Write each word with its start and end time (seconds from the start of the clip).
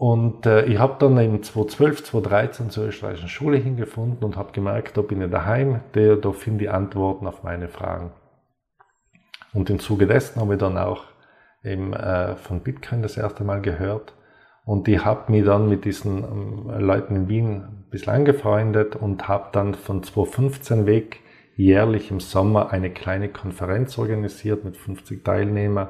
Und 0.00 0.46
äh, 0.46 0.64
ich 0.64 0.78
habe 0.78 0.96
dann 0.98 1.18
im 1.18 1.42
2012, 1.42 2.04
2013 2.04 2.70
zur 2.70 2.86
österreichischen 2.86 3.28
Schule 3.28 3.58
hingefunden 3.58 4.24
und 4.24 4.38
habe 4.38 4.50
gemerkt, 4.52 4.96
da 4.96 5.02
bin 5.02 5.20
ich 5.20 5.30
daheim, 5.30 5.80
da, 5.92 6.16
da 6.16 6.32
finde 6.32 6.64
ich 6.64 6.70
Antworten 6.70 7.26
auf 7.26 7.42
meine 7.42 7.68
Fragen. 7.68 8.10
Und 9.52 9.68
im 9.68 9.78
Zuge 9.78 10.06
dessen 10.06 10.40
habe 10.40 10.54
ich 10.54 10.58
dann 10.58 10.78
auch 10.78 11.04
eben, 11.62 11.92
äh, 11.92 12.34
von 12.36 12.60
Bitcoin 12.60 13.02
das 13.02 13.18
erste 13.18 13.44
Mal 13.44 13.60
gehört. 13.60 14.14
Und 14.64 14.88
ich 14.88 15.04
habe 15.04 15.30
mich 15.30 15.44
dann 15.44 15.68
mit 15.68 15.84
diesen 15.84 16.24
ähm, 16.24 16.80
Leuten 16.80 17.14
in 17.14 17.28
Wien 17.28 17.50
ein 17.56 17.86
bisschen 17.90 18.14
angefreundet 18.14 18.96
und 18.96 19.28
habe 19.28 19.50
dann 19.52 19.74
von 19.74 20.02
2015 20.02 20.86
weg 20.86 21.20
jährlich 21.56 22.10
im 22.10 22.20
Sommer 22.20 22.70
eine 22.70 22.88
kleine 22.88 23.28
Konferenz 23.28 23.98
organisiert 23.98 24.64
mit 24.64 24.78
50 24.78 25.22
Teilnehmern, 25.22 25.88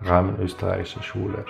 Rahmen 0.00 0.40
österreichischer 0.40 1.04
Schule. 1.04 1.44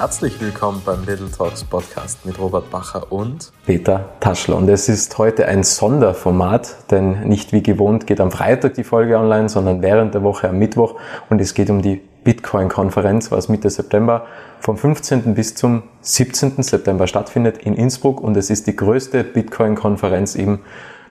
Herzlich 0.00 0.40
willkommen 0.40 0.80
beim 0.82 1.04
Little 1.04 1.30
Talks 1.30 1.62
Podcast 1.62 2.24
mit 2.24 2.38
Robert 2.38 2.70
Bacher 2.70 3.12
und 3.12 3.52
Peter 3.66 4.08
Taschler. 4.20 4.56
Und 4.56 4.66
es 4.70 4.88
ist 4.88 5.18
heute 5.18 5.44
ein 5.44 5.62
Sonderformat, 5.62 6.90
denn 6.90 7.28
nicht 7.28 7.52
wie 7.52 7.62
gewohnt 7.62 8.06
geht 8.06 8.18
am 8.18 8.30
Freitag 8.30 8.72
die 8.72 8.82
Folge 8.82 9.18
online, 9.18 9.50
sondern 9.50 9.82
während 9.82 10.14
der 10.14 10.22
Woche 10.22 10.48
am 10.48 10.58
Mittwoch. 10.58 10.94
Und 11.28 11.38
es 11.38 11.52
geht 11.52 11.68
um 11.68 11.82
die 11.82 12.00
Bitcoin-Konferenz, 12.24 13.30
was 13.30 13.50
Mitte 13.50 13.68
September 13.68 14.24
vom 14.60 14.78
15. 14.78 15.34
bis 15.34 15.54
zum 15.54 15.82
17. 16.00 16.62
September 16.62 17.06
stattfindet 17.06 17.58
in 17.58 17.74
Innsbruck. 17.74 18.22
Und 18.22 18.38
es 18.38 18.48
ist 18.48 18.68
die 18.68 18.76
größte 18.76 19.22
Bitcoin-Konferenz 19.22 20.34
im 20.34 20.60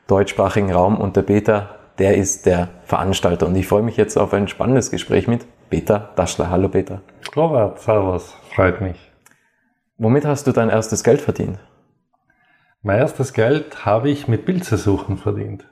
deutschsprachigen 0.08 0.72
Raum. 0.74 0.98
Und 0.98 1.16
der 1.16 1.22
Peter, 1.22 1.76
der 2.00 2.18
ist 2.18 2.48
der 2.48 2.70
Veranstalter. 2.86 3.46
Und 3.46 3.56
ich 3.56 3.68
freue 3.68 3.84
mich 3.84 3.98
jetzt 3.98 4.18
auf 4.18 4.34
ein 4.34 4.48
spannendes 4.48 4.90
Gespräch 4.90 5.28
mit 5.28 5.46
Peter 5.70 6.10
Daschler. 6.16 6.50
Hallo 6.50 6.68
Peter. 6.68 7.02
Robert, 7.36 7.80
servus, 7.80 8.36
freut 8.56 8.82
mich. 8.82 9.12
Womit 9.98 10.26
hast 10.26 10.48
du 10.48 10.52
dein 10.52 10.70
erstes 10.70 11.04
Geld 11.04 11.22
verdient? 11.22 11.60
Mein 12.82 12.98
erstes 12.98 13.34
Geld 13.34 13.86
habe 13.86 14.10
ich 14.10 14.28
mit 14.28 14.46
Pilzesuchen 14.46 15.18
verdient. 15.18 15.68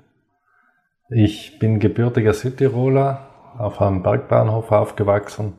Ich 1.09 1.57
bin 1.57 1.79
gebürtiger 1.79 2.33
Südtiroler, 2.33 3.21
auf 3.57 3.81
einem 3.81 4.03
Bergbahnhof 4.03 4.71
aufgewachsen. 4.71 5.53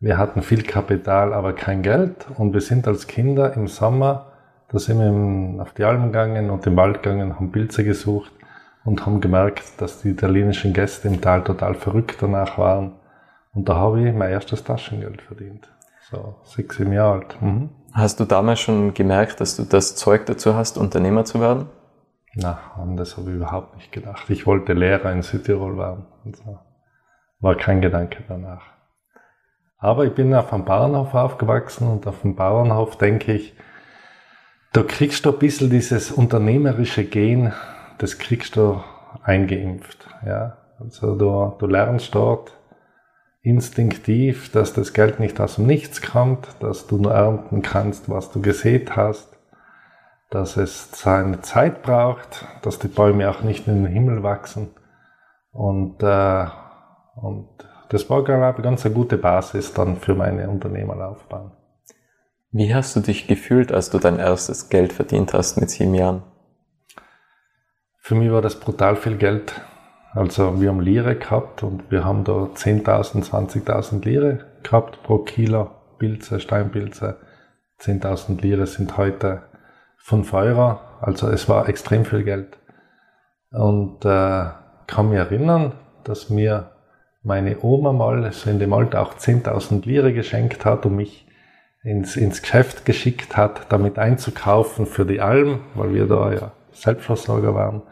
Wir 0.00 0.18
hatten 0.18 0.42
viel 0.42 0.64
Kapital, 0.64 1.32
aber 1.32 1.52
kein 1.52 1.82
Geld 1.82 2.26
und 2.36 2.54
wir 2.54 2.62
sind 2.62 2.88
als 2.88 3.06
Kinder 3.06 3.54
im 3.54 3.68
Sommer, 3.68 4.32
da 4.70 4.78
sind 4.80 4.98
wir 4.98 5.62
auf 5.62 5.72
die 5.74 5.84
Almen 5.84 6.06
gegangen 6.06 6.50
und 6.50 6.66
im 6.66 6.76
Wald 6.76 7.02
gegangen, 7.04 7.36
haben 7.36 7.52
Pilze 7.52 7.84
gesucht 7.84 8.32
und 8.84 9.06
haben 9.06 9.20
gemerkt, 9.20 9.80
dass 9.80 10.02
die 10.02 10.08
italienischen 10.08 10.72
Gäste 10.72 11.06
im 11.06 11.20
Tal 11.20 11.44
total 11.44 11.74
verrückt 11.74 12.16
danach 12.20 12.58
waren 12.58 12.94
und 13.54 13.68
da 13.68 13.76
habe 13.76 14.08
ich 14.08 14.14
mein 14.14 14.30
erstes 14.30 14.64
Taschengeld 14.64 15.22
verdient. 15.22 15.68
So, 16.10 16.36
sechs, 16.44 16.76
sieben 16.76 16.92
Jahre 16.92 17.20
alt. 17.20 17.42
Mhm. 17.42 17.70
Hast 17.92 18.20
du 18.20 18.24
damals 18.24 18.60
schon 18.60 18.94
gemerkt, 18.94 19.40
dass 19.40 19.56
du 19.56 19.64
das 19.64 19.96
Zeug 19.96 20.26
dazu 20.26 20.54
hast, 20.54 20.78
Unternehmer 20.78 21.24
zu 21.24 21.40
werden? 21.40 21.68
Na, 22.34 22.58
an 22.76 22.96
das 22.96 23.16
habe 23.16 23.30
ich 23.30 23.36
überhaupt 23.36 23.76
nicht 23.76 23.92
gedacht. 23.92 24.28
Ich 24.30 24.46
wollte 24.46 24.72
Lehrer 24.72 25.12
in 25.12 25.22
Südtirol 25.22 25.76
werden. 25.76 26.06
So. 26.24 26.58
War 27.40 27.56
kein 27.56 27.82
Gedanke 27.82 28.24
danach. 28.26 28.62
Aber 29.76 30.06
ich 30.06 30.14
bin 30.14 30.34
auf 30.34 30.52
einem 30.52 30.64
Bauernhof 30.64 31.12
aufgewachsen 31.14 31.88
und 31.88 32.06
auf 32.06 32.22
dem 32.22 32.36
Bauernhof 32.36 32.96
denke 32.96 33.34
ich, 33.34 33.54
da 34.72 34.82
kriegst 34.82 35.26
du 35.26 35.32
ein 35.32 35.38
bisschen 35.38 35.68
dieses 35.68 36.10
unternehmerische 36.10 37.04
Gen, 37.04 37.52
das 37.98 38.18
kriegst 38.18 38.56
du 38.56 38.82
eingeimpft. 39.22 40.08
Ja? 40.24 40.56
Also 40.78 41.14
du, 41.16 41.54
du 41.58 41.66
lernst 41.66 42.14
dort, 42.14 42.56
instinktiv, 43.42 44.50
dass 44.52 44.72
das 44.72 44.92
Geld 44.92 45.20
nicht 45.20 45.40
aus 45.40 45.56
dem 45.56 45.66
Nichts 45.66 46.00
kommt, 46.00 46.48
dass 46.60 46.86
du 46.86 46.98
nur 46.98 47.12
ernten 47.12 47.62
kannst, 47.62 48.08
was 48.08 48.30
du 48.30 48.40
gesät 48.40 48.96
hast, 48.96 49.36
dass 50.30 50.56
es 50.56 50.90
seine 50.92 51.40
Zeit 51.40 51.82
braucht, 51.82 52.46
dass 52.62 52.78
die 52.78 52.88
Bäume 52.88 53.28
auch 53.28 53.42
nicht 53.42 53.66
in 53.66 53.84
den 53.84 53.92
Himmel 53.92 54.22
wachsen. 54.22 54.70
Und, 55.50 56.02
äh, 56.02 56.46
und 57.16 57.48
das 57.90 58.08
war, 58.08 58.24
glaube 58.24 58.40
ich, 58.42 58.54
eine 58.54 58.62
ganz 58.62 58.86
eine 58.86 58.94
gute 58.94 59.18
Basis 59.18 59.74
dann 59.74 59.96
für 59.96 60.14
meine 60.14 60.48
Unternehmerlaufbahn. 60.48 61.52
Wie 62.52 62.74
hast 62.74 62.96
du 62.96 63.00
dich 63.00 63.26
gefühlt, 63.26 63.72
als 63.72 63.90
du 63.90 63.98
dein 63.98 64.18
erstes 64.18 64.68
Geld 64.68 64.92
verdient 64.92 65.34
hast 65.34 65.58
mit 65.58 65.70
sieben 65.70 65.94
Jahren? 65.94 66.22
Für 67.98 68.14
mich 68.14 68.30
war 68.30 68.42
das 68.42 68.58
brutal 68.58 68.96
viel 68.96 69.16
Geld. 69.16 69.60
Also 70.14 70.60
wir 70.60 70.68
haben 70.68 70.80
Lire 70.80 71.16
gehabt 71.16 71.62
und 71.62 71.90
wir 71.90 72.04
haben 72.04 72.24
da 72.24 72.32
10.000, 72.32 73.30
20.000 73.30 74.04
Lire 74.04 74.40
gehabt 74.62 75.02
pro 75.02 75.18
Kilo 75.18 75.70
Pilze, 75.98 76.38
Steinpilze. 76.38 77.16
10.000 77.80 78.40
Lire 78.42 78.66
sind 78.66 78.96
heute 78.96 79.42
5 79.98 80.32
Euro. 80.34 80.80
Also 81.00 81.28
es 81.28 81.48
war 81.48 81.68
extrem 81.68 82.04
viel 82.04 82.24
Geld. 82.24 82.58
Und 83.50 84.04
äh, 84.04 84.44
kann 84.86 85.08
mich 85.08 85.18
erinnern, 85.18 85.72
dass 86.04 86.28
mir 86.28 86.72
meine 87.22 87.62
Oma 87.62 87.92
mal 87.92 88.30
so 88.32 88.50
in 88.50 88.58
dem 88.58 88.72
Alter 88.72 89.00
auch 89.00 89.14
10.000 89.14 89.86
Lire 89.86 90.12
geschenkt 90.12 90.64
hat 90.64 90.84
und 90.84 90.96
mich 90.96 91.26
ins, 91.82 92.16
ins 92.16 92.42
Geschäft 92.42 92.84
geschickt 92.84 93.36
hat, 93.36 93.66
damit 93.70 93.98
einzukaufen 93.98 94.86
für 94.86 95.06
die 95.06 95.20
Alm, 95.20 95.60
weil 95.74 95.94
wir 95.94 96.06
da 96.06 96.32
ja 96.32 96.52
Selbstversorger 96.72 97.54
waren. 97.54 97.82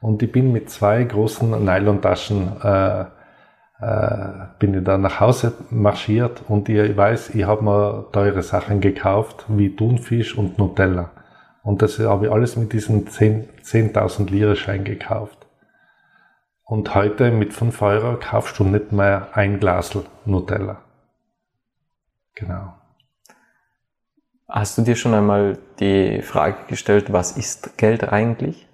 Und 0.00 0.22
ich 0.22 0.30
bin 0.30 0.52
mit 0.52 0.70
zwei 0.70 1.02
großen 1.04 1.64
Nylontaschen 1.64 2.60
äh, 2.62 3.04
äh, 3.80 4.46
bin 4.58 4.74
ich 4.74 4.84
dann 4.84 5.02
nach 5.02 5.20
Hause 5.20 5.52
marschiert 5.70 6.42
und 6.48 6.68
ich 6.68 6.96
weiß, 6.96 7.34
ich 7.34 7.44
habe 7.44 7.64
mir 7.64 8.06
teure 8.12 8.42
Sachen 8.42 8.80
gekauft, 8.80 9.44
wie 9.48 9.74
Thunfisch 9.74 10.36
und 10.36 10.58
Nutella. 10.58 11.10
Und 11.62 11.82
das 11.82 11.98
habe 11.98 12.26
ich 12.26 12.32
alles 12.32 12.56
mit 12.56 12.72
diesen 12.72 13.06
10.000 13.06 14.08
10 14.08 14.26
Lire 14.28 14.56
Schein 14.56 14.84
gekauft. 14.84 15.46
Und 16.64 16.94
heute 16.94 17.30
mit 17.30 17.52
5 17.54 17.80
Euro 17.82 18.18
kaufst 18.20 18.58
du 18.58 18.64
nicht 18.64 18.92
mehr 18.92 19.28
ein 19.32 19.60
Glas 19.60 19.96
Nutella. 20.24 20.82
Genau. 22.34 22.74
Hast 24.48 24.78
du 24.78 24.82
dir 24.82 24.96
schon 24.96 25.14
einmal 25.14 25.58
die 25.78 26.22
Frage 26.22 26.56
gestellt, 26.68 27.12
was 27.12 27.36
ist 27.36 27.76
Geld 27.78 28.12
eigentlich? 28.12 28.67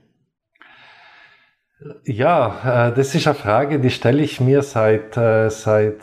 Ja, 2.04 2.88
äh, 2.88 2.94
das 2.94 3.14
ist 3.14 3.26
eine 3.26 3.34
Frage, 3.34 3.80
die 3.80 3.90
stelle 3.90 4.22
ich 4.22 4.40
mir 4.40 4.62
seit, 4.62 5.16
äh, 5.16 5.50
seit 5.50 6.02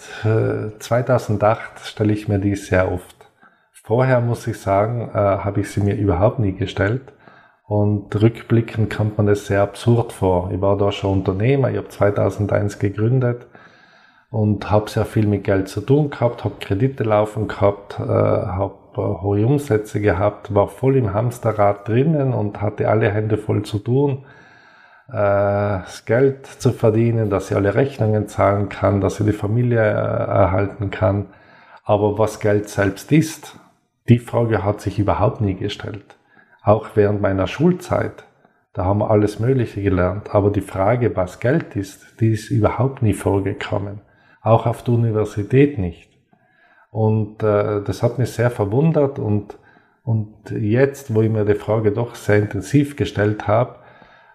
2008, 0.79 1.59
äh, 1.75 1.79
stelle 1.85 2.13
ich 2.13 2.27
mir 2.27 2.39
die 2.39 2.55
sehr 2.55 2.91
oft. 2.91 3.15
Vorher 3.83 4.21
muss 4.21 4.45
ich 4.47 4.59
sagen, 4.59 5.09
habe 5.13 5.61
ich 5.61 5.71
sie 5.71 5.81
mir 5.81 5.95
überhaupt 5.95 6.39
nie 6.39 6.53
gestellt. 6.53 7.01
Und 7.67 8.15
rückblickend 8.21 8.95
kommt 8.95 9.17
man 9.17 9.25
das 9.25 9.47
sehr 9.47 9.63
absurd 9.63 10.13
vor. 10.13 10.51
Ich 10.53 10.61
war 10.61 10.77
da 10.77 10.91
schon 10.91 11.19
Unternehmer, 11.19 11.71
ich 11.71 11.77
habe 11.77 11.89
2001 11.89 12.79
gegründet 12.79 13.47
und 14.29 14.69
habe 14.69 14.89
sehr 14.89 15.05
viel 15.05 15.25
mit 15.25 15.43
Geld 15.43 15.67
zu 15.67 15.81
tun 15.81 16.09
gehabt, 16.09 16.45
habe 16.45 16.55
Kredite 16.59 17.03
laufen 17.03 17.47
gehabt, 17.47 17.97
habe 17.97 18.75
hohe 18.95 19.45
Umsätze 19.45 19.99
gehabt, 19.99 20.53
war 20.53 20.67
voll 20.67 20.95
im 20.95 21.13
Hamsterrad 21.13 21.87
drinnen 21.87 22.33
und 22.33 22.61
hatte 22.61 22.87
alle 22.87 23.11
Hände 23.11 23.37
voll 23.37 23.63
zu 23.63 23.79
tun 23.79 24.25
das 25.11 26.05
Geld 26.05 26.45
zu 26.45 26.71
verdienen, 26.71 27.29
dass 27.29 27.47
sie 27.47 27.55
alle 27.55 27.75
Rechnungen 27.75 28.27
zahlen 28.27 28.69
kann, 28.69 29.01
dass 29.01 29.17
sie 29.17 29.25
die 29.25 29.33
Familie 29.33 29.81
äh, 29.81 29.83
erhalten 29.83 30.89
kann. 30.89 31.27
Aber 31.83 32.17
was 32.17 32.39
Geld 32.39 32.69
selbst 32.69 33.11
ist, 33.11 33.59
die 34.07 34.19
Frage 34.19 34.63
hat 34.63 34.79
sich 34.79 34.99
überhaupt 34.99 35.41
nie 35.41 35.55
gestellt. 35.55 36.17
Auch 36.63 36.89
während 36.95 37.21
meiner 37.21 37.47
Schulzeit, 37.47 38.23
da 38.73 38.85
haben 38.85 38.99
wir 38.99 39.11
alles 39.11 39.39
Mögliche 39.39 39.81
gelernt. 39.81 40.33
Aber 40.33 40.49
die 40.49 40.61
Frage, 40.61 41.15
was 41.15 41.41
Geld 41.41 41.75
ist, 41.75 42.21
die 42.21 42.31
ist 42.31 42.49
überhaupt 42.49 43.01
nie 43.01 43.13
vorgekommen. 43.13 43.99
Auch 44.41 44.65
auf 44.65 44.83
der 44.83 44.93
Universität 44.93 45.77
nicht. 45.77 46.09
Und 46.89 47.43
äh, 47.43 47.81
das 47.81 48.01
hat 48.01 48.17
mich 48.17 48.31
sehr 48.31 48.49
verwundert 48.49 49.19
und, 49.19 49.57
und 50.03 50.51
jetzt, 50.51 51.13
wo 51.13 51.21
ich 51.21 51.29
mir 51.29 51.45
die 51.45 51.55
Frage 51.55 51.91
doch 51.91 52.15
sehr 52.15 52.37
intensiv 52.37 52.95
gestellt 52.95 53.47
habe, 53.47 53.80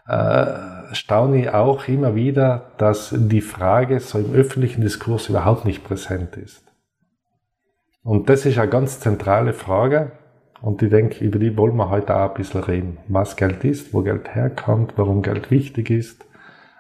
äh, 0.09 0.95
staune 0.95 1.43
ich 1.43 1.49
auch 1.51 1.89
immer 1.89 2.15
wieder, 2.15 2.73
dass 2.79 3.15
die 3.17 3.41
Frage 3.41 4.01
so 4.01 4.19
im 4.19 4.33
öffentlichen 4.35 4.81
Diskurs 4.81 5.29
überhaupt 5.29 5.65
nicht 5.65 5.85
präsent 5.85 6.37
ist. 6.37 6.63
Und 8.03 8.29
das 8.29 8.47
ist 8.47 8.59
eine 8.59 8.71
ganz 8.71 9.01
zentrale 9.01 9.53
Frage. 9.53 10.13
Und 10.63 10.81
ich 10.81 10.91
denke, 10.91 11.25
über 11.25 11.39
die 11.39 11.57
wollen 11.57 11.77
wir 11.77 11.91
heute 11.91 12.15
auch 12.17 12.31
ein 12.31 12.35
bisschen 12.35 12.63
reden. 12.63 12.99
Was 13.09 13.37
Geld 13.37 13.65
ist, 13.65 13.93
wo 13.93 14.03
Geld 14.03 14.35
herkommt, 14.35 14.93
warum 14.97 15.23
Geld 15.23 15.51
wichtig 15.51 15.91
ist, 15.91 16.25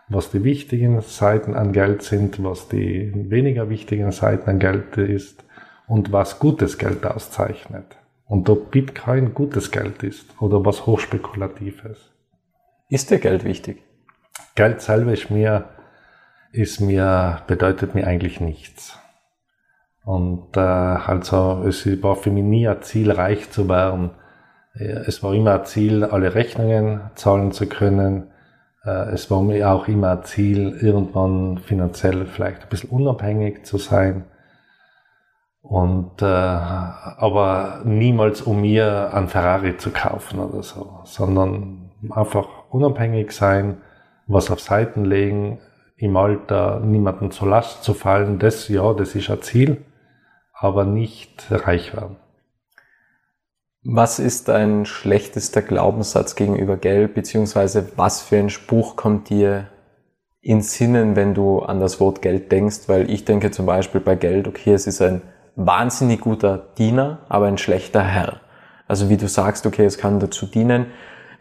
was 0.08 0.30
die 0.30 0.44
wichtigen 0.44 1.00
Seiten 1.00 1.54
an 1.54 1.72
Geld 1.72 2.02
sind, 2.02 2.42
was 2.44 2.68
die 2.68 3.12
weniger 3.28 3.68
wichtigen 3.68 4.12
Seiten 4.12 4.48
an 4.48 4.58
Geld 4.60 4.96
ist 4.96 5.44
und 5.88 6.12
was 6.12 6.38
gutes 6.38 6.78
Geld 6.78 7.04
auszeichnet. 7.04 7.96
Und 8.24 8.48
ob 8.48 8.70
Bitcoin 8.70 9.34
gutes 9.34 9.70
Geld 9.70 10.02
ist 10.04 10.40
oder 10.40 10.64
was 10.64 10.86
hochspekulatives. 10.86 12.15
Ist 12.88 13.10
dir 13.10 13.18
Geld 13.18 13.44
wichtig? 13.44 13.82
Geld 14.54 14.80
selber 14.80 15.12
ist 15.12 15.28
mir, 15.28 15.64
ist 16.52 16.80
mir, 16.80 17.42
bedeutet 17.48 17.96
mir 17.96 18.06
eigentlich 18.06 18.40
nichts. 18.40 18.96
Und 20.04 20.56
äh, 20.56 20.60
also 20.60 21.64
es 21.66 21.84
war 22.02 22.14
für 22.14 22.30
mich 22.30 22.44
nie 22.44 22.68
ein 22.68 22.82
Ziel, 22.82 23.10
reich 23.10 23.50
zu 23.50 23.68
werden. 23.68 24.12
Es 24.74 25.22
war 25.22 25.34
immer 25.34 25.54
ein 25.58 25.64
Ziel, 25.64 26.04
alle 26.04 26.34
Rechnungen 26.34 27.00
zahlen 27.16 27.50
zu 27.50 27.66
können. 27.66 28.30
Äh, 28.84 29.10
es 29.10 29.32
war 29.32 29.42
mir 29.42 29.68
auch 29.68 29.88
immer 29.88 30.12
ein 30.12 30.24
Ziel, 30.24 30.78
irgendwann 30.80 31.58
finanziell 31.58 32.26
vielleicht 32.26 32.62
ein 32.62 32.68
bisschen 32.68 32.90
unabhängig 32.90 33.66
zu 33.66 33.78
sein. 33.78 34.26
Und 35.60 36.22
äh, 36.22 36.26
aber 36.26 37.80
niemals 37.84 38.42
um 38.42 38.60
mir 38.60 39.12
ein 39.12 39.26
Ferrari 39.26 39.76
zu 39.76 39.90
kaufen 39.90 40.38
oder 40.38 40.62
so, 40.62 41.00
sondern 41.02 41.90
einfach 42.10 42.46
unabhängig 42.76 43.32
sein, 43.32 43.78
was 44.26 44.50
auf 44.50 44.60
Seiten 44.60 45.04
legen, 45.04 45.58
im 45.96 46.16
Alter 46.16 46.80
niemanden 46.80 47.30
zur 47.30 47.48
Last 47.48 47.82
zu 47.82 47.94
fallen, 47.94 48.38
das 48.38 48.68
ja, 48.68 48.92
das 48.92 49.14
ist 49.14 49.30
ein 49.30 49.42
Ziel, 49.42 49.84
aber 50.52 50.84
nicht 50.84 51.46
reich 51.50 51.94
werden. 51.94 52.16
Was 53.82 54.18
ist 54.18 54.48
dein 54.48 54.84
schlechtester 54.84 55.62
Glaubenssatz 55.62 56.34
gegenüber 56.34 56.76
Geld, 56.76 57.14
beziehungsweise 57.14 57.92
was 57.96 58.20
für 58.20 58.36
ein 58.36 58.50
Spruch 58.50 58.96
kommt 58.96 59.30
dir 59.30 59.68
ins 60.40 60.74
Sinnen, 60.74 61.14
wenn 61.14 61.34
du 61.34 61.60
an 61.60 61.78
das 61.78 62.00
Wort 62.00 62.20
Geld 62.20 62.50
denkst? 62.50 62.88
Weil 62.88 63.08
ich 63.08 63.24
denke 63.24 63.52
zum 63.52 63.64
Beispiel 63.64 64.00
bei 64.00 64.16
Geld, 64.16 64.48
okay, 64.48 64.72
es 64.72 64.88
ist 64.88 65.00
ein 65.00 65.22
wahnsinnig 65.54 66.20
guter 66.20 66.58
Diener, 66.76 67.20
aber 67.28 67.46
ein 67.46 67.58
schlechter 67.58 68.02
Herr. 68.02 68.40
Also 68.88 69.08
wie 69.08 69.16
du 69.16 69.28
sagst, 69.28 69.66
okay, 69.66 69.84
es 69.84 69.98
kann 69.98 70.20
dazu 70.20 70.46
dienen, 70.46 70.86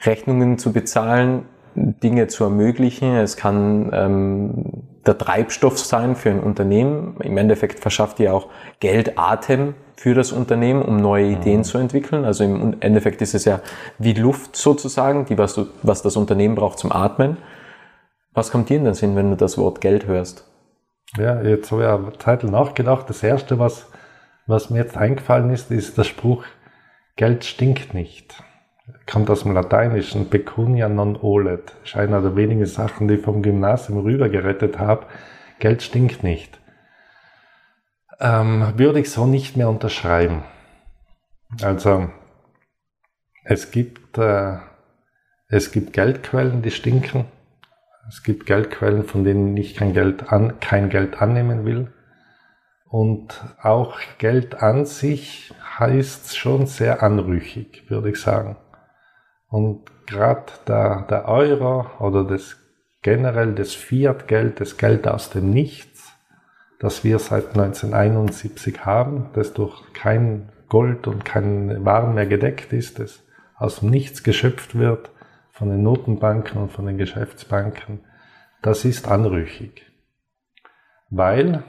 Rechnungen 0.06 0.57
zu 0.57 0.74
bezahlen, 0.74 1.46
Dinge 1.75 2.28
zu 2.28 2.46
ermöglichen. 2.46 3.16
Es 3.16 3.38
kann 3.38 3.90
ähm, 3.94 4.84
der 5.06 5.18
Treibstoff 5.18 5.78
sein 5.78 6.16
für 6.16 6.30
ein 6.30 6.40
Unternehmen. 6.40 7.18
Im 7.22 7.38
Endeffekt 7.38 7.80
verschafft 7.80 8.19
ihr 8.19 8.34
auch 8.34 8.48
Geld 8.80 9.18
Atem 9.18 9.75
für 9.98 10.13
das 10.13 10.31
Unternehmen, 10.31 10.81
um 10.81 10.98
neue 10.98 11.28
Ideen 11.28 11.60
mhm. 11.60 11.63
zu 11.63 11.78
entwickeln. 11.78 12.25
Also 12.25 12.44
im 12.44 12.78
Endeffekt 12.80 13.22
ist 13.22 13.36
es 13.36 13.46
ja 13.46 13.62
wie 14.00 14.13
Luft 14.13 14.56
sozusagen, 14.56 15.25
die 15.25 15.38
was, 15.38 15.56
du, 15.56 15.68
was 15.84 16.02
das 16.02 16.16
Unternehmen 16.16 16.56
braucht 16.56 16.80
zum 16.80 16.92
Atmen. 16.92 17.38
Was 18.34 18.52
kommt 18.52 18.69
dir 18.69 18.78
in 18.78 18.86
den 18.86 18.94
Sinn, 18.94 19.16
wenn 19.16 19.30
du 19.30 19.38
das 19.38 19.57
Wort 19.57 19.81
Geld 19.81 20.07
hörst? 20.07 20.50
Ja, 21.18 21.42
jetzt 21.42 21.72
habe 21.72 21.84
ich 21.84 21.88
eine 21.88 22.18
Zeit 22.18 22.44
nachgedacht. 22.44 23.10
Das 23.10 23.24
erste, 23.24 23.60
was, 23.60 23.88
was 24.48 24.69
mir 24.69 24.80
jetzt 24.80 24.98
eingefallen 24.98 25.50
ist, 25.52 25.72
ist 25.72 25.98
der 25.98 26.04
Spruch, 26.04 26.44
Geld 27.16 27.46
stinkt 27.46 27.94
nicht. 27.94 28.36
Kommt 29.09 29.29
aus 29.29 29.43
dem 29.43 29.53
Lateinischen, 29.53 30.29
pecunia 30.29 30.89
non 30.89 31.15
olet. 31.15 31.75
Ist 31.83 31.95
einer 31.95 32.21
der 32.21 32.35
wenigen 32.35 32.65
Sachen, 32.65 33.07
die 33.07 33.15
ich 33.15 33.21
vom 33.21 33.41
Gymnasium 33.41 33.99
rüber 33.99 34.29
gerettet 34.29 34.77
habe. 34.79 35.05
Geld 35.59 35.81
stinkt 35.81 36.23
nicht 36.23 36.59
ähm, 38.19 38.73
würde 38.77 38.99
ich 38.99 39.11
so 39.11 39.25
nicht 39.25 39.57
mehr 39.57 39.69
unterschreiben. 39.69 40.43
Also 41.61 42.09
es 43.43 43.71
gibt, 43.71 44.17
äh, 44.17 44.57
es 45.47 45.71
gibt 45.71 45.93
Geldquellen, 45.93 46.61
die 46.61 46.71
stinken. 46.71 47.25
Es 48.07 48.23
gibt 48.23 48.45
Geldquellen, 48.45 49.03
von 49.03 49.23
denen 49.23 49.55
ich 49.57 49.75
kein 49.75 49.93
Geld, 49.93 50.31
an, 50.31 50.59
kein 50.59 50.89
Geld 50.89 51.21
annehmen 51.21 51.65
will. 51.65 51.91
Und 52.87 53.43
auch 53.61 53.97
Geld 54.19 54.61
an 54.61 54.85
sich 54.85 55.53
heißt 55.79 56.37
schon 56.37 56.67
sehr 56.67 57.03
anrüchig, 57.03 57.89
würde 57.89 58.11
ich 58.11 58.21
sagen. 58.21 58.57
Und 59.47 59.83
gerade 60.07 60.51
der, 60.68 61.06
der 61.09 61.27
Euro 61.27 61.86
oder 62.00 62.24
das 62.24 62.57
generell 63.01 63.53
das 63.53 63.74
Fiat-Geld, 63.74 64.59
das 64.59 64.77
Geld 64.77 65.07
aus 65.07 65.30
dem 65.30 65.51
Nichts, 65.51 66.12
das 66.80 67.03
wir 67.03 67.19
seit 67.19 67.50
1971 67.50 68.86
haben, 68.86 69.30
das 69.33 69.53
durch 69.53 69.81
kein 69.94 70.50
Gold 70.69 71.07
und 71.07 71.24
kein 71.24 71.86
Waren 71.86 72.15
mehr 72.15 72.25
gedeckt 72.25 72.74
ist, 72.74 73.00
das 73.00 73.24
aus 73.57 73.80
dem 73.80 73.92
Nichts 73.92 74.24
geschöpft 74.24 74.75
wird 74.75 75.12
von 75.51 75.69
den 75.69 75.83
Notenbanken 75.83 76.62
und 76.62 76.71
von 76.71 76.86
den 76.86 76.97
Geschäftsbanken, 76.97 78.01
das 78.62 78.83
ist 78.83 79.07
anrüchig. 79.07 79.86
Weil, 81.09 81.63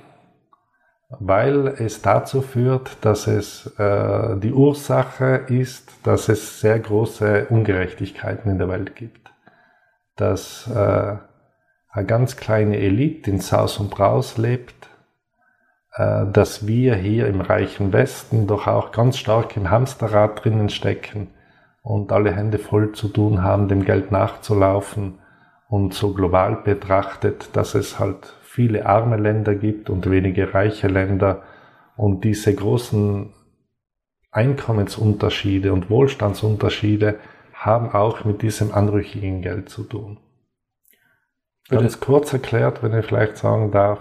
weil 1.08 1.68
es 1.68 2.02
dazu 2.02 2.42
führt, 2.42 2.98
dass 3.02 3.26
es 3.26 3.66
äh, 3.78 4.36
die 4.38 4.52
Ursache 4.52 5.44
ist, 5.48 5.92
dass 6.02 6.28
es 6.28 6.60
sehr 6.60 6.78
große 6.80 7.46
Ungerechtigkeiten 7.48 8.50
in 8.50 8.58
der 8.58 8.68
Welt 8.68 8.96
gibt. 8.96 9.30
Dass 10.16 10.68
äh, 10.68 11.16
eine 11.90 12.06
ganz 12.06 12.36
kleine 12.36 12.78
Elite 12.78 13.30
in 13.30 13.40
Saus 13.40 13.78
und 13.78 13.90
Braus 13.90 14.36
lebt, 14.36 14.88
äh, 15.94 16.26
dass 16.32 16.66
wir 16.66 16.96
hier 16.96 17.28
im 17.28 17.40
reichen 17.40 17.92
Westen 17.92 18.48
doch 18.48 18.66
auch 18.66 18.90
ganz 18.90 19.16
stark 19.16 19.56
im 19.56 19.70
Hamsterrad 19.70 20.44
drinnen 20.44 20.70
stecken 20.70 21.28
und 21.82 22.10
alle 22.10 22.34
Hände 22.34 22.58
voll 22.58 22.92
zu 22.92 23.08
tun 23.08 23.44
haben, 23.44 23.68
dem 23.68 23.84
Geld 23.84 24.10
nachzulaufen 24.10 25.20
und 25.68 25.94
so 25.94 26.12
global 26.12 26.56
betrachtet, 26.56 27.50
dass 27.52 27.74
es 27.76 28.00
halt 28.00 28.34
viele 28.56 28.86
arme 28.86 29.18
Länder 29.18 29.54
gibt 29.54 29.90
und 29.90 30.10
wenige 30.10 30.54
reiche 30.54 30.88
Länder 30.88 31.42
und 31.94 32.24
diese 32.24 32.54
großen 32.54 33.34
Einkommensunterschiede 34.30 35.74
und 35.74 35.90
Wohlstandsunterschiede 35.90 37.16
haben 37.52 37.90
auch 37.90 38.24
mit 38.24 38.40
diesem 38.40 38.72
anrüchigen 38.72 39.42
Geld 39.42 39.68
zu 39.68 39.84
tun. 39.84 40.16
Ganz 41.68 42.00
kurz 42.00 42.32
erklärt, 42.32 42.82
wenn 42.82 42.98
ich 42.98 43.04
vielleicht 43.04 43.36
sagen 43.36 43.72
darf, 43.72 43.98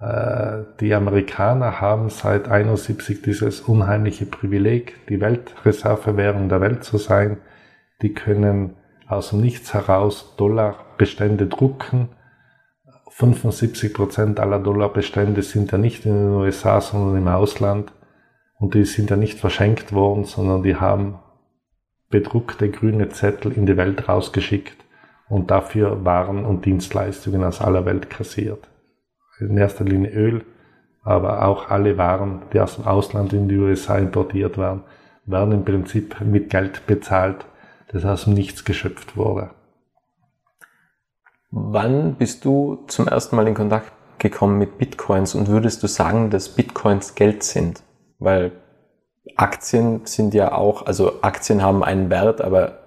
äh, 0.00 0.64
die 0.80 0.92
Amerikaner 0.92 1.80
haben 1.80 2.10
seit 2.10 2.48
71 2.48 3.22
dieses 3.22 3.60
unheimliche 3.60 4.26
Privileg, 4.26 5.06
die 5.08 5.20
Weltreservewährung 5.20 6.48
der 6.48 6.60
Welt 6.60 6.82
zu 6.82 6.98
sein. 6.98 7.36
Die 8.02 8.12
können 8.12 8.74
aus 9.06 9.30
dem 9.30 9.40
Nichts 9.40 9.72
heraus 9.72 10.34
Dollarbestände 10.36 11.46
drucken. 11.46 12.08
75 13.18 13.94
Prozent 13.94 14.38
aller 14.38 14.60
Dollarbestände 14.60 15.42
sind 15.42 15.72
ja 15.72 15.78
nicht 15.78 16.06
in 16.06 16.12
den 16.12 16.30
USA, 16.30 16.80
sondern 16.80 17.16
im 17.16 17.26
Ausland. 17.26 17.92
Und 18.60 18.74
die 18.74 18.84
sind 18.84 19.10
ja 19.10 19.16
nicht 19.16 19.40
verschenkt 19.40 19.92
worden, 19.92 20.24
sondern 20.24 20.62
die 20.62 20.76
haben 20.76 21.18
bedruckte 22.10 22.70
grüne 22.70 23.08
Zettel 23.08 23.52
in 23.52 23.66
die 23.66 23.76
Welt 23.76 24.08
rausgeschickt 24.08 24.76
und 25.28 25.50
dafür 25.50 26.04
Waren 26.04 26.44
und 26.44 26.64
Dienstleistungen 26.64 27.42
aus 27.42 27.60
aller 27.60 27.84
Welt 27.84 28.08
kassiert 28.08 28.68
in 29.40 29.56
erster 29.56 29.84
Linie 29.84 30.10
Öl, 30.10 30.44
aber 31.02 31.44
auch 31.44 31.70
alle 31.70 31.98
Waren, 31.98 32.42
die 32.52 32.60
aus 32.60 32.76
dem 32.76 32.86
Ausland 32.86 33.32
in 33.32 33.48
die 33.48 33.58
USA 33.58 33.98
importiert 33.98 34.58
werden, 34.58 34.82
werden 35.26 35.52
im 35.52 35.64
Prinzip 35.64 36.20
mit 36.20 36.50
Geld 36.50 36.86
bezahlt, 36.86 37.46
das 37.88 38.04
aus 38.04 38.24
dem 38.24 38.34
Nichts 38.34 38.64
geschöpft 38.64 39.16
wurde. 39.16 39.50
Wann 41.50 42.14
bist 42.14 42.44
du 42.44 42.84
zum 42.88 43.08
ersten 43.08 43.36
Mal 43.36 43.48
in 43.48 43.54
Kontakt 43.54 43.92
gekommen 44.18 44.58
mit 44.58 44.78
Bitcoins 44.78 45.34
und 45.34 45.48
würdest 45.48 45.82
du 45.82 45.86
sagen, 45.86 46.30
dass 46.30 46.50
Bitcoins 46.50 47.14
Geld 47.14 47.42
sind? 47.42 47.82
Weil 48.18 48.52
Aktien 49.36 50.02
sind 50.04 50.34
ja 50.34 50.52
auch, 50.52 50.86
also 50.86 51.22
Aktien 51.22 51.62
haben 51.62 51.84
einen 51.84 52.10
Wert, 52.10 52.40
aber 52.40 52.80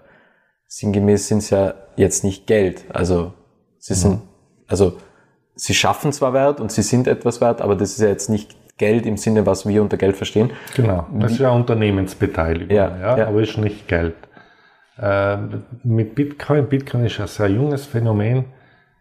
sinngemäß 0.68 1.28
sind 1.28 1.40
es 1.40 1.50
ja 1.50 1.74
jetzt 1.96 2.24
nicht 2.24 2.48
Geld. 2.48 2.86
Also 2.94 3.34
sie 3.80 3.94
sind, 3.94 4.12
mhm. 4.12 4.22
also 4.68 4.94
sie 5.56 5.74
schaffen 5.74 6.12
zwar 6.12 6.34
Wert 6.34 6.60
und 6.60 6.72
sie 6.72 6.82
sind 6.82 7.08
etwas 7.08 7.42
wert, 7.42 7.62
aber 7.62 7.76
das 7.76 7.92
ist 7.92 8.02
ja 8.02 8.10
jetzt 8.10 8.30
nicht 8.30 8.56
Geld 8.78 9.06
im 9.06 9.18
Sinne, 9.18 9.46
was 9.46 9.68
wir 9.68 9.82
unter 9.82 9.98
Geld 9.98 10.16
verstehen. 10.18 10.52
Genau, 10.76 11.06
das 11.14 11.34
ist 11.34 11.40
ja 11.40 11.52
Unternehmensbeteiligung, 11.52 12.76
ja, 12.76 12.98
ja, 12.98 13.18
ja. 13.18 13.28
aber 13.28 13.42
ist 13.42 13.58
nicht 13.58 13.88
Geld. 13.88 14.16
Äh, 15.02 15.38
mit 15.84 16.16
Bitcoin, 16.16 16.68
Bitcoin 16.68 17.06
ist 17.06 17.20
ein 17.20 17.28
sehr 17.28 17.50
junges 17.50 17.86
Phänomen, 17.86 18.46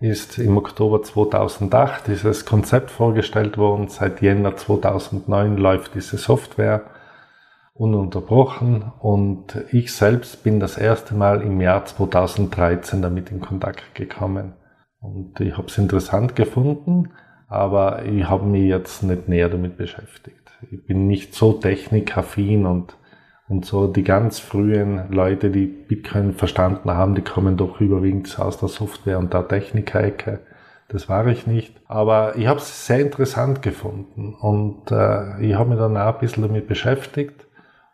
ist 0.01 0.39
im 0.39 0.57
Oktober 0.57 1.03
2008 1.03 2.07
dieses 2.07 2.47
Konzept 2.47 2.91
vorgestellt 2.91 3.59
worden. 3.59 3.89
Seit 3.89 4.23
Jänner 4.23 4.57
2009 4.57 5.59
läuft 5.59 5.95
diese 5.95 6.17
Software 6.17 6.85
ununterbrochen 7.75 8.93
und 8.99 9.65
ich 9.73 9.95
selbst 9.95 10.43
bin 10.43 10.59
das 10.59 10.79
erste 10.79 11.15
Mal 11.15 11.43
im 11.43 11.61
Jahr 11.61 11.85
2013 11.85 13.03
damit 13.03 13.31
in 13.31 13.41
Kontakt 13.41 13.95
gekommen. 13.95 14.55
Und 15.01 15.41
ich 15.41 15.57
habe 15.57 15.69
es 15.69 15.79
interessant 15.79 16.37
gefunden, 16.37 17.11
aber 17.49 18.05
ich 18.05 18.25
habe 18.29 18.47
mich 18.47 18.69
jetzt 18.69 19.03
nicht 19.03 19.29
näher 19.29 19.49
damit 19.49 19.77
beschäftigt. 19.77 20.51
Ich 20.71 20.85
bin 20.85 21.07
nicht 21.07 21.35
so 21.35 21.55
technikaffin 21.55 22.67
und, 22.67 22.97
und 23.51 23.67
so 23.67 23.89
die 23.89 24.05
ganz 24.05 24.39
frühen 24.39 25.11
Leute, 25.11 25.51
die 25.51 25.67
Bitcoin 25.67 26.35
verstanden 26.35 26.89
haben, 26.91 27.17
die 27.17 27.23
kommen 27.23 27.57
doch 27.57 27.81
überwiegend 27.81 28.39
aus 28.39 28.59
der 28.59 28.69
Software- 28.69 29.19
und 29.19 29.35
der 29.35 29.49
Techniker-Ecke. 29.49 30.39
Das 30.89 31.09
war 31.09 31.27
ich 31.27 31.49
nicht. 31.49 31.75
Aber 31.89 32.37
ich 32.37 32.47
habe 32.47 32.61
es 32.61 32.87
sehr 32.87 33.01
interessant 33.01 33.61
gefunden 33.61 34.35
und 34.35 34.93
äh, 34.93 35.41
ich 35.41 35.55
habe 35.55 35.71
mich 35.71 35.79
dann 35.81 35.97
auch 35.97 36.15
ein 36.15 36.21
bisschen 36.21 36.45
damit 36.45 36.69
beschäftigt 36.69 37.49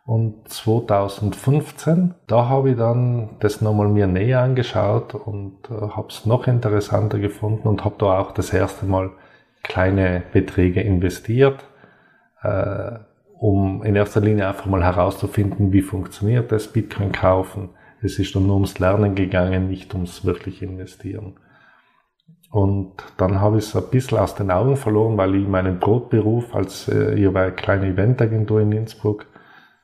und 0.05 0.47
2015, 0.47 2.13
da 2.27 2.47
habe 2.47 2.71
ich 2.71 2.77
dann 2.77 3.31
das 3.39 3.59
nochmal 3.59 3.87
mir 3.87 4.05
näher 4.05 4.41
angeschaut 4.41 5.15
und 5.15 5.57
äh, 5.71 5.89
habe 5.89 6.07
es 6.09 6.27
noch 6.27 6.45
interessanter 6.45 7.17
gefunden 7.17 7.67
und 7.67 7.83
habe 7.83 7.95
da 7.97 8.19
auch 8.19 8.31
das 8.31 8.53
erste 8.53 8.85
Mal 8.85 9.09
kleine 9.63 10.21
Beträge 10.31 10.81
investiert. 10.81 11.65
äh, 12.43 12.99
um 13.39 13.83
in 13.83 13.95
erster 13.95 14.21
Linie 14.21 14.47
einfach 14.47 14.65
mal 14.65 14.83
herauszufinden, 14.83 15.71
wie 15.71 15.81
funktioniert 15.81 16.51
das 16.51 16.67
Bitcoin 16.67 17.11
kaufen. 17.11 17.69
Es 18.01 18.19
ist 18.19 18.35
dann 18.35 18.47
nur 18.47 18.55
ums 18.55 18.79
Lernen 18.79 19.15
gegangen, 19.15 19.67
nicht 19.67 19.93
ums 19.93 20.25
wirklich 20.25 20.61
investieren. 20.61 21.35
Und 22.49 22.93
dann 23.17 23.41
habe 23.41 23.57
ich 23.57 23.65
es 23.65 23.75
ein 23.75 23.89
bisschen 23.91 24.17
aus 24.17 24.35
den 24.35 24.51
Augen 24.51 24.77
verloren, 24.77 25.17
weil 25.17 25.35
ich 25.35 25.47
meinen 25.47 25.79
Brotberuf 25.79 26.55
als 26.55 26.87
äh, 26.87 27.13
ich 27.15 27.33
war 27.33 27.43
eine 27.43 27.51
kleine 27.51 27.87
Eventagentur 27.87 28.61
in 28.61 28.71
Innsbruck, 28.71 29.25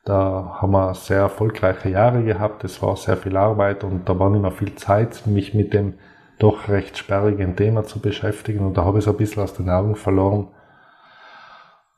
da 0.04 0.58
haben 0.60 0.72
wir 0.72 0.94
sehr 0.94 1.20
erfolgreiche 1.20 1.88
Jahre 1.88 2.22
gehabt. 2.22 2.62
Es 2.64 2.82
war 2.82 2.96
sehr 2.96 3.16
viel 3.16 3.36
Arbeit 3.36 3.84
und 3.84 4.06
da 4.06 4.18
war 4.18 4.28
nicht 4.28 4.42
mehr 4.42 4.50
viel 4.50 4.74
Zeit, 4.74 5.26
mich 5.26 5.54
mit 5.54 5.72
dem 5.72 5.94
doch 6.38 6.68
recht 6.68 6.98
sperrigen 6.98 7.56
Thema 7.56 7.84
zu 7.84 8.00
beschäftigen. 8.00 8.66
Und 8.66 8.76
da 8.76 8.84
habe 8.84 8.98
ich 8.98 9.06
es 9.06 9.10
ein 9.10 9.16
bisschen 9.16 9.42
aus 9.42 9.54
den 9.54 9.70
Augen 9.70 9.96
verloren. 9.96 10.48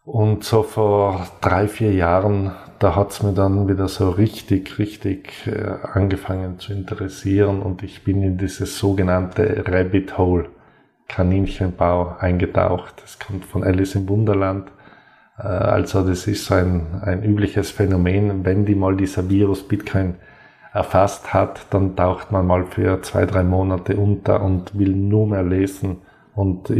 Und 0.06 0.44
so 0.44 0.62
vor 0.62 1.26
drei, 1.40 1.66
vier 1.66 1.92
Jahren, 1.92 2.52
da 2.78 2.94
hat 2.94 3.10
es 3.10 3.24
mir 3.24 3.32
dann 3.32 3.66
wieder 3.66 3.88
so 3.88 4.10
richtig, 4.10 4.78
richtig 4.78 5.48
äh, 5.48 5.66
angefangen 5.94 6.60
zu 6.60 6.72
interessieren 6.72 7.60
und 7.60 7.82
ich 7.82 8.04
bin 8.04 8.22
in 8.22 8.38
dieses 8.38 8.78
sogenannte 8.78 9.64
Rabbit 9.66 10.16
Hole 10.16 10.48
Kaninchenbau 11.08 12.18
eingetaucht. 12.20 13.02
Das 13.02 13.18
kommt 13.18 13.46
von 13.46 13.64
Alice 13.64 13.96
im 13.96 14.08
Wunderland. 14.08 14.68
Äh, 15.38 15.42
also 15.42 16.06
das 16.06 16.28
ist 16.28 16.44
so 16.44 16.54
ein, 16.54 17.02
ein 17.02 17.24
übliches 17.24 17.72
Phänomen, 17.72 18.44
wenn 18.44 18.64
die 18.64 18.76
mal 18.76 18.96
dieser 18.96 19.28
Virus 19.28 19.66
Bitcoin 19.66 20.14
erfasst 20.72 21.34
hat, 21.34 21.66
dann 21.70 21.96
taucht 21.96 22.30
man 22.30 22.46
mal 22.46 22.64
für 22.66 23.02
zwei, 23.02 23.26
drei 23.26 23.42
Monate 23.42 23.96
unter 23.96 24.40
und 24.40 24.78
will 24.78 24.94
nur 24.94 25.26
mehr 25.26 25.42
lesen 25.42 26.02
und 26.36 26.70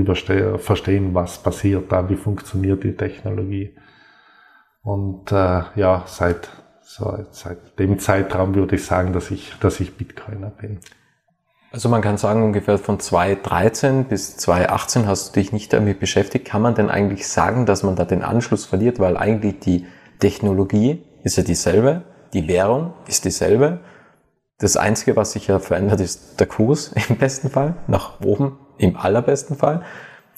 verstehen, 0.61 1.15
was 1.15 1.39
passiert 1.39 1.91
da, 1.91 2.09
wie 2.11 2.17
funktioniert 2.17 2.85
die 2.85 2.95
Technologie. 2.95 3.75
Und 4.83 5.33
äh, 5.33 5.63
ja, 5.75 6.05
seit, 6.07 6.51
so, 6.83 7.19
seit 7.31 7.79
dem 7.79 7.99
Zeitraum 7.99 8.55
würde 8.55 8.77
ich 8.77 8.85
sagen, 8.85 9.15
dass 9.15 9.31
ich, 9.31 9.55
dass 9.61 9.81
ich 9.81 9.97
Bitcoiner 9.97 10.51
bin. 10.51 10.79
Also 11.73 11.89
man 11.89 12.03
kann 12.03 12.19
sagen, 12.19 12.43
ungefähr 12.43 12.77
von 12.77 13.01
2013 13.01 14.05
bis 14.05 14.37
2018 14.37 15.07
hast 15.07 15.35
du 15.35 15.41
dich 15.41 15.53
nicht 15.53 15.73
damit 15.73 16.01
beschäftigt. 16.01 16.47
Kann 16.47 16.61
man 16.61 16.75
denn 16.75 16.91
eigentlich 16.91 17.27
sagen, 17.27 17.65
dass 17.65 17.83
man 17.83 17.97
da 17.97 18.05
den 18.05 18.23
Anschluss 18.23 18.67
verliert, 18.67 19.01
weil 19.01 19.17
eigentlich 19.17 19.59
die 19.61 19.87
Technologie 20.21 21.03
ist 21.25 21.37
ja 21.37 21.43
dieselbe, 21.43 22.03
die 22.35 22.47
Währung 22.47 22.93
ist 23.09 23.25
dieselbe. 23.25 23.81
Das 24.59 24.77
Einzige, 24.77 25.17
was 25.17 25.33
sich 25.33 25.47
ja 25.47 25.59
verändert, 25.59 26.01
ist 26.01 26.39
der 26.41 26.47
Kurs 26.47 26.93
im 27.09 27.17
besten 27.17 27.49
Fall, 27.49 27.75
nach 27.87 28.21
oben 28.21 28.59
im 28.79 28.97
allerbesten 28.97 29.57
Fall. 29.57 29.83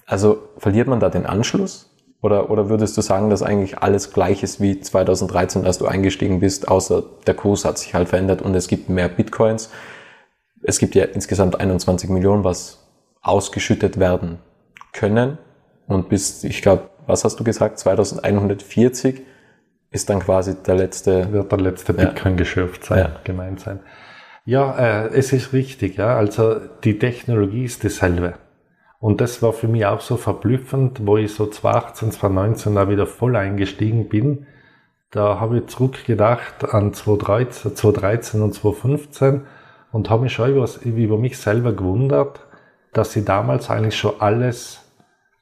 Also 0.06 0.48
verliert 0.58 0.88
man 0.88 1.00
da 1.00 1.10
den 1.10 1.26
Anschluss? 1.26 1.90
Oder, 2.20 2.50
oder 2.50 2.68
würdest 2.68 2.96
du 2.96 3.00
sagen, 3.00 3.30
dass 3.30 3.42
eigentlich 3.42 3.78
alles 3.78 4.12
gleich 4.12 4.42
ist 4.42 4.60
wie 4.60 4.80
2013, 4.80 5.64
als 5.64 5.78
du 5.78 5.86
eingestiegen 5.86 6.40
bist, 6.40 6.66
außer 6.66 7.04
der 7.26 7.34
Kurs 7.34 7.64
hat 7.64 7.78
sich 7.78 7.94
halt 7.94 8.08
verändert 8.08 8.42
und 8.42 8.54
es 8.56 8.66
gibt 8.66 8.88
mehr 8.88 9.08
Bitcoins? 9.08 9.70
es 10.62 10.78
gibt 10.78 10.94
ja 10.94 11.04
insgesamt 11.04 11.60
21 11.60 12.10
Millionen, 12.10 12.44
was 12.44 12.86
ausgeschüttet 13.22 13.98
werden 13.98 14.38
können. 14.92 15.38
Und 15.86 16.08
bis, 16.08 16.44
ich 16.44 16.62
glaube, 16.62 16.90
was 17.06 17.24
hast 17.24 17.40
du 17.40 17.44
gesagt, 17.44 17.78
2140 17.78 19.22
ist 19.90 20.10
dann 20.10 20.20
quasi 20.20 20.54
der 20.62 20.74
letzte. 20.74 21.32
Wird 21.32 21.50
der 21.50 21.60
letzte 21.60 21.94
Bitcoin 21.94 22.34
ja. 22.34 22.38
geschürft 22.38 22.84
sein, 22.84 22.98
ja. 22.98 23.20
gemeint 23.24 23.60
sein. 23.60 23.80
Ja, 24.48 24.78
äh, 24.78 25.08
es 25.08 25.34
ist 25.34 25.52
richtig, 25.52 25.98
ja. 25.98 26.16
Also 26.16 26.58
die 26.82 26.98
Technologie 26.98 27.64
ist 27.64 27.82
dieselbe. 27.82 28.32
Und 28.98 29.20
das 29.20 29.42
war 29.42 29.52
für 29.52 29.68
mich 29.68 29.84
auch 29.84 30.00
so 30.00 30.16
verblüffend, 30.16 31.06
wo 31.06 31.18
ich 31.18 31.34
so 31.34 31.48
2018, 31.48 32.12
2019 32.12 32.74
da 32.74 32.88
wieder 32.88 33.06
voll 33.06 33.36
eingestiegen 33.36 34.08
bin. 34.08 34.46
Da 35.10 35.38
habe 35.38 35.58
ich 35.58 35.66
zurückgedacht 35.66 36.64
an 36.72 36.94
2013, 36.94 37.76
2013 37.76 38.40
und 38.40 38.54
2015 38.54 39.42
und 39.92 40.08
habe 40.08 40.22
mich 40.22 40.32
schon 40.32 40.50
über, 40.50 40.66
über 40.82 41.18
mich 41.18 41.36
selber 41.36 41.74
gewundert, 41.74 42.40
dass 42.94 43.12
sie 43.12 43.26
damals 43.26 43.68
eigentlich 43.68 43.98
schon 43.98 44.18
alles, 44.18 44.80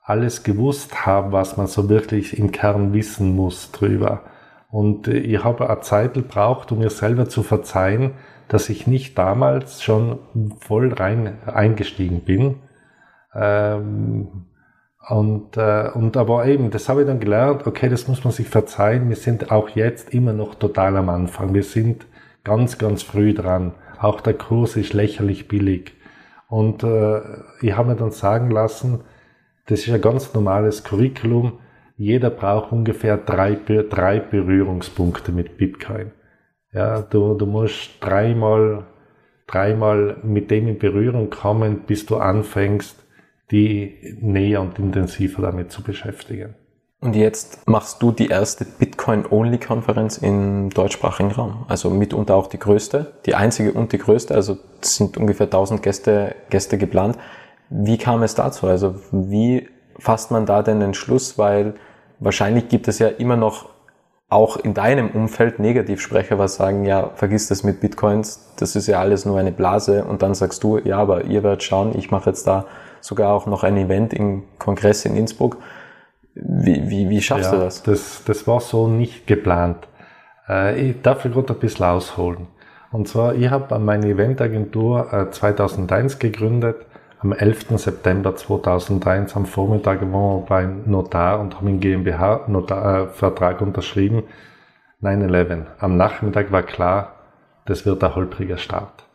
alles 0.02 0.42
gewusst 0.42 1.06
haben, 1.06 1.30
was 1.30 1.56
man 1.56 1.68
so 1.68 1.88
wirklich 1.88 2.36
im 2.40 2.50
Kern 2.50 2.92
wissen 2.92 3.36
muss 3.36 3.70
drüber. 3.70 4.22
Und 4.68 5.06
äh, 5.06 5.18
ich 5.18 5.44
habe 5.44 5.70
eine 5.70 5.80
Zeit 5.82 6.14
gebraucht, 6.14 6.72
um 6.72 6.78
mir 6.78 6.90
selber 6.90 7.28
zu 7.28 7.44
verzeihen, 7.44 8.14
dass 8.48 8.68
ich 8.68 8.86
nicht 8.86 9.18
damals 9.18 9.82
schon 9.82 10.18
voll 10.60 10.92
rein 10.92 11.38
eingestiegen 11.46 12.20
bin. 12.20 12.56
Ähm, 13.34 14.46
und, 15.08 15.56
äh, 15.56 15.90
und 15.94 16.16
aber 16.16 16.46
eben, 16.46 16.70
das 16.70 16.88
habe 16.88 17.02
ich 17.02 17.06
dann 17.06 17.20
gelernt, 17.20 17.66
okay, 17.66 17.88
das 17.88 18.08
muss 18.08 18.24
man 18.24 18.32
sich 18.32 18.48
verzeihen. 18.48 19.08
Wir 19.08 19.16
sind 19.16 19.52
auch 19.52 19.68
jetzt 19.70 20.12
immer 20.12 20.32
noch 20.32 20.56
total 20.56 20.96
am 20.96 21.08
Anfang. 21.08 21.54
Wir 21.54 21.62
sind 21.62 22.06
ganz, 22.44 22.78
ganz 22.78 23.02
früh 23.02 23.34
dran. 23.34 23.74
Auch 24.00 24.20
der 24.20 24.34
Kurs 24.34 24.76
ist 24.76 24.92
lächerlich 24.92 25.48
billig. 25.48 25.94
Und 26.48 26.82
äh, 26.82 27.20
ich 27.60 27.76
habe 27.76 27.90
mir 27.90 27.96
dann 27.96 28.10
sagen 28.10 28.50
lassen, 28.50 29.00
das 29.66 29.80
ist 29.80 29.92
ein 29.92 30.00
ganz 30.00 30.32
normales 30.34 30.84
Curriculum. 30.84 31.58
Jeder 31.96 32.30
braucht 32.30 32.72
ungefähr 32.72 33.16
drei, 33.16 33.54
drei 33.54 34.20
Berührungspunkte 34.20 35.32
mit 35.32 35.56
Bitcoin. 35.56 36.12
Ja, 36.76 37.00
du, 37.00 37.32
du 37.32 37.46
musst 37.46 37.92
dreimal, 38.00 38.84
dreimal 39.46 40.18
mit 40.22 40.50
dem 40.50 40.68
in 40.68 40.78
Berührung 40.78 41.30
kommen, 41.30 41.84
bis 41.86 42.04
du 42.04 42.16
anfängst, 42.16 43.02
die 43.50 44.18
näher 44.20 44.60
und 44.60 44.78
intensiver 44.78 45.40
damit 45.40 45.72
zu 45.72 45.82
beschäftigen. 45.82 46.54
Und 47.00 47.16
jetzt 47.16 47.66
machst 47.66 48.02
du 48.02 48.12
die 48.12 48.26
erste 48.26 48.66
Bitcoin-Only-Konferenz 48.66 50.18
im 50.18 50.68
deutschsprachigen 50.68 51.30
Raum. 51.30 51.64
Also 51.66 51.88
mitunter 51.88 52.34
auch 52.34 52.48
die 52.48 52.58
größte, 52.58 53.14
die 53.24 53.34
einzige 53.34 53.72
und 53.72 53.92
die 53.92 53.98
größte. 53.98 54.34
Also 54.34 54.58
sind 54.82 55.16
ungefähr 55.16 55.46
1000 55.46 55.82
Gäste, 55.82 56.34
Gäste 56.50 56.76
geplant. 56.76 57.16
Wie 57.70 57.96
kam 57.96 58.22
es 58.22 58.34
dazu? 58.34 58.66
Also 58.66 58.96
wie 59.12 59.66
fasst 59.98 60.30
man 60.30 60.44
da 60.44 60.62
den 60.62 60.92
Schluss? 60.92 61.38
Weil 61.38 61.74
wahrscheinlich 62.18 62.68
gibt 62.68 62.86
es 62.86 62.98
ja 62.98 63.08
immer 63.08 63.36
noch 63.36 63.75
auch 64.28 64.56
in 64.56 64.74
deinem 64.74 65.10
Umfeld 65.10 65.58
Negativsprecher, 65.58 66.38
was 66.38 66.56
sagen, 66.56 66.84
ja, 66.84 67.10
vergiss 67.14 67.48
das 67.48 67.62
mit 67.62 67.80
Bitcoins, 67.80 68.52
das 68.56 68.74
ist 68.74 68.88
ja 68.88 68.98
alles 68.98 69.24
nur 69.24 69.38
eine 69.38 69.52
Blase. 69.52 70.04
Und 70.04 70.22
dann 70.22 70.34
sagst 70.34 70.64
du, 70.64 70.78
ja, 70.78 70.98
aber 70.98 71.24
ihr 71.24 71.42
werdet 71.42 71.62
schauen, 71.62 71.96
ich 71.96 72.10
mache 72.10 72.30
jetzt 72.30 72.46
da 72.46 72.66
sogar 73.00 73.32
auch 73.32 73.46
noch 73.46 73.62
ein 73.62 73.76
Event 73.76 74.12
im 74.12 74.42
Kongress 74.58 75.04
in 75.04 75.16
Innsbruck 75.16 75.58
wie, 76.36 76.88
wie, 76.90 77.08
wie 77.08 77.22
schaffst 77.22 77.50
ja, 77.50 77.58
du 77.58 77.64
das? 77.64 77.82
das? 77.82 78.22
Das 78.24 78.46
war 78.46 78.60
so 78.60 78.88
nicht 78.88 79.26
geplant. 79.26 79.88
Äh, 80.48 80.90
ich 80.90 81.02
darf 81.02 81.22
gerade 81.22 81.52
ein 81.52 81.58
bisschen 81.58 81.86
ausholen. 81.86 82.48
Und 82.92 83.08
zwar, 83.08 83.34
ich 83.34 83.50
habe 83.50 83.78
meine 83.78 84.06
Eventagentur 84.06 85.12
äh, 85.12 85.30
2001 85.30 86.18
gegründet. 86.18 86.76
Am 87.18 87.32
11. 87.32 87.78
September 87.78 88.36
2001 88.36 89.36
am 89.36 89.46
Vormittag 89.46 90.02
waren 90.02 90.12
wir 90.12 90.46
beim 90.46 90.82
Notar 90.84 91.40
und 91.40 91.56
haben 91.56 91.66
einen 91.66 91.80
GmbH-Vertrag 91.80 93.60
äh, 93.60 93.64
unterschrieben. 93.64 94.24
9-11. 95.02 95.64
Am 95.78 95.96
Nachmittag 95.96 96.52
war 96.52 96.62
klar, 96.62 97.14
das 97.64 97.86
wird 97.86 98.04
ein 98.04 98.14
holpriger 98.14 98.58
Start. 98.58 99.06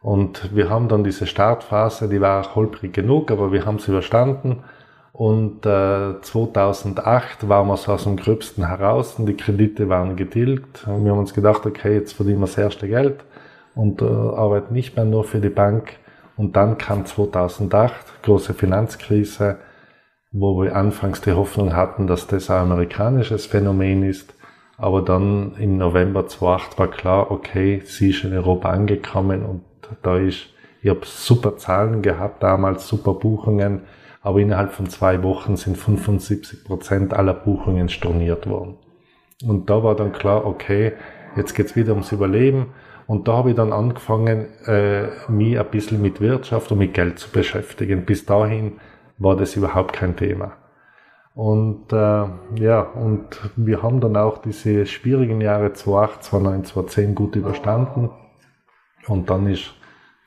Und 0.00 0.54
wir 0.54 0.70
haben 0.70 0.88
dann 0.88 1.04
diese 1.04 1.26
Startphase, 1.26 2.08
die 2.08 2.20
war 2.20 2.54
holprig 2.54 2.94
genug, 2.94 3.30
aber 3.30 3.52
wir 3.52 3.66
haben 3.66 3.76
es 3.76 3.86
überstanden 3.86 4.64
und 5.12 5.66
äh, 5.66 6.20
2008 6.22 7.48
waren 7.50 7.68
wir 7.68 7.76
so 7.76 7.92
aus 7.92 8.04
dem 8.04 8.16
Gröbsten 8.16 8.66
heraus 8.66 9.18
und 9.18 9.26
die 9.26 9.36
Kredite 9.36 9.90
waren 9.90 10.16
getilgt. 10.16 10.86
Und 10.86 11.04
wir 11.04 11.12
haben 11.12 11.18
uns 11.18 11.34
gedacht, 11.34 11.66
okay, 11.66 11.94
jetzt 11.94 12.14
verdienen 12.14 12.40
wir 12.40 12.46
das 12.46 12.56
erste 12.56 12.88
Geld 12.88 13.20
und 13.74 14.00
äh, 14.00 14.06
arbeiten 14.06 14.72
nicht 14.72 14.96
mehr 14.96 15.04
nur 15.04 15.24
für 15.24 15.38
die 15.38 15.50
Bank. 15.50 15.98
Und 16.36 16.56
dann 16.56 16.78
kam 16.78 17.06
2008, 17.06 18.22
große 18.22 18.54
Finanzkrise, 18.54 19.58
wo 20.30 20.62
wir 20.62 20.74
anfangs 20.74 21.20
die 21.20 21.32
Hoffnung 21.32 21.76
hatten, 21.76 22.06
dass 22.06 22.26
das 22.26 22.50
ein 22.50 22.62
amerikanisches 22.62 23.46
Phänomen 23.46 24.02
ist. 24.02 24.34
Aber 24.78 25.02
dann 25.02 25.54
im 25.58 25.76
November 25.76 26.26
2008 26.26 26.78
war 26.78 26.88
klar, 26.88 27.30
okay, 27.30 27.82
sie 27.84 28.10
ist 28.10 28.24
in 28.24 28.32
Europa 28.32 28.70
angekommen 28.70 29.44
und 29.44 29.62
da 30.02 30.16
ist, 30.16 30.46
ich 30.80 30.88
habe 30.88 31.00
super 31.04 31.56
Zahlen 31.58 32.02
gehabt 32.02 32.42
damals, 32.42 32.88
super 32.88 33.14
Buchungen 33.14 33.82
aber 34.22 34.38
innerhalb 34.38 34.72
von 34.72 34.88
zwei 34.88 35.22
Wochen 35.22 35.56
sind 35.56 35.76
75 35.76 36.64
Prozent 36.64 37.12
aller 37.12 37.34
Buchungen 37.34 37.88
storniert 37.88 38.48
worden. 38.48 38.76
Und 39.44 39.68
da 39.68 39.82
war 39.82 39.96
dann 39.96 40.12
klar, 40.12 40.46
okay, 40.46 40.92
jetzt 41.36 41.54
geht's 41.54 41.74
wieder 41.74 41.92
ums 41.92 42.12
Überleben. 42.12 42.66
Und 43.12 43.28
da 43.28 43.34
habe 43.34 43.50
ich 43.50 43.56
dann 43.56 43.74
angefangen, 43.74 44.46
äh, 44.64 45.08
mich 45.28 45.60
ein 45.60 45.70
bisschen 45.70 46.00
mit 46.00 46.22
Wirtschaft 46.22 46.72
und 46.72 46.78
mit 46.78 46.94
Geld 46.94 47.18
zu 47.18 47.28
beschäftigen. 47.28 48.06
Bis 48.06 48.24
dahin 48.24 48.80
war 49.18 49.36
das 49.36 49.54
überhaupt 49.54 49.92
kein 49.92 50.16
Thema. 50.16 50.52
Und 51.34 51.92
äh, 51.92 52.24
ja, 52.54 52.80
und 52.80 53.26
wir 53.54 53.82
haben 53.82 54.00
dann 54.00 54.16
auch 54.16 54.38
diese 54.38 54.86
schwierigen 54.86 55.42
Jahre 55.42 55.74
2008, 55.74 56.24
2009, 56.24 56.64
2010 56.64 57.14
gut 57.14 57.36
überstanden. 57.36 58.08
Und 59.06 59.28
dann 59.28 59.46
ist 59.46 59.74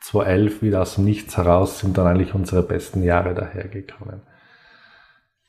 2011 0.02 0.62
wieder 0.62 0.82
aus 0.82 0.94
dem 0.94 1.06
Nichts 1.06 1.36
heraus 1.36 1.80
sind 1.80 1.98
dann 1.98 2.06
eigentlich 2.06 2.36
unsere 2.36 2.62
besten 2.62 3.02
Jahre 3.02 3.34
dahergekommen. 3.34 4.22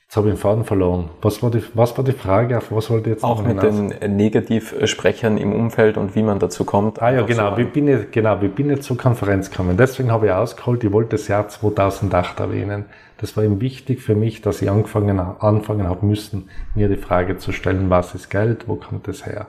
Jetzt 0.08 0.16
habe 0.16 0.30
ich 0.30 0.36
den 0.36 0.40
Faden 0.40 0.64
verloren. 0.64 1.10
Was 1.22 1.44
war 1.44 1.52
die, 1.52 1.62
was 1.74 1.98
war 1.98 2.06
die 2.06 2.14
Frage? 2.14 2.58
Auf 2.58 2.72
was 2.72 2.90
wollte 2.90 3.10
ich 3.10 3.16
jetzt 3.16 3.26
Auch 3.26 3.44
mit 3.44 3.62
hinaus? 3.62 4.00
den 4.00 4.16
Negativsprechern 4.16 5.38
im 5.38 5.52
Umfeld 5.52 5.98
und 5.98 6.16
wie 6.16 6.24
man 6.24 6.40
dazu 6.40 6.64
kommt. 6.64 7.02
Ah 7.02 7.12
ja, 7.12 7.24
genau. 7.24 7.52
So 7.52 7.58
wie, 7.58 7.66
bin 7.66 7.90
ich, 7.90 8.10
genau. 8.12 8.42
Wie 8.42 8.48
bin 8.48 8.70
ich 8.70 8.84
zur 8.84 8.96
Konferenz 8.96 9.52
gekommen? 9.52 9.76
Deswegen 9.76 10.10
habe 10.10 10.28
ich 10.28 10.32
ausgeholt, 10.32 10.82
ich 10.86 10.94
wollte 10.94 11.18
das 11.18 11.28
Jahr 11.28 11.50
2008 11.50 12.40
erwähnen. 12.40 12.86
Das 13.18 13.36
war 13.36 13.44
eben 13.44 13.60
wichtig 13.60 14.02
für 14.02 14.16
mich, 14.16 14.42
dass 14.42 14.62
ich 14.62 14.70
angefangen, 14.70 15.20
anfangen 15.20 15.90
habe 15.90 16.06
müssen, 16.06 16.50
mir 16.74 16.88
die 16.88 16.96
Frage 16.96 17.36
zu 17.36 17.52
stellen, 17.52 17.90
was 17.90 18.16
ist 18.16 18.30
Geld, 18.30 18.70
wo 18.70 18.76
kommt 18.76 19.10
es 19.10 19.26
her? 19.26 19.48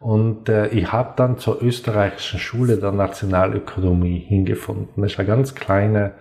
Und 0.00 0.48
äh, 0.48 0.68
ich 0.68 0.92
habe 0.92 1.12
dann 1.16 1.36
zur 1.36 1.62
österreichischen 1.62 2.40
Schule 2.40 2.78
der 2.78 2.92
Nationalökonomie 2.92 4.18
hingefunden. 4.18 5.02
Das 5.02 5.12
ist 5.12 5.18
eine 5.18 5.28
ganz 5.28 5.54
kleine 5.54 6.12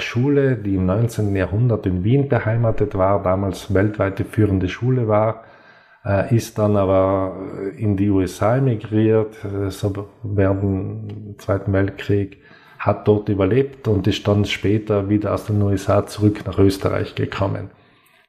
Schule, 0.00 0.56
die 0.56 0.76
im 0.76 0.86
19. 0.86 1.36
Jahrhundert 1.36 1.84
in 1.84 2.02
Wien 2.02 2.28
beheimatet 2.28 2.94
war, 2.94 3.22
damals 3.22 3.74
weltweit 3.74 4.18
die 4.18 4.24
führende 4.24 4.68
Schule 4.68 5.06
war, 5.06 5.44
äh, 6.06 6.34
ist 6.34 6.58
dann 6.58 6.76
aber 6.76 7.36
in 7.76 7.96
die 7.96 8.10
USA 8.10 8.56
emigriert, 8.56 9.36
äh, 9.44 9.70
so 9.70 10.08
während 10.22 10.62
dem 10.62 11.38
Zweiten 11.38 11.72
Weltkrieg, 11.72 12.38
hat 12.78 13.08
dort 13.08 13.28
überlebt 13.28 13.88
und 13.88 14.06
ist 14.06 14.26
dann 14.28 14.44
später 14.44 15.08
wieder 15.08 15.34
aus 15.34 15.46
den 15.46 15.60
USA 15.60 16.06
zurück 16.06 16.46
nach 16.46 16.58
Österreich 16.58 17.14
gekommen. 17.14 17.70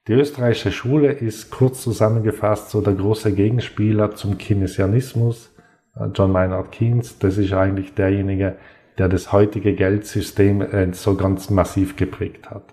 Die 0.07 0.13
österreichische 0.13 0.71
Schule 0.71 1.11
ist 1.11 1.51
kurz 1.51 1.83
zusammengefasst 1.83 2.71
so 2.71 2.81
der 2.81 2.93
große 2.93 3.33
Gegenspieler 3.33 4.15
zum 4.15 4.37
Keynesianismus. 4.37 5.53
John 6.13 6.31
Maynard 6.31 6.71
Keynes, 6.71 7.19
das 7.19 7.37
ist 7.37 7.51
eigentlich 7.53 7.93
derjenige, 7.93 8.43
der 8.45 8.57
das 8.97 9.31
heutige 9.31 9.73
Geldsystem 9.73 10.61
äh, 10.61 10.93
so 10.93 11.15
ganz 11.15 11.49
massiv 11.49 11.95
geprägt 11.95 12.49
hat. 12.49 12.63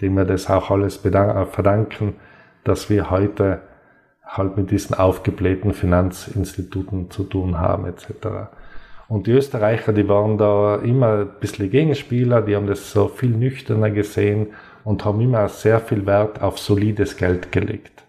Dem 0.00 0.16
wir 0.16 0.24
das 0.24 0.48
auch 0.48 0.70
alles 0.70 1.04
äh, 1.04 1.46
verdanken, 1.46 2.14
dass 2.64 2.90
wir 2.90 3.10
heute 3.10 3.60
halt 4.24 4.56
mit 4.56 4.70
diesen 4.70 4.94
aufgeblähten 4.94 5.72
Finanzinstituten 5.72 7.10
zu 7.10 7.24
tun 7.24 7.58
haben 7.58 7.86
etc. 7.86 8.48
Und 9.08 9.26
die 9.26 9.32
Österreicher, 9.32 9.92
die 9.92 10.08
waren 10.08 10.38
da 10.38 10.76
immer 10.76 11.20
ein 11.20 11.30
bisschen 11.38 11.70
Gegenspieler, 11.70 12.40
die 12.40 12.56
haben 12.56 12.66
das 12.66 12.90
so 12.90 13.08
viel 13.08 13.30
nüchterner 13.30 13.90
gesehen 13.90 14.48
und 14.82 15.04
haben 15.04 15.20
immer 15.20 15.48
sehr 15.48 15.78
viel 15.80 16.06
Wert 16.06 16.42
auf 16.42 16.58
solides 16.58 17.16
Geld 17.16 17.52
gelegt. 17.52 18.04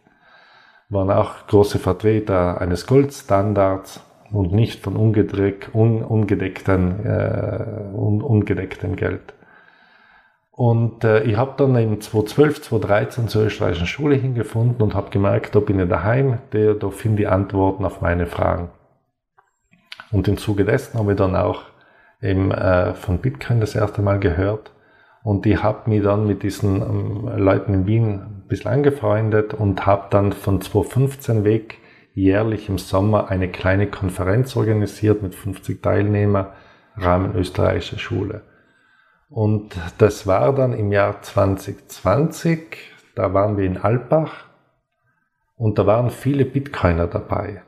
Waren 0.89 1.11
auch 1.11 1.47
große 1.47 1.79
Vertreter 1.79 2.61
eines 2.61 2.87
Goldstandards 2.87 4.01
und 4.31 4.51
nicht 4.51 4.81
von 4.81 4.95
ungedeck, 4.95 5.69
un, 5.73 6.03
ungedeckten, 6.03 7.05
äh, 7.05 7.93
un, 7.93 8.21
ungedecktem 8.21 8.95
Geld. 8.95 9.33
Und 10.51 11.03
äh, 11.03 11.23
ich 11.23 11.35
habe 11.35 11.53
dann 11.57 11.75
im 11.75 11.99
2012, 11.99 12.61
2013 12.61 13.27
zur 13.27 13.43
österreichischen 13.43 13.87
Schule 13.87 14.15
hingefunden 14.15 14.81
und 14.81 14.95
habe 14.95 15.09
gemerkt, 15.09 15.53
da 15.53 15.59
bin 15.59 15.79
ich 15.79 15.89
daheim, 15.89 16.39
da, 16.51 16.73
da 16.73 16.89
finde 16.89 17.23
ich 17.23 17.29
Antworten 17.29 17.83
auf 17.83 18.01
meine 18.01 18.25
Fragen. 18.25 18.69
Und 20.11 20.29
im 20.29 20.37
Zuge 20.37 20.63
dessen 20.63 20.97
habe 20.97 21.11
ich 21.11 21.17
dann 21.17 21.35
auch 21.35 21.63
eben, 22.21 22.51
äh, 22.51 22.93
von 22.93 23.17
Bitcoin 23.17 23.59
das 23.59 23.75
erste 23.75 24.01
Mal 24.01 24.19
gehört. 24.19 24.71
Und 25.23 25.45
ich 25.45 25.61
habe 25.61 25.89
mich 25.89 26.03
dann 26.03 26.25
mit 26.25 26.43
diesen 26.43 26.81
ähm, 26.81 27.29
Leuten 27.37 27.73
in 27.73 27.87
Wien 27.87 28.21
ein 28.21 28.43
bisschen 28.47 28.71
angefreundet 28.71 29.53
und 29.53 29.85
habe 29.85 30.07
dann 30.09 30.31
von 30.31 30.61
2015 30.61 31.43
weg 31.43 31.79
jährlich 32.15 32.69
im 32.69 32.77
Sommer 32.77 33.29
eine 33.29 33.49
kleine 33.49 33.87
Konferenz 33.87 34.55
organisiert 34.55 35.21
mit 35.21 35.35
50 35.35 35.83
Teilnehmern, 35.83 36.47
Rahmen 36.95 37.35
österreichischer 37.35 37.99
Schule. 37.99 38.41
Und 39.29 39.75
das 39.97 40.25
war 40.25 40.55
dann 40.55 40.73
im 40.73 40.91
Jahr 40.91 41.21
2020, 41.21 42.77
da 43.15 43.33
waren 43.33 43.57
wir 43.57 43.65
in 43.65 43.77
Alpbach 43.77 44.45
und 45.57 45.77
da 45.77 45.85
waren 45.85 46.09
viele 46.09 46.45
Bitcoiner 46.45 47.07
dabei. 47.07 47.63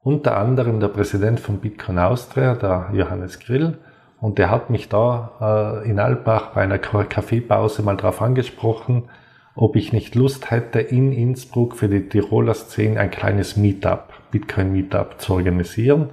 Unter 0.00 0.36
anderem 0.36 0.80
der 0.80 0.88
Präsident 0.88 1.38
von 1.38 1.58
Bitcoin 1.58 1.98
Austria, 1.98 2.54
der 2.54 2.90
Johannes 2.92 3.38
Grill, 3.38 3.78
und 4.20 4.38
der 4.38 4.50
hat 4.50 4.70
mich 4.70 4.88
da 4.88 5.82
äh, 5.84 5.90
in 5.90 5.98
Alpbach 5.98 6.50
bei 6.54 6.62
einer 6.62 6.78
Kaffeepause 6.78 7.82
mal 7.82 7.96
drauf 7.96 8.22
angesprochen, 8.22 9.10
ob 9.54 9.76
ich 9.76 9.92
nicht 9.92 10.14
Lust 10.14 10.50
hätte, 10.50 10.80
in 10.80 11.12
Innsbruck 11.12 11.76
für 11.76 11.88
die 11.88 12.08
Tiroler 12.08 12.54
Szene 12.54 12.98
ein 12.98 13.10
kleines 13.10 13.56
Meetup, 13.56 14.12
Bitcoin 14.30 14.72
Meetup 14.72 15.20
zu 15.20 15.34
organisieren. 15.34 16.10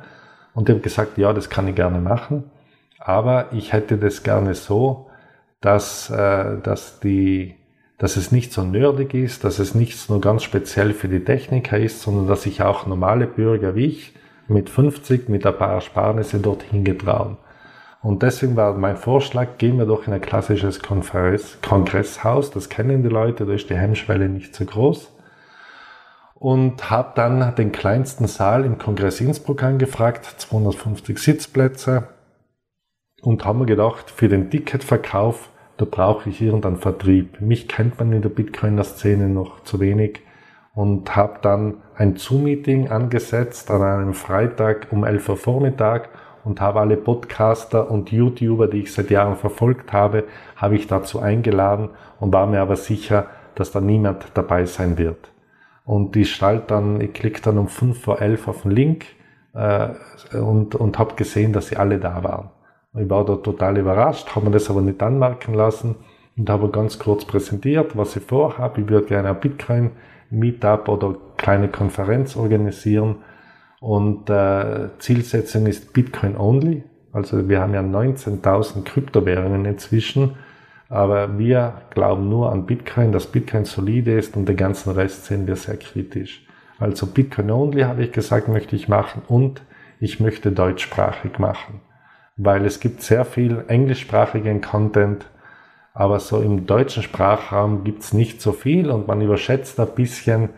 Und 0.54 0.68
ich 0.68 0.74
habe 0.74 0.82
gesagt, 0.82 1.18
ja, 1.18 1.32
das 1.32 1.50
kann 1.50 1.68
ich 1.68 1.76
gerne 1.76 2.00
machen. 2.00 2.46
Aber 3.00 3.48
ich 3.54 3.72
hätte 3.72 3.98
das 3.98 4.24
gerne 4.24 4.56
so, 4.56 5.10
dass, 5.62 6.10
äh, 6.10 6.58
dass, 6.62 7.00
die, 7.00 7.56
dass 7.98 8.18
es 8.18 8.32
nicht 8.32 8.52
so 8.52 8.64
nerdig 8.64 9.14
ist, 9.14 9.44
dass 9.44 9.60
es 9.60 9.74
nicht 9.74 10.10
nur 10.10 10.20
ganz 10.20 10.44
speziell 10.44 10.94
für 10.94 11.08
die 11.08 11.24
Techniker 11.24 11.78
ist, 11.78 12.02
sondern 12.02 12.28
dass 12.28 12.44
sich 12.44 12.62
auch 12.62 12.88
normale 12.88 13.26
Bürger 13.26 13.76
wie 13.76 13.86
ich 13.86 14.14
mit 14.48 14.70
50, 14.70 15.30
mit 15.30 15.46
ein 15.46 15.58
paar 15.58 15.74
Ersparnisse 15.74 16.40
dorthin 16.40 16.84
getrauen. 16.84 17.38
Und 18.02 18.24
deswegen 18.24 18.56
war 18.56 18.74
mein 18.74 18.96
Vorschlag, 18.96 19.58
gehen 19.58 19.78
wir 19.78 19.86
doch 19.86 20.08
in 20.08 20.14
ein 20.14 20.22
klassisches 20.22 20.82
Kongress, 20.82 21.60
Kongresshaus, 21.62 22.50
das 22.50 22.70
kennen 22.70 23.04
die 23.04 23.10
Leute, 23.10 23.46
da 23.46 23.54
ist 23.54 23.70
die 23.70 23.76
Hemmschwelle 23.76 24.30
nicht 24.30 24.56
so 24.56 24.66
groß. 24.66 25.12
Und 26.36 26.90
habe 26.90 27.12
dann 27.16 27.56
den 27.56 27.74
kleinsten 27.74 28.28
Saal 28.28 28.64
im 28.64 28.78
Kongress 28.78 29.20
Innsbruck 29.20 29.64
angefragt, 29.64 30.26
250 30.26 31.20
Sitzplätze. 31.20 32.08
Und 33.22 33.44
haben 33.44 33.60
mir 33.60 33.66
gedacht, 33.66 34.10
für 34.10 34.30
den 34.30 34.50
Ticketverkauf, 34.50 35.50
da 35.76 35.84
brauche 35.84 36.30
ich 36.30 36.42
irgendeinen 36.42 36.78
Vertrieb. 36.78 37.42
Mich 37.42 37.68
kennt 37.68 38.00
man 38.00 38.14
in 38.14 38.22
der 38.22 38.30
Bitcoiner-Szene 38.30 39.28
noch 39.28 39.64
zu 39.64 39.82
wenig. 39.82 40.22
Und 40.74 41.18
habe 41.18 41.40
dann 41.42 41.82
ein 41.96 42.16
Zoom-Meeting 42.16 42.88
angesetzt 42.88 43.70
an 43.70 43.82
einem 43.82 44.14
Freitag 44.14 44.88
um 44.92 45.04
11 45.04 45.28
Uhr 45.28 45.38
Vormittag 45.38 46.08
und 46.50 46.62
habe 46.62 46.80
alle 46.80 46.98
Podcaster 46.98 47.92
und 47.92 48.12
YouTuber, 48.12 48.68
die 48.68 48.80
ich 48.80 48.92
seit 48.92 49.12
Jahren 49.12 49.36
verfolgt 49.36 49.94
habe, 49.94 50.24
habe 50.56 50.76
ich 50.76 50.88
dazu 50.88 51.20
eingeladen 51.20 51.90
und 52.20 52.34
war 52.34 52.48
mir 52.48 52.60
aber 52.60 52.76
sicher, 52.76 53.28
dass 53.54 53.72
da 53.72 53.80
niemand 53.80 54.32
dabei 54.34 54.66
sein 54.66 54.98
wird. 54.98 55.32
Und 55.86 56.16
ich 56.16 56.32
schalt 56.32 56.72
dann, 56.72 57.02
ich 57.02 57.14
klicke 57.14 57.40
dann 57.42 57.60
um 57.60 57.68
5 57.68 58.02
vor 58.02 58.20
11 58.20 58.48
auf 58.48 58.64
den 58.64 58.72
Link 58.72 59.06
äh, 59.54 59.90
und, 60.36 60.74
und 60.74 60.98
habe 60.98 61.14
gesehen, 61.14 61.54
dass 61.54 61.68
sie 61.68 61.78
alle 61.78 62.00
da 62.00 62.24
waren. 62.24 62.50
Ich 62.98 63.08
war 63.08 63.24
da 63.26 63.36
total 63.36 63.78
überrascht, 63.78 64.36
habe 64.36 64.48
mir 64.48 64.52
das 64.54 64.72
aber 64.72 64.82
nicht 64.82 65.04
anmerken 65.04 65.54
lassen 65.54 65.98
und 66.36 66.50
habe 66.50 66.70
ganz 66.70 66.98
kurz 66.98 67.26
präsentiert, 67.26 67.96
was 67.96 68.16
ich 68.16 68.24
vorhabe. 68.24 68.82
Ich 68.82 68.90
würde 68.90 69.06
gerne 69.06 69.30
ein 69.30 69.40
Bitcoin-Meetup 69.40 70.88
oder 70.90 71.16
kleine 71.38 71.68
Konferenz 71.68 72.36
organisieren 72.36 73.18
und 73.80 74.30
äh, 74.30 74.90
Zielsetzung 75.00 75.66
ist 75.66 75.94
Bitcoin 75.94 76.36
only. 76.38 76.84
Also 77.12 77.50
wir 77.50 77.62
haben 77.62 77.74
ja 77.74 77.82
19.000 77.82 78.84
Kryptowährungen 78.84 79.66
inzwischen, 79.66 80.36
aber 80.90 81.38
wir 81.38 81.82
glauben 81.92 82.30
nur 82.30 82.52
an 82.52 82.66
Bitcoin, 82.66 83.12
dass 83.12 83.28
Bitcoin 83.28 83.66
solide 83.66 84.18
ist 84.18 84.36
und 84.36 84.48
den 84.48 84.58
ganzen 84.58 84.92
Rest 84.92 85.26
sehen 85.26 85.48
wir 85.48 85.56
sehr 85.56 85.78
kritisch. 85.78 86.46
Also 86.80 87.08
Bitcoin 87.08 87.52
only 87.52 87.82
habe 87.82 88.04
ich 88.04 88.12
gesagt, 88.12 88.48
möchte 88.48 88.76
ich 88.76 88.88
machen 88.88 89.22
und 89.28 89.62
ich 90.00 90.20
möchte 90.20 90.52
deutschsprachig 90.52 91.40
machen, 91.40 91.82
weil 92.38 92.66
es 92.66 92.80
gibt 92.80 93.02
sehr 93.02 93.26
viel 93.26 93.66
englischsprachigen 93.68 94.62
Content, 94.62 95.26
aber 95.94 96.20
so 96.20 96.42
im 96.42 96.66
deutschen 96.66 97.04
Sprachraum 97.04 97.84
gibt 97.84 98.04
es 98.04 98.14
nicht 98.14 98.42
so 98.42 98.54
viel 98.54 98.90
und 98.90 99.08
man 99.08 99.22
überschätzt 99.22 99.80
ein 99.80 99.90
bisschen, 99.96 100.50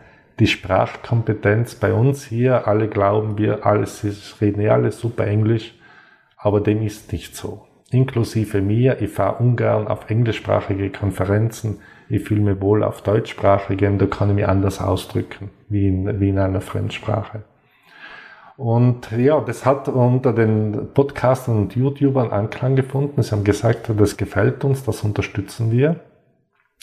die 0.42 0.48
Sprachkompetenz 0.48 1.76
bei 1.76 1.92
uns 1.92 2.24
hier, 2.24 2.66
alle 2.66 2.88
glauben 2.88 3.38
wir, 3.38 3.64
alles 3.64 4.02
ist, 4.02 4.40
reden 4.40 4.60
ja 4.60 4.72
alles 4.72 4.98
super 4.98 5.24
Englisch, 5.24 5.72
aber 6.36 6.60
dem 6.60 6.82
ist 6.82 7.12
nicht 7.12 7.36
so. 7.36 7.68
Inklusive 7.92 8.60
mir, 8.60 9.00
ich 9.00 9.10
fahre 9.10 9.36
ungern 9.36 9.86
auf 9.86 10.10
englischsprachige 10.10 10.90
Konferenzen, 10.90 11.78
ich 12.08 12.24
fühle 12.24 12.40
mich 12.40 12.60
wohl 12.60 12.82
auf 12.82 13.02
deutschsprachigen, 13.02 13.98
da 13.98 14.06
kann 14.06 14.30
ich 14.30 14.34
mich 14.34 14.48
anders 14.48 14.80
ausdrücken, 14.80 15.50
wie 15.68 15.86
in, 15.86 16.18
wie 16.18 16.30
in 16.30 16.40
einer 16.40 16.60
Fremdsprache. 16.60 17.44
Und 18.56 19.12
ja, 19.12 19.40
das 19.42 19.64
hat 19.64 19.86
unter 19.86 20.32
den 20.32 20.92
Podcastern 20.92 21.56
und 21.56 21.76
YouTubern 21.76 22.32
Anklang 22.32 22.74
gefunden. 22.74 23.22
Sie 23.22 23.30
haben 23.30 23.44
gesagt, 23.44 23.92
das 23.96 24.16
gefällt 24.16 24.64
uns, 24.64 24.82
das 24.82 25.04
unterstützen 25.04 25.70
wir, 25.70 26.00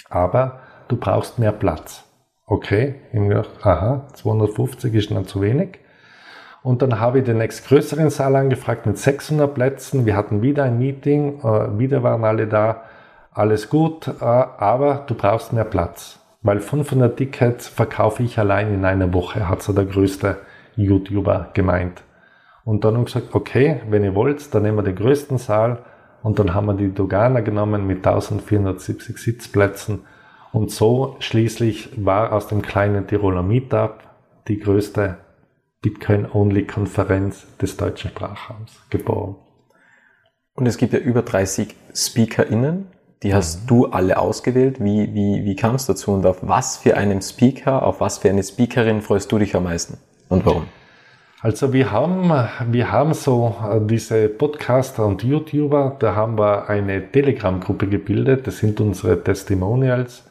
aber 0.09 0.61
du 0.87 0.95
brauchst 0.95 1.39
mehr 1.39 1.51
Platz. 1.51 2.08
Okay, 2.51 2.95
ich 3.11 3.19
habe 3.19 3.29
gedacht, 3.29 3.49
aha, 3.61 4.07
250 4.13 4.95
ist 4.95 5.11
dann 5.11 5.27
zu 5.27 5.39
wenig. 5.39 5.77
Und 6.63 6.81
dann 6.81 6.99
habe 6.99 7.19
ich 7.19 7.25
den 7.25 7.37
nächstgrößeren 7.37 8.09
Saal 8.09 8.35
angefragt 8.35 8.87
mit 8.87 8.97
600 8.97 9.53
Plätzen. 9.53 10.07
Wir 10.07 10.15
hatten 10.15 10.41
wieder 10.41 10.63
ein 10.63 10.79
Meeting, 10.79 11.41
äh, 11.41 11.77
wieder 11.77 12.01
waren 12.01 12.23
alle 12.23 12.47
da. 12.47 12.85
Alles 13.31 13.69
gut, 13.69 14.07
äh, 14.07 14.23
aber 14.23 15.03
du 15.05 15.13
brauchst 15.13 15.53
mehr 15.53 15.63
Platz. 15.63 16.19
Weil 16.41 16.59
500 16.59 17.15
Tickets 17.17 17.67
verkaufe 17.67 18.23
ich 18.23 18.39
allein 18.39 18.73
in 18.73 18.83
einer 18.83 19.13
Woche, 19.13 19.47
hat 19.47 19.61
so 19.61 19.71
der 19.71 19.85
größte 19.85 20.37
YouTuber 20.75 21.51
gemeint. 21.53 22.01
Und 22.65 22.83
dann 22.83 22.95
haben 22.95 23.01
wir 23.01 23.05
gesagt, 23.05 23.35
okay, 23.35 23.81
wenn 23.91 24.03
ihr 24.03 24.15
wollt, 24.15 24.55
dann 24.55 24.63
nehmen 24.63 24.79
wir 24.79 24.83
den 24.83 24.95
größten 24.95 25.37
Saal. 25.37 25.83
Und 26.23 26.39
dann 26.39 26.55
haben 26.55 26.65
wir 26.65 26.73
die 26.73 26.91
Dogana 26.91 27.41
genommen 27.41 27.85
mit 27.85 27.97
1470 27.97 29.19
Sitzplätzen 29.19 29.99
Und 30.51 30.71
so 30.71 31.15
schließlich 31.19 32.03
war 32.03 32.33
aus 32.33 32.47
dem 32.47 32.61
kleinen 32.61 33.07
Tiroler 33.07 33.43
Meetup 33.43 33.99
die 34.47 34.59
größte 34.59 35.17
Bitcoin-Only-Konferenz 35.81 37.45
des 37.57 37.77
deutschen 37.77 38.09
Sprachraums 38.09 38.81
geboren. 38.89 39.35
Und 40.55 40.65
es 40.65 40.77
gibt 40.77 40.93
ja 40.93 40.99
über 40.99 41.21
30 41.21 41.73
SpeakerInnen. 41.93 42.87
Die 43.23 43.33
hast 43.33 43.63
mhm. 43.63 43.67
du 43.67 43.85
alle 43.87 44.17
ausgewählt. 44.17 44.83
Wie, 44.83 45.13
wie, 45.13 45.45
wie 45.45 45.55
kam 45.55 45.75
es 45.75 45.85
dazu 45.85 46.11
und 46.11 46.25
auf 46.25 46.39
was 46.41 46.77
für 46.77 46.97
einen 46.97 47.21
Speaker, 47.21 47.83
auf 47.83 48.01
was 48.01 48.17
für 48.17 48.29
eine 48.29 48.43
Speakerin 48.43 49.01
freust 49.01 49.31
du 49.31 49.37
dich 49.37 49.55
am 49.55 49.63
meisten 49.63 49.97
und 50.29 50.45
warum? 50.45 50.65
Also 51.41 51.71
wir 51.71 51.91
haben, 51.91 52.29
wir 52.69 52.91
haben 52.91 53.13
so 53.13 53.55
äh, 53.63 53.79
diese 53.81 54.27
Podcaster 54.27 55.05
und 55.05 55.23
YouTuber, 55.23 55.95
da 55.99 56.13
haben 56.13 56.37
wir 56.37 56.67
eine 56.67 57.09
Telegram-Gruppe 57.09 57.87
gebildet, 57.87 58.45
das 58.45 58.57
sind 58.57 58.81
unsere 58.81 59.23
Testimonials 59.23 60.28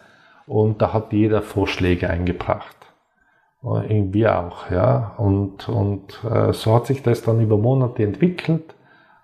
und 0.48 0.82
da 0.82 0.92
hat 0.92 1.12
jeder 1.12 1.42
Vorschläge 1.42 2.10
eingebracht. 2.10 2.76
Äh, 3.62 4.04
wir 4.12 4.38
auch, 4.38 4.70
ja. 4.70 5.14
Und, 5.18 5.68
und 5.68 6.20
äh, 6.24 6.52
so 6.52 6.74
hat 6.74 6.86
sich 6.86 7.02
das 7.02 7.22
dann 7.22 7.40
über 7.40 7.58
Monate 7.58 8.02
entwickelt. 8.02 8.74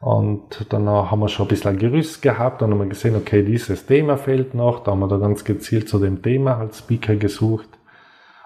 Und 0.01 0.67
dann 0.71 0.87
haben 0.87 1.21
wir 1.21 1.29
schon 1.29 1.47
ein 1.47 1.49
bisschen 1.49 1.71
ein 1.71 1.79
Gerüst 1.79 2.21
gehabt, 2.21 2.61
dann 2.61 2.71
haben 2.71 2.79
wir 2.79 2.87
gesehen, 2.87 3.17
okay, 3.17 3.43
dieses 3.43 3.87
Thema 3.87 4.19
fehlt 4.19 4.53
noch, 4.53 4.85
da 4.85 4.91
haben 4.91 5.01
wir 5.01 5.09
da 5.09 5.17
ganz 5.17 5.45
gezielt 5.45 5.89
zu 5.89 5.99
dem 5.99 6.21
Thema 6.21 6.59
als 6.59 6.81
Speaker 6.81 7.17
gesucht. 7.17 7.71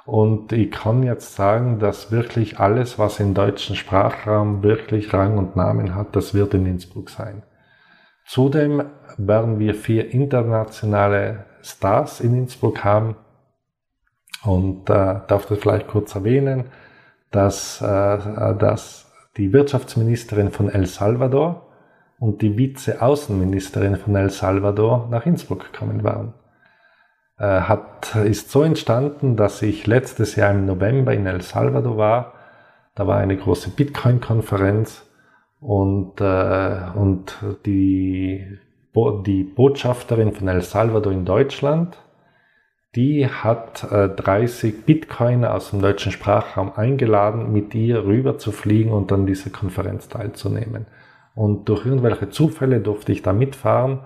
Und 0.06 0.52
ich 0.52 0.70
kann 0.70 1.02
jetzt 1.02 1.34
sagen, 1.34 1.80
dass 1.80 2.12
wirklich 2.12 2.60
alles, 2.60 2.96
was 2.96 3.18
im 3.18 3.34
deutschen 3.34 3.74
Sprachraum 3.74 4.62
wirklich 4.62 5.12
Rang 5.12 5.36
und 5.36 5.56
Namen 5.56 5.96
hat, 5.96 6.14
das 6.14 6.32
wird 6.32 6.54
in 6.54 6.64
Innsbruck 6.64 7.10
sein. 7.10 7.42
Zudem 8.24 8.84
werden 9.16 9.58
wir 9.58 9.74
vier 9.74 10.12
internationale 10.12 11.44
Stars 11.62 12.20
in 12.20 12.34
Innsbruck 12.34 12.84
haben. 12.84 13.16
Und 14.44 14.88
äh, 14.88 15.20
darf 15.26 15.46
das 15.46 15.58
vielleicht 15.58 15.88
kurz 15.88 16.14
erwähnen, 16.14 16.66
dass, 17.30 17.80
äh, 17.80 17.84
dass 18.56 19.10
die 19.36 19.52
Wirtschaftsministerin 19.52 20.50
von 20.50 20.68
El 20.68 20.86
Salvador 20.86 21.66
und 22.18 22.42
die 22.42 22.56
Vize-Außenministerin 22.56 23.96
von 23.96 24.16
El 24.16 24.30
Salvador 24.30 25.08
nach 25.10 25.26
Innsbruck 25.26 25.72
kommen 25.72 26.02
werden. 26.04 26.34
Äh, 27.38 27.60
hat, 27.62 28.16
ist 28.16 28.50
so 28.50 28.62
entstanden, 28.62 29.36
dass 29.36 29.62
ich 29.62 29.86
letztes 29.86 30.34
Jahr 30.36 30.50
im 30.50 30.66
November 30.66 31.12
in 31.14 31.26
El 31.26 31.40
Salvador 31.40 31.96
war. 31.96 32.32
Da 32.94 33.06
war 33.06 33.18
eine 33.18 33.36
große 33.36 33.70
Bitcoin-Konferenz 33.70 35.04
und, 35.60 36.20
äh, 36.20 36.80
und 36.94 37.38
die, 37.64 38.58
die 38.94 39.44
Botschafterin 39.44 40.32
von 40.32 40.48
El 40.48 40.62
Salvador 40.62 41.12
in 41.12 41.24
Deutschland, 41.24 41.96
die 42.96 43.28
hat 43.28 43.86
äh, 43.92 44.08
30 44.08 44.84
Bitcoiner 44.84 45.54
aus 45.54 45.70
dem 45.70 45.80
deutschen 45.80 46.10
Sprachraum 46.10 46.72
eingeladen, 46.74 47.52
mit 47.52 47.74
ihr 47.74 48.04
rüber 48.04 48.38
zu 48.38 48.50
fliegen 48.50 48.92
und 48.92 49.12
an 49.12 49.26
dieser 49.26 49.50
Konferenz 49.50 50.08
teilzunehmen. 50.08 50.86
Und 51.34 51.68
durch 51.68 51.86
irgendwelche 51.86 52.30
Zufälle 52.30 52.80
durfte 52.80 53.12
ich 53.12 53.22
da 53.22 53.32
mitfahren 53.32 54.00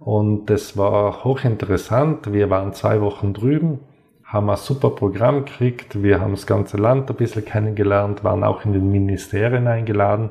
und 0.00 0.46
das 0.46 0.76
war 0.76 1.22
hochinteressant. 1.22 2.32
Wir 2.32 2.50
waren 2.50 2.72
zwei 2.72 3.00
Wochen 3.00 3.34
drüben, 3.34 3.80
haben 4.24 4.50
ein 4.50 4.56
super 4.56 4.90
Programm 4.90 5.44
gekriegt. 5.44 6.02
Wir 6.02 6.20
haben 6.20 6.32
das 6.32 6.46
ganze 6.46 6.76
Land 6.76 7.08
ein 7.10 7.16
bisschen 7.16 7.44
kennengelernt, 7.44 8.24
waren 8.24 8.42
auch 8.42 8.64
in 8.64 8.72
den 8.72 8.90
Ministerien 8.90 9.68
eingeladen 9.68 10.30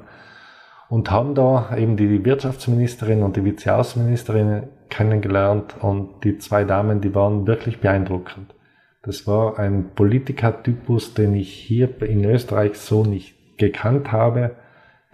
und 0.94 1.10
haben 1.10 1.34
da 1.34 1.76
eben 1.76 1.98
die 1.98 2.24
Wirtschaftsministerin 2.24 3.24
und 3.24 3.36
die 3.36 3.44
Vizeaußenministerin 3.44 4.68
kennengelernt 4.90 5.74
und 5.82 6.24
die 6.24 6.38
zwei 6.38 6.66
Damen, 6.66 7.02
die 7.02 7.16
waren 7.16 7.48
wirklich 7.48 7.80
beeindruckend. 7.80 8.54
Das 9.02 9.26
war 9.26 9.58
ein 9.58 9.96
Politikertypus, 9.96 11.16
den 11.16 11.34
ich 11.34 11.52
hier 11.52 12.00
in 12.04 12.24
Österreich 12.24 12.76
so 12.76 13.04
nicht 13.04 13.58
gekannt 13.58 14.12
habe. 14.12 14.52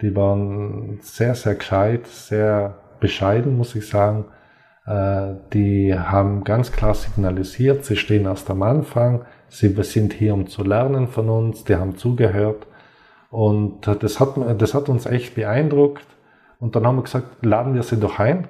Die 0.02 0.14
waren 0.14 0.98
sehr, 1.00 1.34
sehr 1.34 1.54
gescheit, 1.54 2.06
sehr 2.08 2.76
bescheiden, 3.00 3.56
muss 3.56 3.74
ich 3.74 3.88
sagen. 3.88 4.26
Äh, 4.84 5.28
die 5.54 5.98
haben 5.98 6.44
ganz 6.44 6.72
klar 6.72 6.92
signalisiert, 6.92 7.86
sie 7.86 7.96
stehen 7.96 8.26
erst 8.26 8.50
am 8.50 8.62
Anfang, 8.62 9.24
sie 9.48 9.68
sind 9.82 10.12
hier, 10.12 10.34
um 10.34 10.46
zu 10.46 10.62
lernen 10.62 11.08
von 11.08 11.30
uns, 11.30 11.64
die 11.64 11.76
haben 11.76 11.96
zugehört. 11.96 12.66
Und 13.30 13.86
das 13.86 14.18
hat, 14.20 14.34
das 14.60 14.74
hat 14.74 14.88
uns 14.88 15.06
echt 15.06 15.34
beeindruckt. 15.34 16.04
Und 16.58 16.76
dann 16.76 16.86
haben 16.86 16.96
wir 16.96 17.02
gesagt, 17.02 17.44
laden 17.44 17.74
wir 17.74 17.82
sie 17.82 17.98
doch 17.98 18.18
ein. 18.18 18.48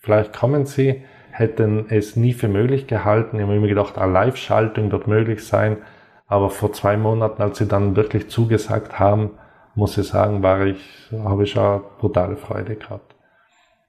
Vielleicht 0.00 0.32
kommen 0.32 0.66
sie, 0.66 1.02
hätten 1.30 1.86
es 1.90 2.16
nie 2.16 2.32
für 2.32 2.48
möglich 2.48 2.86
gehalten. 2.86 3.36
Ich 3.36 3.42
habe 3.42 3.54
immer 3.54 3.66
gedacht, 3.66 3.98
eine 3.98 4.12
Live-Schaltung 4.12 4.90
wird 4.92 5.06
möglich 5.06 5.46
sein. 5.46 5.78
Aber 6.26 6.48
vor 6.48 6.72
zwei 6.72 6.96
Monaten, 6.96 7.42
als 7.42 7.58
sie 7.58 7.66
dann 7.66 7.96
wirklich 7.96 8.30
zugesagt 8.30 8.98
haben, 8.98 9.32
muss 9.74 9.98
ich 9.98 10.06
sagen, 10.06 10.42
war 10.42 10.64
ich, 10.64 11.10
habe 11.12 11.42
ich 11.42 11.50
schon 11.50 11.82
brutale 11.98 12.36
Freude 12.36 12.76
gehabt. 12.76 13.14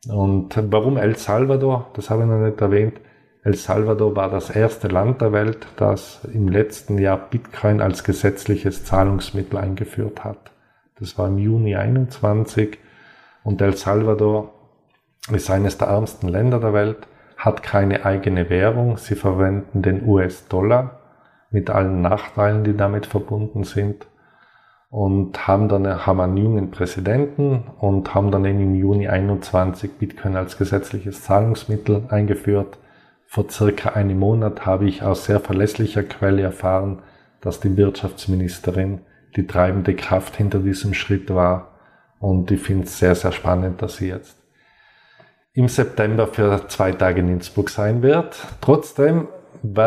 Und 0.09 0.57
warum 0.71 0.97
El 0.97 1.15
Salvador? 1.15 1.91
Das 1.93 2.09
habe 2.09 2.23
ich 2.23 2.27
noch 2.27 2.39
nicht 2.39 2.59
erwähnt. 2.59 2.99
El 3.43 3.55
Salvador 3.55 4.15
war 4.15 4.29
das 4.29 4.51
erste 4.51 4.87
Land 4.87 5.21
der 5.21 5.31
Welt, 5.31 5.65
das 5.75 6.23
im 6.31 6.47
letzten 6.47 6.99
Jahr 6.99 7.17
Bitcoin 7.17 7.81
als 7.81 8.03
gesetzliches 8.03 8.85
Zahlungsmittel 8.85 9.57
eingeführt 9.57 10.23
hat. 10.23 10.51
Das 10.99 11.17
war 11.17 11.27
im 11.27 11.39
Juni 11.39 11.75
21 11.75 12.77
und 13.43 13.59
El 13.61 13.75
Salvador 13.75 14.53
ist 15.31 15.49
eines 15.49 15.79
der 15.79 15.87
ärmsten 15.87 16.27
Länder 16.27 16.59
der 16.59 16.73
Welt, 16.73 17.07
hat 17.35 17.63
keine 17.63 18.05
eigene 18.05 18.51
Währung. 18.51 18.97
Sie 18.97 19.15
verwenden 19.15 19.81
den 19.81 20.07
US-Dollar 20.07 20.99
mit 21.49 21.71
allen 21.71 22.01
Nachteilen, 22.01 22.63
die 22.63 22.77
damit 22.77 23.07
verbunden 23.07 23.63
sind 23.63 24.05
und 24.91 25.47
haben 25.47 25.67
dann 25.67 26.05
haben 26.05 26.19
einen 26.19 26.37
jungen 26.37 26.69
Präsidenten 26.69 27.63
und 27.79 28.13
haben 28.13 28.29
dann 28.29 28.45
im 28.45 28.75
Juni 28.75 29.07
21 29.07 29.97
Bitcoin 29.97 30.35
als 30.35 30.57
gesetzliches 30.57 31.23
Zahlungsmittel 31.23 32.03
eingeführt. 32.09 32.77
Vor 33.33 33.49
circa 33.49 33.91
einem 33.91 34.19
Monat 34.19 34.65
habe 34.65 34.89
ich 34.89 35.03
aus 35.03 35.23
sehr 35.23 35.39
verlässlicher 35.39 36.03
Quelle 36.03 36.41
erfahren, 36.41 37.01
dass 37.39 37.61
die 37.61 37.77
Wirtschaftsministerin 37.77 39.05
die 39.37 39.47
treibende 39.47 39.95
Kraft 39.95 40.35
hinter 40.35 40.59
diesem 40.59 40.93
Schritt 40.93 41.33
war. 41.33 41.79
Und 42.19 42.51
ich 42.51 42.59
finde 42.59 42.87
es 42.87 42.99
sehr, 42.99 43.15
sehr 43.15 43.31
spannend, 43.31 43.81
dass 43.81 43.95
sie 43.95 44.09
jetzt 44.09 44.35
im 45.53 45.69
September 45.69 46.27
für 46.27 46.67
zwei 46.67 46.91
Tage 46.91 47.21
in 47.21 47.29
Innsbruck 47.29 47.69
sein 47.69 48.01
wird. 48.01 48.35
Trotzdem 48.59 49.29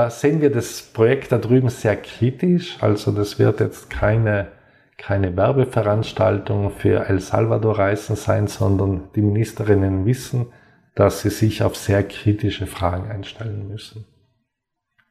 sehen 0.08 0.40
wir 0.40 0.50
das 0.50 0.80
Projekt 0.80 1.30
da 1.30 1.36
drüben 1.36 1.68
sehr 1.68 1.96
kritisch. 1.96 2.78
Also 2.80 3.12
das 3.12 3.38
wird 3.38 3.60
jetzt 3.60 3.90
keine 3.90 4.52
keine 4.96 5.36
Werbeveranstaltung 5.36 6.70
für 6.70 7.10
El 7.10 7.20
Salvador 7.20 7.78
Reisen 7.78 8.16
sein, 8.16 8.46
sondern 8.46 9.10
die 9.14 9.20
Ministerinnen 9.20 10.06
wissen, 10.06 10.46
dass 10.94 11.22
sie 11.22 11.30
sich 11.30 11.62
auf 11.62 11.76
sehr 11.76 12.02
kritische 12.04 12.66
Fragen 12.66 13.10
einstellen 13.10 13.68
müssen. 13.68 14.06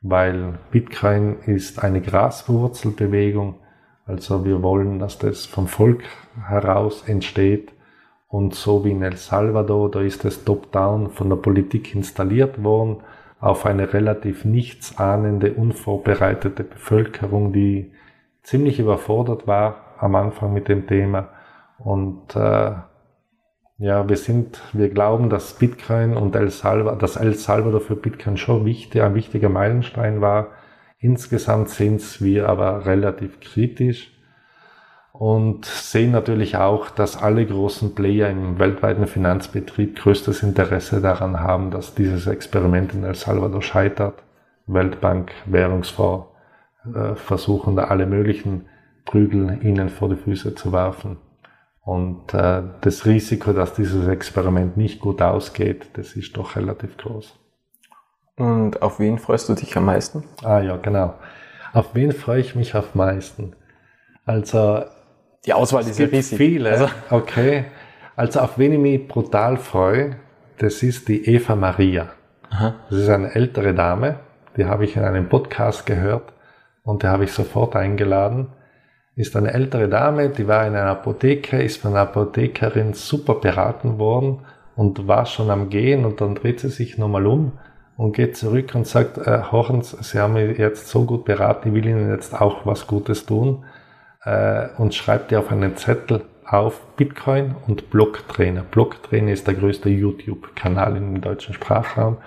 Weil 0.02 0.60
Bitcoin 0.72 1.40
ist 1.46 1.84
eine 1.84 2.02
Graswurzelbewegung, 2.02 3.56
also 4.06 4.44
wir 4.44 4.62
wollen, 4.62 5.00
dass 5.00 5.18
das 5.18 5.46
vom 5.46 5.68
Volk 5.68 6.04
heraus 6.48 7.08
entsteht 7.08 7.72
und 8.28 8.54
so 8.56 8.84
wie 8.84 8.92
in 8.92 9.02
El 9.02 9.16
Salvador, 9.16 9.92
da 9.92 10.02
ist 10.02 10.26
es 10.26 10.44
top-down 10.44 11.12
von 11.12 11.30
der 11.30 11.38
Politik 11.38 11.96
installiert 11.96 12.64
worden 12.64 12.98
auf 13.40 13.66
eine 13.66 13.94
relativ 13.94 14.46
nichtsahnende, 14.46 15.54
unvorbereitete 15.54 16.64
Bevölkerung, 16.64 17.52
die 17.52 17.92
ziemlich 18.42 18.80
überfordert 18.80 19.48
war 19.48 19.96
am 20.00 20.16
Anfang 20.16 20.54
mit 20.54 20.68
dem 20.68 20.88
Thema. 20.88 21.30
Und 21.78 22.36
äh, 22.36 22.72
ja, 23.84 24.08
wir 24.08 24.16
sind, 24.16 24.62
wir 24.72 24.88
glauben, 24.88 25.30
dass 25.30 25.56
Bitcoin 25.56 26.16
und 26.16 26.38
El 26.38 26.50
Salvador, 26.52 26.98
dass 26.98 27.18
El 27.18 27.34
Salvador 27.34 27.82
für 27.82 27.98
Bitcoin 27.98 28.38
schon 28.38 28.64
wichtig, 28.64 29.02
ein 29.02 29.14
wichtiger 29.14 29.50
Meilenstein 29.50 30.22
war. 30.22 30.52
Insgesamt 31.00 31.68
sind 31.68 32.22
wir 32.22 32.48
aber 32.48 32.86
relativ 32.86 33.42
kritisch 33.42 34.18
und 35.12 35.66
sehen 35.66 36.12
natürlich 36.12 36.56
auch, 36.56 36.92
dass 36.92 37.22
alle 37.22 37.46
großen 37.46 37.94
Player 37.94 38.30
im 38.30 38.58
weltweiten 38.58 39.06
Finanzbetrieb 39.06 39.98
größtes 39.98 40.44
Interesse 40.44 41.02
daran 41.02 41.42
haben, 41.42 41.70
dass 41.70 41.94
dieses 41.94 42.26
Experiment 42.26 42.94
in 42.94 43.04
El 43.04 43.16
Salvador 43.16 43.62
scheitert. 43.62 44.24
Weltbank, 44.66 45.34
Währungsfonds 45.46 46.28
äh, 46.86 47.16
versuchen 47.16 47.76
da 47.76 47.84
alle 47.84 48.06
möglichen 48.06 48.66
Prügel 49.04 49.60
ihnen 49.62 49.90
vor 49.90 50.08
die 50.08 50.16
Füße 50.16 50.56
zu 50.56 50.72
werfen. 50.72 51.18
Und 51.86 52.34
äh, 52.34 52.62
das 52.82 53.06
Risiko, 53.06 53.52
dass 53.52 53.74
dieses 53.74 54.08
Experiment 54.08 54.78
nicht 54.78 55.02
gut 55.02 55.22
ausgeht, 55.22 55.90
das 55.94 56.16
ist 56.16 56.38
doch 56.38 56.56
relativ 56.56 56.98
groß. 56.98 57.38
Und 58.38 58.82
auf 58.82 59.00
wen 59.00 59.20
freust 59.20 59.50
du 59.50 59.54
dich 59.54 59.76
am 59.76 59.86
meisten? 59.86 60.24
Ah 60.44 60.60
ja, 60.60 60.78
genau. 60.78 61.14
Auf 61.74 61.94
wen 61.94 62.12
freue 62.14 62.40
ich 62.40 62.56
mich 62.56 62.74
am 62.74 62.86
meisten? 62.94 63.56
Also 64.26 64.84
die 65.46 65.54
Auswahl 65.54 65.82
ist 65.88 66.00
ja 66.00 66.08
riesig. 66.08 66.38
Viele. 66.38 66.72
Also. 66.72 66.88
Okay. 67.10 67.66
Also 68.16 68.40
auf 68.40 68.58
wen 68.58 68.74
ich 68.74 68.80
mich 68.80 69.08
brutal 69.08 69.58
freue, 69.58 70.18
das 70.60 70.84
ist 70.84 71.08
die 71.10 71.28
Eva 71.28 71.56
Maria. 71.56 72.10
Aha. 72.50 72.76
Das 72.90 73.00
ist 73.00 73.10
eine 73.10 73.34
ältere 73.34 73.74
Dame, 73.74 74.20
die 74.56 74.66
habe 74.66 74.86
ich 74.86 74.96
in 74.96 75.04
einem 75.04 75.28
Podcast 75.28 75.86
gehört 75.86 76.32
und 76.84 77.04
die 77.04 77.08
habe 77.08 77.26
ich 77.26 77.32
sofort 77.32 77.76
eingeladen. 77.76 78.50
Ist 79.16 79.36
eine 79.36 79.54
ältere 79.54 79.90
Dame, 79.90 80.30
die 80.30 80.48
war 80.48 80.66
in 80.66 80.76
einer 80.76 80.90
Apotheke, 80.90 81.62
ist 81.62 81.78
von 81.78 81.92
einer 81.92 82.02
Apothekerin 82.02 82.94
super 82.94 83.36
beraten 83.36 84.00
worden 84.00 84.40
und 84.76 85.08
war 85.08 85.28
schon 85.28 85.52
am 85.52 85.70
Gehen 85.70 86.04
und 86.04 86.20
dann 86.20 86.34
dreht 86.34 86.60
sie 86.60 86.70
sich 86.70 86.98
nochmal 86.98 87.28
um 87.28 87.54
und 87.96 88.16
geht 88.16 88.36
zurück 88.36 88.74
und 88.74 88.88
sagt, 88.88 89.20
äh, 89.20 89.44
Horens, 89.52 89.92
Sie 89.92 90.20
haben 90.20 90.34
mich 90.34 90.58
jetzt 90.58 90.88
so 90.88 91.06
gut 91.06 91.26
beraten, 91.26 91.70
ich 91.70 91.76
will 91.76 91.86
Ihnen 91.86 92.10
jetzt 92.10 92.34
auch 92.34 92.66
was 92.66 92.88
Gutes 92.88 93.28
tun 93.28 93.66
äh, 94.24 94.70
und 94.78 94.96
schreibt 94.96 95.32
ihr 95.32 95.40
auf 95.40 95.52
einen 95.52 95.78
Zettel 95.78 96.24
auf 96.46 96.82
Bitcoin 96.98 97.56
und 97.68 97.90
Blocktrainer. 97.90 98.64
Blocktrainer 98.64 99.32
ist 99.32 99.48
der 99.48 99.54
größte 99.54 99.90
YouTube-Kanal 99.90 100.98
im 100.98 101.22
deutschen 101.22 101.54
Sprachraum. 101.54 102.18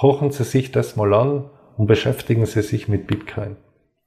Hochen 0.00 0.30
Sie 0.30 0.44
sich 0.44 0.72
das 0.72 0.96
mal 0.96 1.12
an 1.14 1.44
und 1.76 1.86
beschäftigen 1.86 2.46
Sie 2.46 2.62
sich 2.62 2.88
mit 2.88 3.06
Bitcoin. 3.06 3.56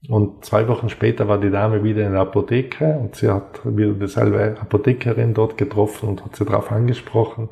Und 0.10 0.45
zwei 0.45 0.67
Wochen 0.67 0.89
später 0.89 1.27
war 1.27 1.39
die 1.39 1.49
Dame 1.49 1.83
wieder 1.83 2.05
in 2.05 2.13
der 2.13 2.21
Apotheke 2.21 2.97
und 2.99 3.15
sie 3.15 3.29
hat 3.29 3.62
wieder 3.65 3.93
dieselbe 3.93 4.55
Apothekerin 4.62 5.33
dort 5.33 5.57
getroffen 5.57 6.10
und 6.10 6.23
hat 6.23 6.36
sie 6.36 6.45
darauf 6.45 6.71
angesprochen. 6.71 7.49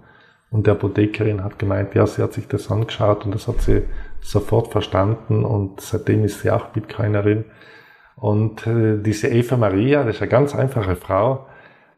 Und 0.52 0.68
die 0.68 0.72
Apothekerin 0.72 1.44
hat 1.44 1.58
gemeint, 1.60 1.96
ja, 1.96 2.06
sie 2.06 2.22
hat 2.22 2.34
sich 2.34 2.48
das 2.48 2.70
angeschaut 2.72 3.26
und 3.26 3.34
das 3.34 3.48
hat 3.48 3.62
sie 3.62 3.84
sofort 4.22 4.72
verstanden 4.72 5.44
und 5.44 5.82
seitdem 5.82 6.24
ist 6.24 6.42
sie 6.42 6.52
auch 6.52 6.68
Bitcoinerin. 6.68 7.46
Und 8.16 8.66
äh, 8.66 8.98
diese 9.02 9.28
Eva 9.28 9.58
Maria, 9.58 10.04
das 10.04 10.16
ist 10.16 10.22
eine 10.22 10.32
ganz 10.32 10.56
einfache 10.56 10.96
Frau, 10.96 11.48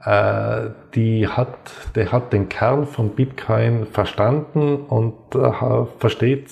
äh, 0.04 0.70
die 0.96 1.28
hat, 1.28 1.58
der 1.96 2.12
hat 2.12 2.34
den 2.34 2.50
Kern 2.50 2.88
von 2.88 3.12
Bitcoin 3.12 3.86
verstanden 3.86 4.78
und 4.78 5.36
äh, 5.36 5.86
versteht 6.00 6.50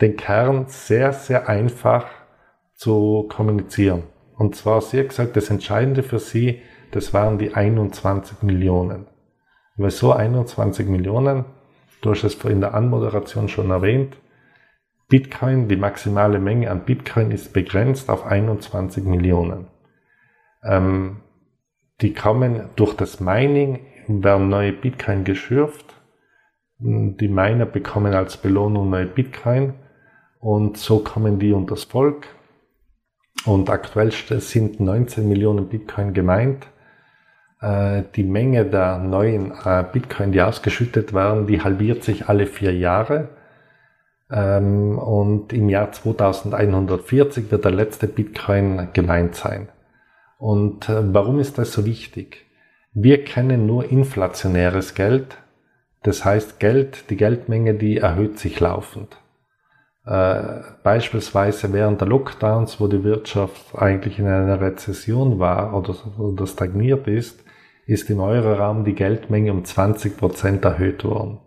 den 0.00 0.16
Kern 0.16 0.66
sehr, 0.68 1.12
sehr 1.12 1.48
einfach 1.48 2.06
zu 2.82 3.28
kommunizieren. 3.28 4.02
Und 4.36 4.56
zwar, 4.56 4.80
sie 4.80 4.98
hat 4.98 5.10
gesagt, 5.10 5.36
das 5.36 5.50
Entscheidende 5.50 6.02
für 6.02 6.18
sie, 6.18 6.62
das 6.90 7.14
waren 7.14 7.38
die 7.38 7.54
21 7.54 8.42
Millionen. 8.42 9.06
Weil 9.76 9.92
so 9.92 10.12
21 10.12 10.88
Millionen, 10.88 11.44
du 12.00 12.10
hast 12.10 12.24
es 12.24 12.34
in 12.44 12.60
der 12.60 12.74
Anmoderation 12.74 13.48
schon 13.48 13.70
erwähnt, 13.70 14.16
Bitcoin, 15.08 15.68
die 15.68 15.76
maximale 15.76 16.40
Menge 16.40 16.70
an 16.70 16.84
Bitcoin 16.84 17.30
ist 17.30 17.52
begrenzt 17.52 18.10
auf 18.10 18.26
21 18.26 19.04
Millionen. 19.04 19.68
Ähm, 20.64 21.18
die 22.00 22.14
kommen 22.14 22.70
durch 22.74 22.94
das 22.94 23.20
Mining, 23.20 23.78
werden 24.08 24.48
neue 24.48 24.72
Bitcoin 24.72 25.22
geschürft. 25.22 25.94
Die 26.78 27.28
Miner 27.28 27.66
bekommen 27.66 28.14
als 28.14 28.36
Belohnung 28.38 28.90
neue 28.90 29.06
Bitcoin 29.06 29.74
und 30.40 30.78
so 30.78 30.98
kommen 30.98 31.38
die 31.38 31.52
unter 31.52 31.76
das 31.76 31.84
Volk. 31.84 32.26
Und 33.44 33.70
aktuell 33.70 34.12
sind 34.12 34.80
19 34.80 35.28
Millionen 35.28 35.68
Bitcoin 35.68 36.12
gemeint. 36.12 36.66
Äh, 37.60 38.02
die 38.14 38.24
Menge 38.24 38.64
der 38.64 38.98
neuen 38.98 39.52
äh, 39.64 39.84
Bitcoin, 39.90 40.32
die 40.32 40.42
ausgeschüttet 40.42 41.12
werden, 41.12 41.46
die 41.46 41.62
halbiert 41.62 42.04
sich 42.04 42.28
alle 42.28 42.46
vier 42.46 42.74
Jahre. 42.74 43.28
Ähm, 44.30 44.98
und 44.98 45.52
im 45.52 45.68
Jahr 45.68 45.92
2140 45.92 47.50
wird 47.50 47.64
der 47.64 47.72
letzte 47.72 48.06
Bitcoin 48.06 48.88
gemeint 48.92 49.34
sein. 49.34 49.68
Und 50.38 50.88
äh, 50.88 51.14
warum 51.14 51.38
ist 51.38 51.58
das 51.58 51.72
so 51.72 51.84
wichtig? 51.84 52.46
Wir 52.94 53.24
kennen 53.24 53.66
nur 53.66 53.90
inflationäres 53.90 54.94
Geld. 54.94 55.38
Das 56.02 56.24
heißt, 56.24 56.58
Geld, 56.58 57.10
die 57.10 57.16
Geldmenge, 57.16 57.74
die 57.74 57.98
erhöht 57.98 58.38
sich 58.38 58.58
laufend. 58.58 59.21
Äh, 60.04 60.62
beispielsweise 60.82 61.72
während 61.72 62.00
der 62.00 62.08
Lockdowns, 62.08 62.80
wo 62.80 62.88
die 62.88 63.04
Wirtschaft 63.04 63.76
eigentlich 63.76 64.18
in 64.18 64.26
einer 64.26 64.60
Rezession 64.60 65.38
war 65.38 65.74
oder, 65.74 65.94
oder 66.18 66.46
stagniert 66.46 67.06
ist, 67.06 67.44
ist 67.86 68.10
im 68.10 68.20
Euroraum 68.20 68.84
die 68.84 68.94
Geldmenge 68.94 69.52
um 69.52 69.64
20 69.64 70.16
Prozent 70.16 70.64
erhöht 70.64 71.04
worden. 71.04 71.38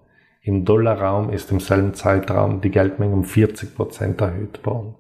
Im 0.41 0.63
Dollarraum 0.63 1.31
ist 1.31 1.51
im 1.51 1.59
selben 1.59 1.95
Zeitraum 1.95 2.61
die 2.61 2.69
Geldmenge 2.69 3.13
um 3.13 3.23
40 3.23 3.75
Prozent 3.75 4.21
erhöht 4.21 4.65
worden. 4.65 4.95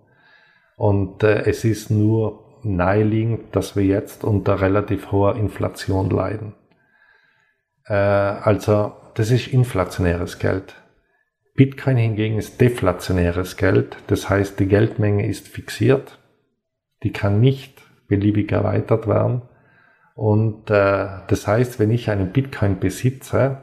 Und 0.75 1.23
äh, 1.23 1.43
es 1.45 1.63
ist 1.63 1.91
nur 1.91 2.59
naheliegend, 2.63 3.55
dass 3.55 3.75
wir 3.75 3.85
jetzt 3.85 4.23
unter 4.23 4.59
relativ 4.59 5.11
hoher 5.11 5.35
Inflation 5.35 6.09
leiden. 6.09 6.55
Äh, 7.85 7.93
also 7.93 8.93
das 9.13 9.31
ist 9.31 9.47
inflationäres 9.47 10.39
Geld. 10.39 10.75
Bitcoin 11.55 11.95
hingegen 11.95 12.37
ist 12.37 12.59
deflationäres 12.59 13.55
Geld, 13.55 13.95
das 14.07 14.29
heißt 14.29 14.59
die 14.59 14.67
Geldmenge 14.67 15.25
ist 15.25 15.47
fixiert, 15.47 16.19
die 17.01 17.13
kann 17.13 17.39
nicht 17.39 17.81
beliebig 18.07 18.51
erweitert 18.51 19.07
werden. 19.07 19.43
Und 20.15 20.69
äh, 20.69 21.07
das 21.27 21.47
heißt, 21.47 21.79
wenn 21.79 21.91
ich 21.91 22.09
einen 22.09 22.31
Bitcoin 22.31 22.79
besitze, 22.79 23.61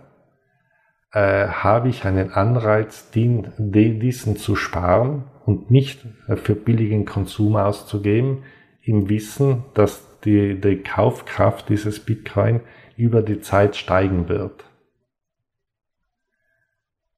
äh, 1.13 1.47
habe 1.49 1.91
ich 1.91 2.05
einen 2.07 2.33
Anreiz, 2.33 3.11
den, 3.11 3.53
diesen 3.59 4.37
zu 4.37 4.57
sparen 4.57 5.25
und 5.45 5.71
nicht 5.71 6.01
für 6.37 6.55
billigen 6.55 7.05
Konsum 7.05 7.57
auszugeben, 7.57 8.45
im 8.83 9.11
Wissen, 9.11 9.65
dass 9.75 10.19
die, 10.25 10.61
die 10.61 10.77
Kaufkraft 10.77 11.69
dieses 11.69 12.01
Bitcoin 12.01 12.61
über 12.97 13.23
die 13.23 13.41
Zeit 13.41 13.77
steigen 13.77 14.29
wird. 14.29 14.65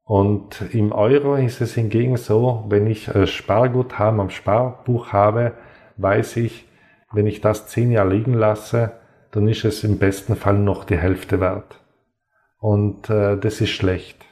Und 0.04 0.62
im 0.72 0.92
Euro 0.92 1.36
ist 1.36 1.60
es 1.60 1.74
hingegen 1.74 2.16
so, 2.16 2.64
wenn 2.68 2.86
ich 2.86 3.10
Sparguthaben 3.24 4.20
am 4.20 4.30
Sparbuch 4.30 5.12
habe, 5.12 5.52
weiß 5.96 6.36
ich, 6.36 6.66
wenn 7.12 7.26
ich 7.26 7.40
das 7.40 7.68
zehn 7.68 7.90
Jahre 7.90 8.10
liegen 8.10 8.34
lasse, 8.34 8.92
dann 9.30 9.48
ist 9.48 9.64
es 9.64 9.82
im 9.82 9.98
besten 9.98 10.36
Fall 10.36 10.58
noch 10.58 10.84
die 10.84 10.98
Hälfte 10.98 11.40
wert. 11.40 11.80
Und 12.58 13.08
äh, 13.10 13.36
das 13.38 13.60
ist 13.60 13.70
schlecht. 13.70 14.24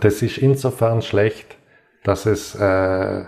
Das 0.00 0.22
ist 0.22 0.38
insofern 0.38 1.02
schlecht, 1.02 1.56
dass 2.04 2.26
es 2.26 2.54
äh, 2.54 3.24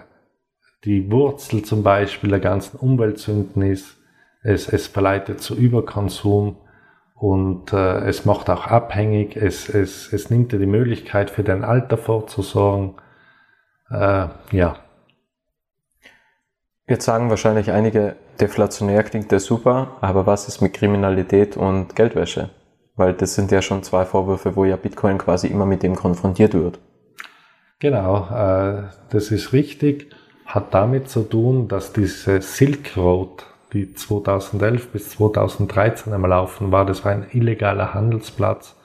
die 0.84 1.10
Wurzel 1.10 1.62
zum 1.62 1.82
Beispiel 1.82 2.30
der 2.30 2.40
ganzen 2.40 2.76
Umweltsünden 2.78 3.62
ist. 3.62 3.96
Es, 4.42 4.68
es 4.68 4.86
verleitet 4.86 5.40
zu 5.40 5.54
Überkonsum 5.54 6.56
und 7.14 7.72
äh, 7.72 8.00
es 8.06 8.24
macht 8.24 8.50
auch 8.50 8.66
abhängig. 8.66 9.36
Es, 9.36 9.68
es, 9.68 10.12
es 10.12 10.30
nimmt 10.30 10.52
dir 10.52 10.58
die 10.58 10.66
Möglichkeit 10.66 11.30
für 11.30 11.42
dein 11.42 11.64
Alter 11.64 11.96
vorzusorgen. 11.96 12.94
Äh, 13.90 14.28
ja. 14.52 14.76
Jetzt 16.86 17.04
sagen 17.06 17.30
wahrscheinlich 17.30 17.70
einige, 17.70 18.16
deflationär 18.40 19.02
klingt 19.04 19.32
das 19.32 19.44
super, 19.44 19.96
aber 20.00 20.26
was 20.26 20.48
ist 20.48 20.60
mit 20.60 20.74
Kriminalität 20.74 21.56
und 21.56 21.96
Geldwäsche? 21.96 22.50
Weil 22.96 23.14
das 23.14 23.34
sind 23.34 23.50
ja 23.50 23.62
schon 23.62 23.82
zwei 23.82 24.04
Vorwürfe, 24.04 24.54
wo 24.56 24.64
ja 24.64 24.76
Bitcoin 24.76 25.18
quasi 25.18 25.46
immer 25.46 25.66
mit 25.66 25.82
dem 25.82 25.96
konfrontiert 25.96 26.54
wird. 26.54 26.78
Genau, 27.78 28.28
äh, 28.30 28.84
das 29.10 29.30
ist 29.30 29.52
richtig 29.52 30.14
hat 30.46 30.74
damit 30.74 31.08
zu 31.08 31.22
tun, 31.22 31.68
dass 31.68 31.92
diese 31.92 32.40
Silk 32.42 32.96
Road, 32.96 33.44
die 33.74 33.92
2011 33.92 34.88
bis 34.92 35.10
2013 35.10 36.12
am 36.12 36.24
Laufen 36.24 36.72
war, 36.72 36.86
das 36.86 37.04
war 37.04 37.12
ein 37.12 37.26
illegaler 37.32 37.92
Handelsplatz, 37.92 38.76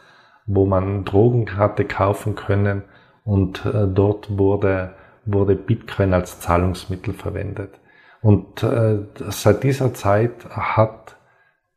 wo 0.46 0.66
man 0.66 1.06
Drogen 1.06 1.56
hatte 1.58 1.86
kaufen 1.86 2.36
können 2.36 2.84
und 3.24 3.66
äh, 3.66 3.88
dort 3.88 4.38
wurde, 4.38 4.96
wurde 5.26 5.56
Bitcoin 5.56 6.14
als 6.14 6.40
Zahlungsmittel 6.40 7.14
verwendet. 7.14 7.80
Und 8.22 8.64
äh, 8.64 9.00
seit 9.30 9.64
dieser 9.64 9.94
Zeit 9.94 10.50
hat 10.50 11.16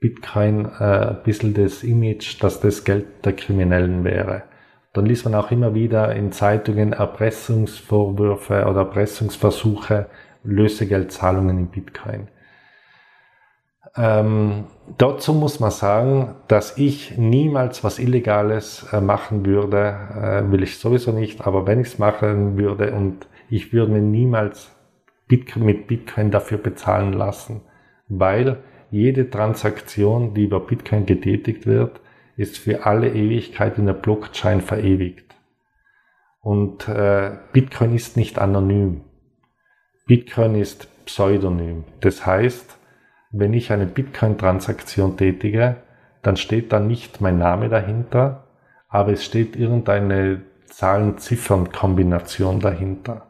Bitcoin 0.01 0.65
äh, 0.81 1.11
ein 1.11 1.23
bisschen 1.23 1.55
das 1.55 1.85
Image, 1.85 2.43
dass 2.43 2.61
das 2.61 2.85
Geld 2.85 3.25
der 3.25 3.35
Kriminellen 3.35 4.03
wäre. 4.03 4.43
Dann 4.95 5.07
liest 5.07 5.25
man 5.25 5.35
auch 5.35 5.51
immer 5.51 5.75
wieder 5.75 6.15
in 6.15 6.33
Zeitungen 6.33 6.93
Erpressungsvorwürfe 6.93 8.67
oder 8.67 8.81
Erpressungsversuche, 8.81 10.07
Lösegeldzahlungen 10.43 11.59
in 11.59 11.69
Bitcoin. 11.69 12.29
Ähm, 13.97 14.65
dazu 14.97 15.35
muss 15.35 15.61
man 15.61 15.71
sagen, 15.71 16.35
dass 16.49 16.79
ich 16.79 17.19
niemals 17.19 17.85
was 17.85 17.99
Illegales 17.99 18.87
äh, 18.93 19.01
machen 19.01 19.45
würde, 19.45 19.97
äh, 20.15 20.51
will 20.51 20.63
ich 20.63 20.79
sowieso 20.79 21.13
nicht, 21.13 21.47
aber 21.47 21.67
wenn 21.67 21.81
ich 21.81 21.89
es 21.89 21.99
machen 21.99 22.57
würde 22.57 22.93
und 22.93 23.27
ich 23.51 23.73
würde 23.73 23.93
mir 23.93 24.01
niemals 24.01 24.71
Bitcoin, 25.29 25.65
mit 25.67 25.87
Bitcoin 25.89 26.31
dafür 26.31 26.59
bezahlen 26.59 27.13
lassen, 27.13 27.63
weil 28.09 28.63
jede 28.91 29.29
Transaktion, 29.29 30.33
die 30.35 30.45
über 30.45 30.61
Bitcoin 30.61 31.05
getätigt 31.05 31.67
wird, 31.67 32.01
ist 32.37 32.59
für 32.59 32.87
alle 32.87 33.11
Ewigkeit 33.11 33.77
in 33.77 33.87
der 33.87 33.93
Blockchain 33.93 34.63
verewigt. 34.63 35.35
Und 36.41 36.89
äh, 36.89 37.33
Bitcoin 37.53 37.95
ist 37.95 38.17
nicht 38.17 38.39
anonym. 38.39 39.03
Bitcoin 40.07 40.55
ist 40.55 40.89
pseudonym. 41.05 41.85
Das 42.01 42.27
heißt, 42.27 42.79
wenn 43.33 43.55
ich 43.55 43.73
eine 43.73 43.87
Bitcoin-Transaktion 43.87 45.17
tätige, 45.17 45.77
dann 46.23 46.37
steht 46.37 46.73
da 46.73 46.79
nicht 46.79 47.21
mein 47.21 47.39
Name 47.39 47.69
dahinter, 47.69 48.45
aber 48.89 49.13
es 49.13 49.25
steht 49.25 49.57
irgendeine 49.57 50.43
Zahlen-Ziffern-Kombination 50.67 52.61
dahinter. 52.61 53.27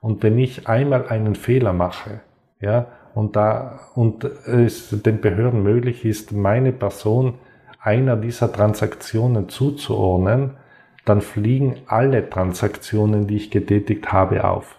Und 0.00 0.22
wenn 0.22 0.38
ich 0.38 0.68
einmal 0.68 1.08
einen 1.08 1.34
Fehler 1.34 1.72
mache, 1.72 2.20
ja, 2.60 2.86
und 3.14 3.36
da, 3.36 3.80
und 3.94 4.24
es 4.24 4.90
den 4.90 5.20
Behörden 5.20 5.62
möglich 5.62 6.04
ist, 6.04 6.32
meine 6.32 6.72
Person 6.72 7.34
einer 7.80 8.16
dieser 8.16 8.52
Transaktionen 8.52 9.48
zuzuordnen, 9.48 10.56
dann 11.04 11.20
fliegen 11.20 11.76
alle 11.86 12.28
Transaktionen, 12.28 13.26
die 13.26 13.36
ich 13.36 13.50
getätigt 13.50 14.12
habe, 14.12 14.44
auf. 14.44 14.78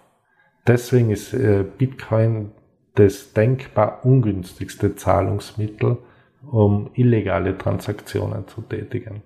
Deswegen 0.67 1.09
ist 1.09 1.33
äh, 1.33 1.63
Bitcoin 1.63 2.51
das 2.95 3.33
denkbar 3.33 4.03
ungünstigste 4.03 4.95
Zahlungsmittel, 4.95 5.97
um 6.49 6.89
illegale 6.93 7.57
Transaktionen 7.57 8.47
zu 8.47 8.61
tätigen. 8.61 9.23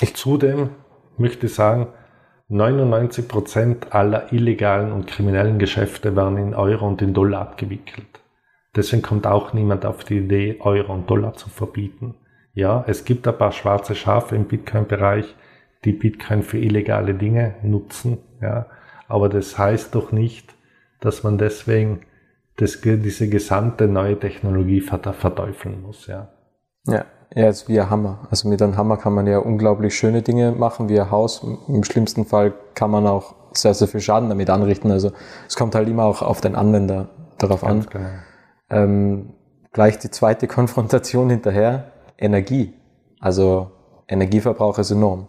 Ich 0.00 0.14
zudem 0.14 0.70
möchte 1.16 1.48
sagen, 1.48 1.88
99 2.48 3.28
Prozent 3.28 3.94
aller 3.94 4.32
illegalen 4.32 4.92
und 4.92 5.06
kriminellen 5.06 5.58
Geschäfte 5.58 6.16
werden 6.16 6.36
in 6.36 6.54
Euro 6.54 6.86
und 6.86 7.00
in 7.00 7.14
Dollar 7.14 7.40
abgewickelt. 7.40 8.20
Deswegen 8.74 9.02
kommt 9.02 9.26
auch 9.26 9.52
niemand 9.52 9.86
auf 9.86 10.04
die 10.04 10.18
Idee, 10.18 10.58
Euro 10.60 10.92
und 10.92 11.08
Dollar 11.08 11.34
zu 11.34 11.48
verbieten. 11.48 12.14
Ja, 12.54 12.84
es 12.86 13.04
gibt 13.04 13.26
ein 13.26 13.38
paar 13.38 13.52
schwarze 13.52 13.94
Schafe 13.94 14.36
im 14.36 14.44
Bitcoin-Bereich, 14.44 15.34
die 15.84 15.92
Bitcoin 15.92 16.42
für 16.42 16.58
illegale 16.58 17.14
Dinge 17.14 17.54
nutzen, 17.62 18.18
ja, 18.40 18.66
aber 19.08 19.28
das 19.28 19.58
heißt 19.58 19.94
doch 19.94 20.12
nicht, 20.12 20.54
dass 21.02 21.22
man 21.22 21.36
deswegen 21.36 22.00
das, 22.56 22.80
diese 22.80 23.28
gesamte 23.28 23.88
neue 23.88 24.18
Technologie 24.18 24.80
verteufeln 24.80 25.82
muss, 25.82 26.06
ja. 26.06 26.28
Ja, 26.86 27.04
er 27.30 27.48
ist 27.48 27.68
wie 27.68 27.80
ein 27.80 27.90
Hammer. 27.90 28.26
Also 28.30 28.48
mit 28.48 28.60
einem 28.60 28.76
Hammer 28.76 28.96
kann 28.96 29.14
man 29.14 29.26
ja 29.26 29.38
unglaublich 29.38 29.96
schöne 29.96 30.22
Dinge 30.22 30.52
machen, 30.52 30.88
wie 30.88 31.00
ein 31.00 31.10
Haus. 31.10 31.44
Im 31.68 31.84
schlimmsten 31.84 32.24
Fall 32.24 32.52
kann 32.74 32.90
man 32.90 33.06
auch 33.06 33.34
sehr, 33.52 33.74
sehr 33.74 33.88
viel 33.88 34.00
Schaden 34.00 34.28
damit 34.28 34.50
anrichten. 34.50 34.90
Also 34.90 35.12
es 35.48 35.56
kommt 35.56 35.74
halt 35.74 35.88
immer 35.88 36.04
auch 36.04 36.22
auf 36.22 36.40
den 36.40 36.54
Anwender 36.54 37.08
darauf 37.38 37.62
Ganz 37.62 37.86
an. 37.86 37.90
Genau. 37.90 38.08
Ähm, 38.70 39.34
gleich 39.72 39.98
die 39.98 40.10
zweite 40.10 40.46
Konfrontation 40.48 41.30
hinterher, 41.30 41.92
Energie. 42.18 42.74
Also 43.20 43.70
Energieverbrauch 44.08 44.78
ist 44.78 44.90
enorm. 44.90 45.28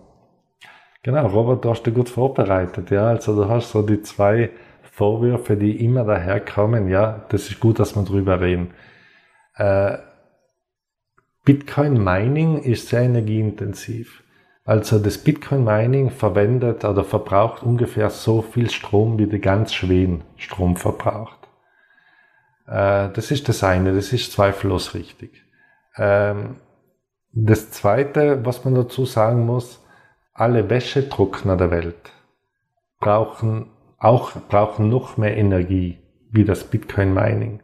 Genau, 1.03 1.27
Robert, 1.27 1.63
du 1.63 1.69
hast 1.69 1.83
dich 1.83 1.93
gut 1.93 2.09
vorbereitet, 2.09 2.89
ja. 2.89 3.07
Also 3.07 3.35
du 3.35 3.49
hast 3.49 3.71
so 3.71 3.81
die 3.81 4.01
zwei 4.01 4.51
Vorwürfe, 4.93 5.57
die 5.57 5.83
immer 5.83 6.03
daherkommen, 6.03 6.87
ja, 6.87 7.25
das 7.29 7.49
ist 7.49 7.59
gut, 7.59 7.79
dass 7.79 7.95
wir 7.95 8.03
drüber 8.03 8.39
reden. 8.41 8.75
Äh, 9.55 9.97
Bitcoin 11.43 12.03
Mining 12.03 12.61
ist 12.61 12.89
sehr 12.89 13.01
energieintensiv. 13.01 14.23
Also 14.65 14.99
das 14.99 15.17
Bitcoin 15.17 15.63
Mining 15.63 16.11
verwendet 16.11 16.85
oder 16.85 17.03
verbraucht 17.03 17.63
ungefähr 17.63 18.11
so 18.11 18.43
viel 18.43 18.69
Strom, 18.69 19.17
wie 19.17 19.25
die 19.25 19.39
ganz 19.39 19.73
Schweden 19.73 20.23
Strom 20.37 20.77
verbraucht. 20.77 21.39
Äh, 22.67 23.09
das 23.09 23.31
ist 23.31 23.49
das 23.49 23.63
eine, 23.63 23.95
das 23.95 24.13
ist 24.13 24.31
zweifellos 24.31 24.93
richtig. 24.93 25.43
Ähm, 25.97 26.57
das 27.31 27.71
zweite, 27.71 28.45
was 28.45 28.63
man 28.63 28.75
dazu 28.75 29.05
sagen 29.05 29.43
muss, 29.47 29.83
alle 30.35 30.69
Wäschetrockner 30.69 31.57
der 31.57 31.71
Welt 31.71 32.11
brauchen 32.99 33.72
auch, 34.03 34.33
brauchen 34.49 34.89
noch 34.89 35.17
mehr 35.17 35.37
Energie 35.37 35.99
wie 36.31 36.43
das 36.43 36.63
Bitcoin 36.63 37.13
Mining. 37.13 37.61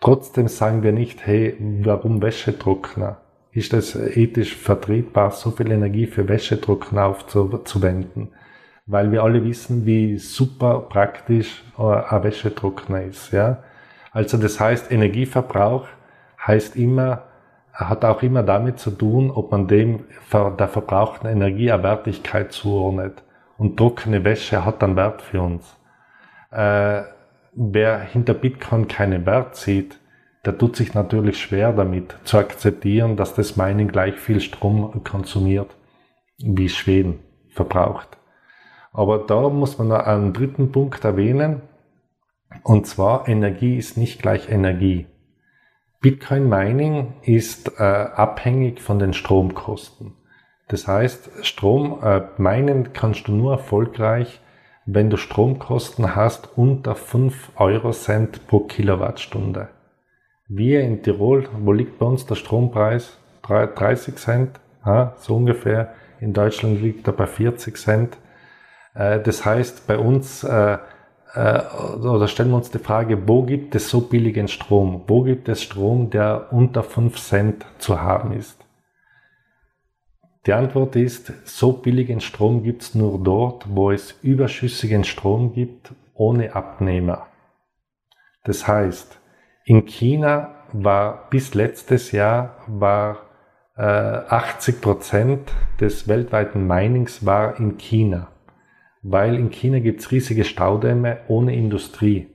Trotzdem 0.00 0.48
sagen 0.48 0.82
wir 0.82 0.92
nicht, 0.92 1.26
hey, 1.26 1.56
warum 1.82 2.22
Wäschetrockner? 2.22 3.20
Ist 3.52 3.72
es 3.72 3.94
ethisch 3.94 4.56
vertretbar, 4.56 5.30
so 5.30 5.50
viel 5.50 5.70
Energie 5.70 6.06
für 6.06 6.28
Wäschetrockner 6.28 7.06
aufzuwenden? 7.06 8.28
Weil 8.86 9.12
wir 9.12 9.22
alle 9.22 9.44
wissen, 9.44 9.86
wie 9.86 10.18
super 10.18 10.86
praktisch 10.88 11.62
ein 11.78 12.22
Wäschetrockner 12.22 13.02
ist, 13.02 13.32
ja? 13.32 13.62
Also 14.10 14.36
das 14.36 14.60
heißt, 14.60 14.90
Energieverbrauch 14.90 15.86
heißt 16.46 16.76
immer, 16.76 17.24
hat 17.72 18.04
auch 18.04 18.22
immer 18.22 18.42
damit 18.42 18.78
zu 18.78 18.90
tun, 18.90 19.30
ob 19.30 19.52
man 19.52 19.68
dem 19.68 20.04
der 20.32 20.68
verbrauchten 20.68 21.28
Energie 21.28 21.70
eine 21.72 21.82
Wertigkeit 21.82 22.52
zuordnet. 22.52 23.22
Und 23.62 23.76
trockene 23.76 24.24
Wäsche 24.24 24.64
hat 24.64 24.82
dann 24.82 24.96
Wert 24.96 25.22
für 25.22 25.40
uns. 25.40 25.78
Äh, 26.50 27.02
wer 27.52 28.00
hinter 28.00 28.34
Bitcoin 28.34 28.88
keinen 28.88 29.24
Wert 29.24 29.54
sieht, 29.54 30.00
der 30.44 30.58
tut 30.58 30.74
sich 30.74 30.94
natürlich 30.94 31.40
schwer 31.40 31.72
damit 31.72 32.16
zu 32.24 32.38
akzeptieren, 32.38 33.14
dass 33.16 33.34
das 33.34 33.56
Mining 33.56 33.86
gleich 33.86 34.16
viel 34.16 34.40
Strom 34.40 35.04
konsumiert, 35.04 35.76
wie 36.38 36.68
Schweden 36.68 37.20
verbraucht. 37.50 38.18
Aber 38.92 39.18
da 39.18 39.48
muss 39.48 39.78
man 39.78 39.86
noch 39.86 40.06
einen 40.06 40.32
dritten 40.32 40.72
Punkt 40.72 41.04
erwähnen, 41.04 41.62
und 42.64 42.88
zwar, 42.88 43.28
Energie 43.28 43.76
ist 43.76 43.96
nicht 43.96 44.20
gleich 44.20 44.48
Energie. 44.50 45.06
Bitcoin 46.00 46.48
Mining 46.48 47.12
ist 47.22 47.78
äh, 47.78 47.84
abhängig 47.84 48.80
von 48.80 48.98
den 48.98 49.12
Stromkosten. 49.12 50.16
Das 50.72 50.88
heißt, 50.88 51.44
Strom 51.44 51.98
äh, 52.02 52.22
minen 52.38 52.94
kannst 52.94 53.28
du 53.28 53.32
nur 53.32 53.52
erfolgreich, 53.52 54.40
wenn 54.86 55.10
du 55.10 55.18
Stromkosten 55.18 56.16
hast 56.16 56.56
unter 56.56 56.94
5 56.94 57.52
Euro 57.56 57.90
Cent 57.90 58.46
pro 58.46 58.60
Kilowattstunde. 58.60 59.68
Wir 60.48 60.80
in 60.80 61.02
Tirol, 61.02 61.46
wo 61.60 61.72
liegt 61.72 61.98
bei 61.98 62.06
uns 62.06 62.24
der 62.24 62.36
Strompreis? 62.36 63.18
30 63.42 64.16
Cent, 64.16 64.60
ja, 64.86 65.12
so 65.18 65.36
ungefähr. 65.36 65.92
In 66.20 66.32
Deutschland 66.32 66.80
liegt 66.80 67.06
er 67.06 67.12
bei 67.12 67.26
40 67.26 67.76
Cent. 67.76 68.16
Äh, 68.94 69.20
das 69.20 69.44
heißt, 69.44 69.86
bei 69.86 69.98
uns 69.98 70.42
äh, 70.42 70.78
äh, 71.34 71.62
oder 72.02 72.28
stellen 72.28 72.48
wir 72.48 72.56
uns 72.56 72.70
die 72.70 72.78
Frage, 72.78 73.28
wo 73.28 73.42
gibt 73.42 73.74
es 73.74 73.90
so 73.90 74.00
billigen 74.00 74.48
Strom? 74.48 75.04
Wo 75.06 75.22
gibt 75.22 75.50
es 75.50 75.62
Strom, 75.62 76.08
der 76.08 76.50
unter 76.50 76.82
5 76.82 77.20
Cent 77.20 77.66
zu 77.76 78.00
haben 78.00 78.32
ist? 78.32 78.61
Die 80.46 80.52
Antwort 80.52 80.96
ist, 80.96 81.32
so 81.44 81.72
billigen 81.72 82.20
Strom 82.20 82.62
gibt 82.62 82.82
es 82.82 82.94
nur 82.94 83.22
dort, 83.22 83.66
wo 83.68 83.90
es 83.90 84.18
überschüssigen 84.22 85.04
Strom 85.04 85.52
gibt, 85.52 85.92
ohne 86.14 86.54
Abnehmer. 86.54 87.28
Das 88.44 88.66
heißt, 88.66 89.20
in 89.64 89.86
China 89.86 90.54
war 90.72 91.28
bis 91.30 91.54
letztes 91.54 92.10
Jahr 92.12 92.56
war 92.66 93.18
äh, 93.76 93.82
80 93.82 94.80
Prozent 94.80 95.52
des 95.80 96.08
weltweiten 96.08 96.66
Minings 96.66 97.24
war 97.24 97.58
in 97.58 97.78
China 97.78 98.32
weil 99.02 99.34
in 99.34 99.50
China 99.50 99.80
gibt's 99.80 100.10
riesige 100.12 100.44
Staudämme 100.44 101.18
ohne 101.28 101.54
Industrie. 101.54 102.28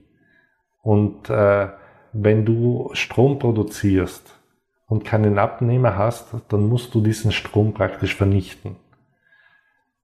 Und 0.82 1.28
äh, 1.30 1.68
wenn 2.12 2.44
du 2.44 2.90
Strom 2.92 3.38
produzierst 3.38 4.37
und 4.88 5.04
keinen 5.04 5.38
Abnehmer 5.38 5.96
hast, 5.96 6.34
dann 6.48 6.68
musst 6.68 6.94
du 6.94 7.00
diesen 7.00 7.30
Strom 7.30 7.74
praktisch 7.74 8.16
vernichten. 8.16 8.76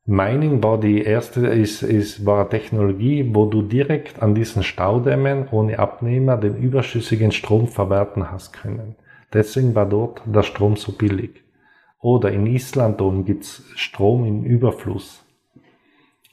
Mining 0.07 0.63
war 0.63 0.79
die 0.79 1.03
erste, 1.03 1.47
ist, 1.47 1.83
ist, 1.83 2.27
war 2.27 2.41
eine 2.41 2.51
Technologie, 2.51 3.31
wo 3.35 3.47
du 3.47 3.63
direkt 3.63 4.23
an 4.23 4.35
diesen 4.35 4.63
Staudämmen 4.63 5.49
ohne 5.51 5.79
Abnehmer 5.79 6.37
den 6.37 6.59
überschüssigen 6.59 7.33
Strom 7.33 7.69
verwerten 7.69 8.31
hast 8.31 8.53
können. 8.53 8.97
Deswegen 9.33 9.75
war 9.75 9.87
dort 9.87 10.21
der 10.27 10.43
Strom 10.43 10.77
so 10.77 10.93
billig. 10.93 11.43
Oder 12.01 12.33
in 12.33 12.47
Island 12.47 13.01
oben 13.01 13.25
gibt's 13.25 13.63
Strom 13.77 14.27
im 14.27 14.45
Überfluss. 14.45 15.25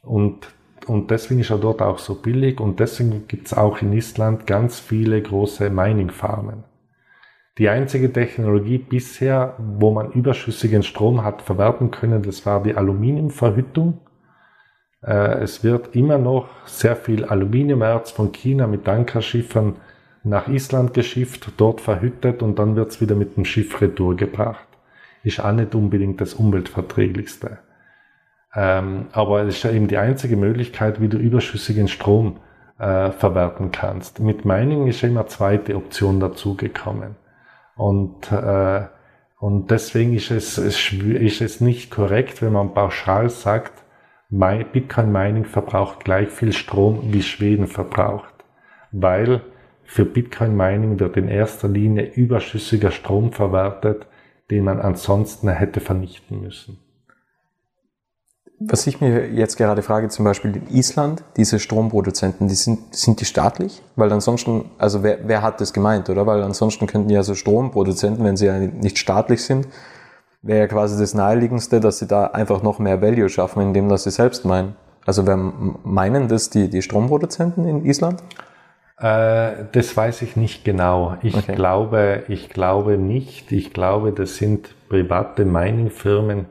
Und, 0.04 0.50
und 0.88 1.10
deswegen 1.10 1.40
ist 1.40 1.50
er 1.50 1.58
dort 1.58 1.82
auch 1.82 1.98
so 1.98 2.16
billig 2.16 2.60
und 2.60 2.82
deswegen 2.82 3.26
gibt 3.30 3.48
es 3.48 3.54
auch 3.54 3.82
in 3.82 3.94
Island 3.94 4.46
ganz 4.48 4.82
viele 4.82 5.22
große 5.22 5.70
Mining-Farmen. 5.70 6.66
Die 7.58 7.68
einzige 7.68 8.12
Technologie 8.14 8.78
bisher, 8.78 9.56
wo 9.58 9.92
man 9.92 10.12
überschüssigen 10.12 10.84
Strom 10.84 11.24
hat 11.24 11.42
verwerten 11.42 11.92
können, 11.92 12.24
das 12.24 12.46
war 12.46 12.64
die 12.64 12.76
Aluminiumverhüttung. 12.76 14.00
Äh, 15.04 15.39
es 15.39 15.64
wird 15.64 15.95
immer 15.95 16.18
noch 16.18 16.47
sehr 16.66 16.95
viel 16.95 17.26
Aluminiumerz 17.26 18.12
von 18.12 18.32
China 18.32 18.68
mit 18.68 18.86
Tankerschiffen 18.86 19.76
nach 20.24 20.47
Island 20.47 20.93
geschifft, 20.93 21.52
dort 21.58 21.82
verhüttet 21.82 22.41
und 22.41 22.58
dann 22.58 22.76
wird 22.76 22.91
es 22.91 23.02
wieder 23.02 23.16
mit 23.16 23.36
dem 23.36 23.43
Schiff 23.43 23.82
retour 23.82 24.16
gebracht. 24.16 24.68
Ist 25.24 25.43
auch 25.43 25.52
nicht 25.52 25.76
unbedingt 25.76 26.22
das 26.22 26.36
umweltverträglichste. 26.36 27.60
Ähm, 28.56 29.08
aber 29.12 29.41
es 29.43 29.58
ist 29.58 29.64
ja 29.64 29.72
eben 29.72 29.88
die 29.88 29.97
einzige 29.97 30.38
Möglichkeit, 30.38 31.02
wie 31.02 31.08
du 31.08 31.18
überschüssigen 31.18 31.88
Strom 31.88 32.38
äh, 32.80 33.12
verwerten 33.12 33.72
kannst. 33.72 34.20
Mit 34.20 34.45
Mining 34.45 34.88
ist 34.88 35.02
ja 35.02 35.10
immer 35.10 35.28
zweite 35.28 35.76
Option 35.76 36.20
dazugekommen. 36.20 37.16
Und, 37.82 38.32
äh, 38.32 38.84
und 39.40 39.72
deswegen 39.72 40.14
ist 40.14 40.30
es, 40.30 40.60
ist 40.60 41.42
es 41.42 41.62
nicht 41.62 41.90
korrekt, 41.90 42.44
wenn 42.44 42.54
man 42.54 42.76
pauschal 42.76 43.32
sagt, 43.32 43.74
Bitcoin 44.30 45.12
Mining 45.12 45.46
verbraucht 45.46 46.04
gleich 46.04 46.30
viel 46.30 46.54
Strom, 46.54 47.12
wie 47.12 47.24
Schweden 47.24 47.66
verbraucht. 47.66 48.36
Weil 48.92 49.42
für 49.84 50.06
Bitcoin 50.06 50.56
Mining 50.56 51.00
wird 51.00 51.18
in 51.18 51.28
erster 51.28 51.68
Linie 51.68 52.04
überschüssiger 52.14 52.92
Strom 52.92 53.34
verwertet, 53.34 54.06
den 54.52 54.64
man 54.64 54.80
ansonsten 54.80 55.50
hätte 55.50 55.80
vernichten 55.80 56.40
müssen. 56.40 56.78
Was 58.68 58.86
ich 58.86 59.01
mir 59.01 59.30
jetzt 59.30 59.57
gerade 59.57 59.82
frage, 59.82 60.09
zum 60.09 60.26
Beispiel 60.26 60.55
in 60.55 60.68
Island, 60.76 61.24
diese 61.38 61.59
Stromproduzenten, 61.59 62.47
die 62.47 62.55
sind, 62.55 62.95
sind 62.95 63.20
die 63.20 63.26
staatlich? 63.26 63.82
Weil 63.95 64.12
ansonsten, 64.12 64.66
also 64.78 65.03
wer, 65.03 65.20
wer 65.24 65.41
hat 65.41 65.62
das 65.62 65.74
gemeint, 65.74 66.09
oder? 66.09 66.26
Weil 66.28 66.43
ansonsten 66.43 66.86
könnten 66.86 67.09
ja 67.09 67.24
so 67.24 67.34
Stromproduzenten, 67.34 68.24
wenn 68.24 68.38
sie 68.38 68.45
ja 68.45 68.59
nicht 68.59 68.97
staatlich 68.97 69.43
sind, 69.43 69.68
wäre 70.41 70.59
ja 70.59 70.68
quasi 70.68 70.99
das 70.99 71.14
Naheliegendste, 71.14 71.80
dass 71.80 71.99
sie 71.99 72.07
da 72.07 72.26
einfach 72.26 72.62
noch 72.62 72.80
mehr 72.80 73.01
Value 73.01 73.30
schaffen, 73.30 73.62
indem 73.62 73.89
dass 73.89 74.03
sie 74.03 74.12
selbst 74.12 74.45
meinen. 74.45 74.76
Also 75.05 75.26
wer 75.26 75.38
meinen 75.38 76.28
das 76.28 76.49
die, 76.49 76.70
die 76.70 76.82
Stromproduzenten 76.82 77.68
in 77.68 77.86
Island? 77.86 78.22
Äh, 78.97 79.66
das 79.72 79.97
weiß 79.97 80.22
ich 80.22 80.36
nicht 80.36 80.64
genau. 80.64 81.18
Ich 81.24 81.36
okay. 81.36 81.55
glaube, 81.55 82.24
ich 82.28 82.49
glaube 82.49 82.97
nicht. 82.97 83.51
Ich 83.51 83.74
glaube, 83.74 84.12
das 84.12 84.36
sind 84.36 84.76
private 84.89 85.45
Mining-Firmen, 85.45 86.45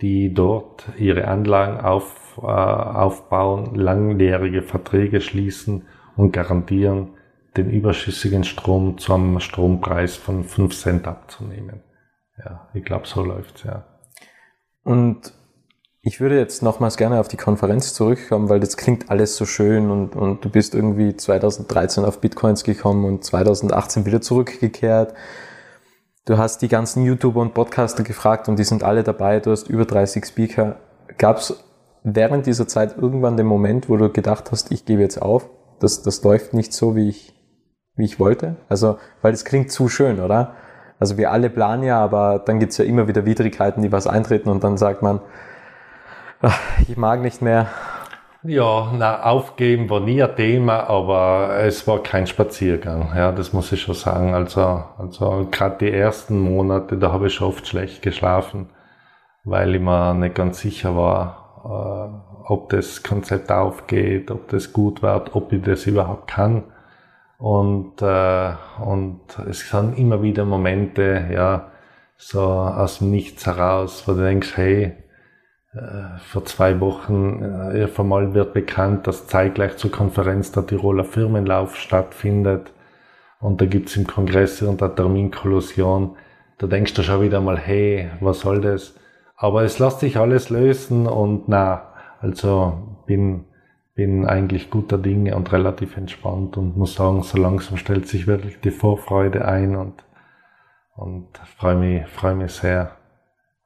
die 0.00 0.32
dort 0.32 0.88
ihre 0.96 1.26
Anlagen 1.26 1.80
auf, 1.80 2.38
äh, 2.40 2.46
aufbauen, 2.46 3.74
langjährige 3.74 4.62
Verträge 4.62 5.20
schließen 5.20 5.86
und 6.16 6.32
garantieren, 6.32 7.10
den 7.56 7.70
überschüssigen 7.70 8.44
Strom 8.44 8.98
zum 8.98 9.40
Strompreis 9.40 10.16
von 10.16 10.44
5 10.44 10.76
Cent 10.76 11.08
abzunehmen. 11.08 11.82
Ja, 12.38 12.68
ich 12.74 12.84
glaube, 12.84 13.06
so 13.06 13.24
läuft's 13.24 13.64
ja. 13.64 13.84
Und 14.84 15.32
ich 16.00 16.20
würde 16.20 16.38
jetzt 16.38 16.62
nochmals 16.62 16.96
gerne 16.96 17.18
auf 17.18 17.28
die 17.28 17.36
Konferenz 17.36 17.92
zurückkommen, 17.92 18.48
weil 18.48 18.60
das 18.60 18.76
klingt 18.76 19.10
alles 19.10 19.36
so 19.36 19.44
schön 19.44 19.90
und, 19.90 20.14
und 20.14 20.44
du 20.44 20.48
bist 20.48 20.74
irgendwie 20.74 21.16
2013 21.16 22.04
auf 22.04 22.20
Bitcoins 22.20 22.62
gekommen 22.62 23.04
und 23.04 23.24
2018 23.24 24.06
wieder 24.06 24.20
zurückgekehrt. 24.20 25.14
Du 26.28 26.36
hast 26.36 26.60
die 26.60 26.68
ganzen 26.68 27.04
YouTuber 27.04 27.40
und 27.40 27.54
Podcaster 27.54 28.02
gefragt 28.02 28.50
und 28.50 28.58
die 28.58 28.64
sind 28.64 28.84
alle 28.84 29.02
dabei. 29.02 29.40
Du 29.40 29.50
hast 29.50 29.70
über 29.70 29.86
30 29.86 30.26
Speaker. 30.26 30.76
Gab 31.16 31.38
es 31.38 31.64
während 32.04 32.44
dieser 32.44 32.68
Zeit 32.68 32.98
irgendwann 32.98 33.38
den 33.38 33.46
Moment, 33.46 33.88
wo 33.88 33.96
du 33.96 34.12
gedacht 34.12 34.52
hast, 34.52 34.70
ich 34.70 34.84
gebe 34.84 35.00
jetzt 35.00 35.22
auf? 35.22 35.48
Das, 35.80 36.02
das 36.02 36.22
läuft 36.22 36.52
nicht 36.52 36.74
so, 36.74 36.94
wie 36.94 37.08
ich, 37.08 37.32
wie 37.96 38.04
ich 38.04 38.20
wollte? 38.20 38.56
Also, 38.68 38.98
weil 39.22 39.32
das 39.32 39.46
klingt 39.46 39.72
zu 39.72 39.88
schön, 39.88 40.20
oder? 40.20 40.52
Also 40.98 41.16
wir 41.16 41.32
alle 41.32 41.48
planen 41.48 41.82
ja, 41.82 41.98
aber 41.98 42.42
dann 42.44 42.60
gibt's 42.60 42.76
ja 42.76 42.84
immer 42.84 43.08
wieder 43.08 43.24
Widrigkeiten, 43.24 43.80
die 43.80 43.90
was 43.90 44.06
eintreten 44.06 44.50
und 44.50 44.62
dann 44.62 44.76
sagt 44.76 45.00
man, 45.00 45.20
ach, 46.42 46.60
ich 46.86 46.98
mag 46.98 47.22
nicht 47.22 47.40
mehr, 47.40 47.68
ja, 48.48 48.92
na, 48.96 49.22
aufgeben 49.22 49.90
war 49.90 50.00
nie 50.00 50.22
ein 50.22 50.34
Thema, 50.36 50.88
aber 50.88 51.58
es 51.60 51.86
war 51.86 52.02
kein 52.02 52.26
Spaziergang. 52.26 53.12
Ja, 53.14 53.32
das 53.32 53.52
muss 53.52 53.70
ich 53.72 53.82
schon 53.82 53.94
sagen. 53.94 54.34
Also, 54.34 54.84
also 54.98 55.48
gerade 55.50 55.78
die 55.78 55.92
ersten 55.92 56.40
Monate, 56.40 56.96
da 56.96 57.12
habe 57.12 57.26
ich 57.28 57.34
schon 57.34 57.48
oft 57.48 57.66
schlecht 57.66 58.02
geschlafen, 58.02 58.70
weil 59.44 59.74
ich 59.74 59.80
mir 59.80 60.14
nicht 60.14 60.34
ganz 60.34 60.60
sicher 60.60 60.96
war, 60.96 61.48
äh, 61.64 62.50
ob 62.52 62.70
das 62.70 63.02
Konzept 63.02 63.52
aufgeht, 63.52 64.30
ob 64.30 64.48
das 64.48 64.72
gut 64.72 65.02
wird, 65.02 65.34
ob 65.34 65.52
ich 65.52 65.62
das 65.62 65.86
überhaupt 65.86 66.28
kann. 66.28 66.64
Und, 67.38 68.02
äh, 68.02 68.52
und 68.84 69.20
es 69.48 69.68
sind 69.68 69.98
immer 69.98 70.22
wieder 70.22 70.44
Momente, 70.44 71.28
ja, 71.32 71.70
so 72.16 72.42
aus 72.42 72.98
dem 72.98 73.10
Nichts 73.10 73.46
heraus, 73.46 74.04
wo 74.06 74.12
du 74.12 74.22
denkst, 74.22 74.56
hey, 74.56 74.96
vor 76.18 76.44
zwei 76.44 76.80
Wochen 76.80 77.42
äh, 77.42 77.88
einmal 77.96 78.34
wird 78.34 78.52
bekannt, 78.52 79.06
dass 79.06 79.26
zeitgleich 79.26 79.76
zur 79.76 79.90
Konferenz 79.90 80.52
der 80.52 80.66
Tiroler 80.66 81.04
Firmenlauf 81.04 81.76
stattfindet. 81.76 82.72
Und 83.40 83.60
da 83.60 83.66
gibt's 83.66 83.96
im 83.96 84.06
Kongress 84.06 84.62
und 84.62 84.80
der 84.80 84.94
Terminkollusion. 84.94 86.16
Da 86.58 86.66
denkst 86.66 86.94
du 86.94 87.02
schon 87.02 87.22
wieder 87.22 87.40
mal, 87.40 87.56
hey, 87.56 88.10
was 88.20 88.40
soll 88.40 88.60
das? 88.60 88.94
Aber 89.36 89.62
es 89.62 89.78
lässt 89.78 90.00
sich 90.00 90.16
alles 90.16 90.50
lösen 90.50 91.06
und 91.06 91.48
na, 91.48 91.92
also 92.20 92.98
bin, 93.06 93.44
bin 93.94 94.26
eigentlich 94.26 94.70
guter 94.70 94.98
Dinge 94.98 95.36
und 95.36 95.52
relativ 95.52 95.96
entspannt 95.96 96.56
und 96.56 96.76
muss 96.76 96.94
sagen, 96.94 97.22
so 97.22 97.38
langsam 97.38 97.76
stellt 97.76 98.08
sich 98.08 98.26
wirklich 98.26 98.60
die 98.60 98.72
Vorfreude 98.72 99.44
ein 99.44 99.76
und, 99.76 100.04
und 100.96 101.28
freue 101.56 101.76
mich, 101.76 102.08
freue 102.08 102.34
mich 102.34 102.50
sehr 102.50 102.97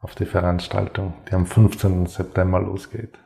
auf 0.03 0.15
die 0.17 0.27
Veranstaltung, 0.27 1.15
die 1.29 1.35
am 1.35 1.47
15. 1.47 2.07
September 2.07 2.61
losgeht. 2.61 3.19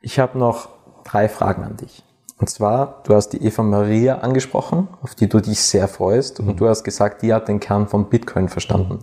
Ich 0.00 0.18
habe 0.18 0.38
noch 0.38 0.68
drei 1.04 1.28
Fragen 1.28 1.64
an 1.64 1.76
dich. 1.76 2.02
Und 2.38 2.48
zwar, 2.48 3.02
du 3.04 3.14
hast 3.14 3.30
die 3.30 3.42
Eva 3.42 3.62
Maria 3.62 4.18
angesprochen, 4.18 4.88
auf 5.02 5.14
die 5.14 5.28
du 5.28 5.40
dich 5.40 5.60
sehr 5.60 5.88
freust. 5.88 6.40
Mhm. 6.40 6.48
Und 6.48 6.60
du 6.60 6.68
hast 6.68 6.84
gesagt, 6.84 7.22
die 7.22 7.34
hat 7.34 7.48
den 7.48 7.60
Kern 7.60 7.88
von 7.88 8.08
Bitcoin 8.08 8.48
verstanden. 8.48 9.00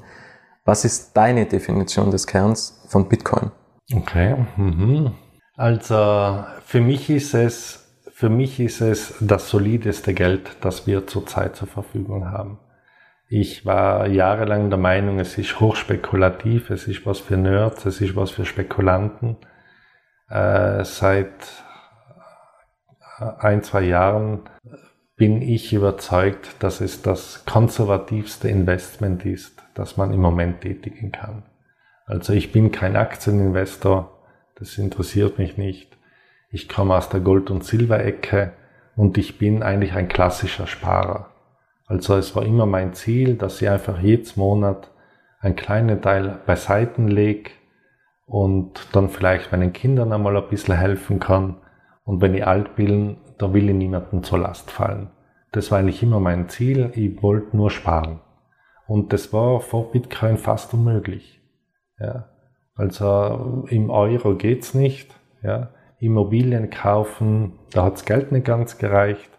Was 0.65 0.85
ist 0.85 1.17
deine 1.17 1.45
Definition 1.45 2.09
des 2.09 2.25
Kerns 2.25 2.81
von 2.87 3.09
Bitcoin? 3.09 3.51
Okay. 3.93 4.37
Mhm. 4.55 5.11
Also 5.57 6.43
für 6.65 6.79
mich 6.79 7.09
ist 7.09 7.33
es, 7.33 7.85
für 8.13 8.29
mich 8.29 8.59
ist 8.59 8.81
es 8.81 9.15
das 9.19 9.49
solideste 9.49 10.13
Geld, 10.13 10.55
das 10.61 10.87
wir 10.87 11.05
zurzeit 11.05 11.55
zur 11.55 11.67
Verfügung 11.67 12.31
haben. 12.31 12.59
Ich 13.35 13.65
war 13.65 14.05
jahrelang 14.05 14.69
der 14.69 14.77
Meinung, 14.77 15.17
es 15.17 15.39
ist 15.39 15.59
hochspekulativ, 15.59 16.69
es 16.69 16.87
ist 16.87 17.03
was 17.07 17.17
für 17.17 17.35
Nerds, 17.35 17.83
es 17.87 17.99
ist 17.99 18.15
was 18.15 18.29
für 18.29 18.45
Spekulanten. 18.45 19.37
Äh, 20.29 20.83
seit 20.85 21.31
äh, 23.17 23.25
ein, 23.39 23.63
zwei 23.63 23.81
Jahren 23.85 24.41
bin 25.15 25.41
ich 25.41 25.73
überzeugt, 25.73 26.57
dass 26.59 26.79
es 26.79 27.01
das 27.01 27.43
konservativste 27.45 28.49
Investment 28.49 29.25
ist, 29.25 29.63
das 29.73 29.97
man 29.97 30.13
im 30.13 30.21
Moment 30.21 30.61
tätigen 30.61 31.11
kann. 31.11 31.41
Also 32.05 32.33
ich 32.33 32.51
bin 32.51 32.71
kein 32.71 32.95
Aktieninvestor, 32.95 34.15
das 34.59 34.77
interessiert 34.77 35.39
mich 35.39 35.57
nicht. 35.57 35.97
Ich 36.51 36.69
komme 36.69 36.95
aus 36.95 37.09
der 37.09 37.21
Gold- 37.21 37.49
und 37.49 37.63
Silberecke 37.63 38.53
und 38.95 39.17
ich 39.17 39.39
bin 39.39 39.63
eigentlich 39.63 39.93
ein 39.93 40.07
klassischer 40.07 40.67
Sparer. 40.67 41.32
Also 41.85 42.15
es 42.15 42.35
war 42.35 42.43
immer 42.45 42.65
mein 42.65 42.93
Ziel, 42.93 43.35
dass 43.35 43.61
ich 43.61 43.69
einfach 43.69 43.99
jedes 43.99 44.35
Monat 44.37 44.91
einen 45.39 45.55
kleinen 45.55 46.01
Teil 46.01 46.39
beiseiten 46.45 47.07
lege 47.07 47.51
und 48.25 48.87
dann 48.93 49.09
vielleicht 49.09 49.51
meinen 49.51 49.73
Kindern 49.73 50.13
einmal 50.13 50.37
ein 50.37 50.47
bisschen 50.49 50.77
helfen 50.77 51.19
kann. 51.19 51.57
Und 52.05 52.21
wenn 52.21 52.33
ich 52.33 52.47
alt 52.47 52.75
bin, 52.75 53.17
da 53.37 53.53
will 53.53 53.69
ich 53.69 53.75
niemandem 53.75 54.23
zur 54.23 54.39
Last 54.39 54.71
fallen. 54.71 55.09
Das 55.51 55.71
war 55.71 55.79
eigentlich 55.79 56.01
immer 56.01 56.19
mein 56.19 56.49
Ziel. 56.49 56.91
Ich 56.95 57.21
wollte 57.21 57.55
nur 57.55 57.69
sparen. 57.69 58.21
Und 58.87 59.13
das 59.13 59.33
war 59.33 59.59
vor 59.59 59.91
Bitcoin 59.91 60.37
fast 60.37 60.73
unmöglich. 60.73 61.41
Ja. 61.99 62.29
Also 62.75 63.65
im 63.69 63.89
Euro 63.89 64.35
geht's 64.35 64.73
nicht. 64.73 65.13
Ja. 65.41 65.69
Immobilien 65.99 66.69
kaufen, 66.69 67.59
da 67.71 67.85
hat's 67.85 68.03
Geld 68.03 68.31
nicht 68.33 68.45
ganz 68.45 68.77
gereicht. 68.77 69.29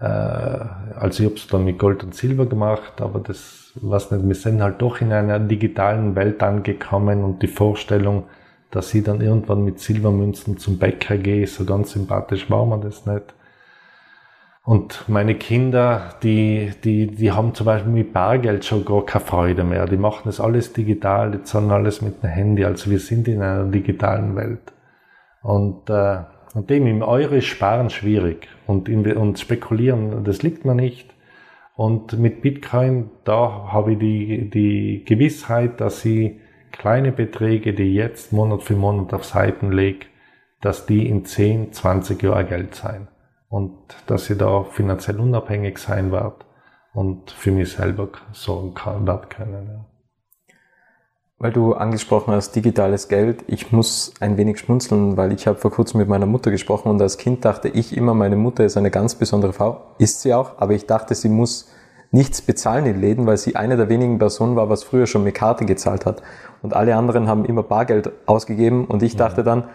Äh, 0.00 0.04
also 0.04 1.22
ich 1.22 1.28
habe 1.28 1.36
es 1.36 1.46
dann 1.48 1.64
mit 1.64 1.78
Gold 1.78 2.04
und 2.04 2.14
Silber 2.14 2.46
gemacht, 2.46 3.00
aber 3.00 3.20
das, 3.20 3.72
was 3.76 4.10
nicht, 4.10 4.26
wir 4.26 4.34
sind 4.34 4.62
halt 4.62 4.80
doch 4.80 5.00
in 5.00 5.12
einer 5.12 5.38
digitalen 5.40 6.14
Welt 6.16 6.42
angekommen 6.42 7.24
und 7.24 7.42
die 7.42 7.48
Vorstellung, 7.48 8.24
dass 8.70 8.92
ich 8.94 9.04
dann 9.04 9.20
irgendwann 9.20 9.64
mit 9.64 9.80
Silbermünzen 9.80 10.58
zum 10.58 10.78
Bäcker 10.78 11.16
gehe, 11.16 11.46
so 11.46 11.64
ganz 11.64 11.92
sympathisch 11.92 12.50
war 12.50 12.66
mir 12.66 12.78
das 12.80 13.06
nicht. 13.06 13.34
Und 14.68 15.08
meine 15.08 15.34
Kinder, 15.34 16.16
die, 16.22 16.72
die, 16.84 17.06
die 17.06 17.32
haben 17.32 17.54
zum 17.54 17.64
Beispiel 17.64 17.90
mit 17.90 18.12
Bargeld 18.12 18.66
schon 18.66 18.84
gar 18.84 19.02
keine 19.06 19.24
Freude 19.24 19.64
mehr. 19.64 19.86
Die 19.86 19.96
machen 19.96 20.24
das 20.26 20.40
alles 20.40 20.74
digital, 20.74 21.30
die 21.30 21.42
zahlen 21.42 21.70
alles 21.70 22.02
mit 22.02 22.22
dem 22.22 22.28
Handy. 22.28 22.66
Also 22.66 22.90
wir 22.90 22.98
sind 22.98 23.28
in 23.28 23.40
einer 23.40 23.64
digitalen 23.64 24.36
Welt. 24.36 24.60
Und 25.40 25.88
äh, 25.88 26.18
und 26.58 26.70
dem 26.70 26.88
im 26.88 27.02
Euro 27.02 27.36
ist 27.36 27.46
Sparen 27.46 27.88
schwierig 27.88 28.48
und, 28.66 28.88
und 28.88 29.38
spekulieren, 29.38 30.24
das 30.24 30.42
liegt 30.42 30.64
mir 30.64 30.74
nicht. 30.74 31.14
Und 31.76 32.18
mit 32.18 32.42
Bitcoin, 32.42 33.10
da 33.22 33.68
habe 33.70 33.92
ich 33.92 34.00
die, 34.00 34.50
die 34.50 35.04
Gewissheit, 35.04 35.80
dass 35.80 36.04
ich 36.04 36.32
kleine 36.72 37.12
Beträge, 37.12 37.74
die 37.74 37.94
jetzt 37.94 38.32
Monat 38.32 38.64
für 38.64 38.74
Monat 38.74 39.14
auf 39.14 39.24
Seiten 39.24 39.70
lege, 39.70 40.06
dass 40.60 40.84
die 40.84 41.08
in 41.08 41.24
10, 41.24 41.72
20 41.72 42.20
Jahren 42.24 42.48
Geld 42.48 42.74
sein. 42.74 43.06
Und 43.48 43.78
dass 44.08 44.28
ich 44.28 44.36
da 44.36 44.64
finanziell 44.64 45.20
unabhängig 45.20 45.78
sein 45.78 46.10
werde 46.10 46.44
und 46.92 47.30
für 47.30 47.52
mich 47.52 47.70
selber 47.70 48.08
sorgen 48.32 48.74
kann, 48.74 49.06
werden 49.06 49.28
können. 49.28 49.66
Ja. 49.68 49.87
Weil 51.40 51.52
du 51.52 51.74
angesprochen 51.74 52.34
hast, 52.34 52.56
digitales 52.56 53.06
Geld. 53.06 53.44
Ich 53.46 53.70
muss 53.70 54.12
ein 54.18 54.36
wenig 54.36 54.58
schmunzeln, 54.58 55.16
weil 55.16 55.32
ich 55.32 55.46
habe 55.46 55.56
vor 55.56 55.70
kurzem 55.70 56.00
mit 56.00 56.08
meiner 56.08 56.26
Mutter 56.26 56.50
gesprochen 56.50 56.88
und 56.88 57.00
als 57.00 57.16
Kind 57.16 57.44
dachte 57.44 57.68
ich 57.68 57.96
immer, 57.96 58.12
meine 58.12 58.34
Mutter 58.34 58.64
ist 58.64 58.76
eine 58.76 58.90
ganz 58.90 59.14
besondere 59.14 59.52
Frau. 59.52 59.82
Ist 59.98 60.22
sie 60.22 60.34
auch, 60.34 60.58
aber 60.58 60.72
ich 60.72 60.86
dachte, 60.86 61.14
sie 61.14 61.28
muss 61.28 61.70
nichts 62.10 62.42
bezahlen 62.42 62.86
in 62.86 63.00
Läden, 63.00 63.26
weil 63.26 63.36
sie 63.36 63.54
eine 63.54 63.76
der 63.76 63.88
wenigen 63.88 64.18
Personen 64.18 64.56
war, 64.56 64.68
was 64.68 64.82
früher 64.82 65.06
schon 65.06 65.22
mit 65.22 65.36
Karte 65.36 65.64
gezahlt 65.64 66.06
hat. 66.06 66.22
Und 66.60 66.74
alle 66.74 66.96
anderen 66.96 67.28
haben 67.28 67.44
immer 67.44 67.62
Bargeld 67.62 68.10
ausgegeben 68.26 68.86
und 68.86 69.04
ich 69.04 69.14
dachte 69.14 69.44
dann, 69.44 69.68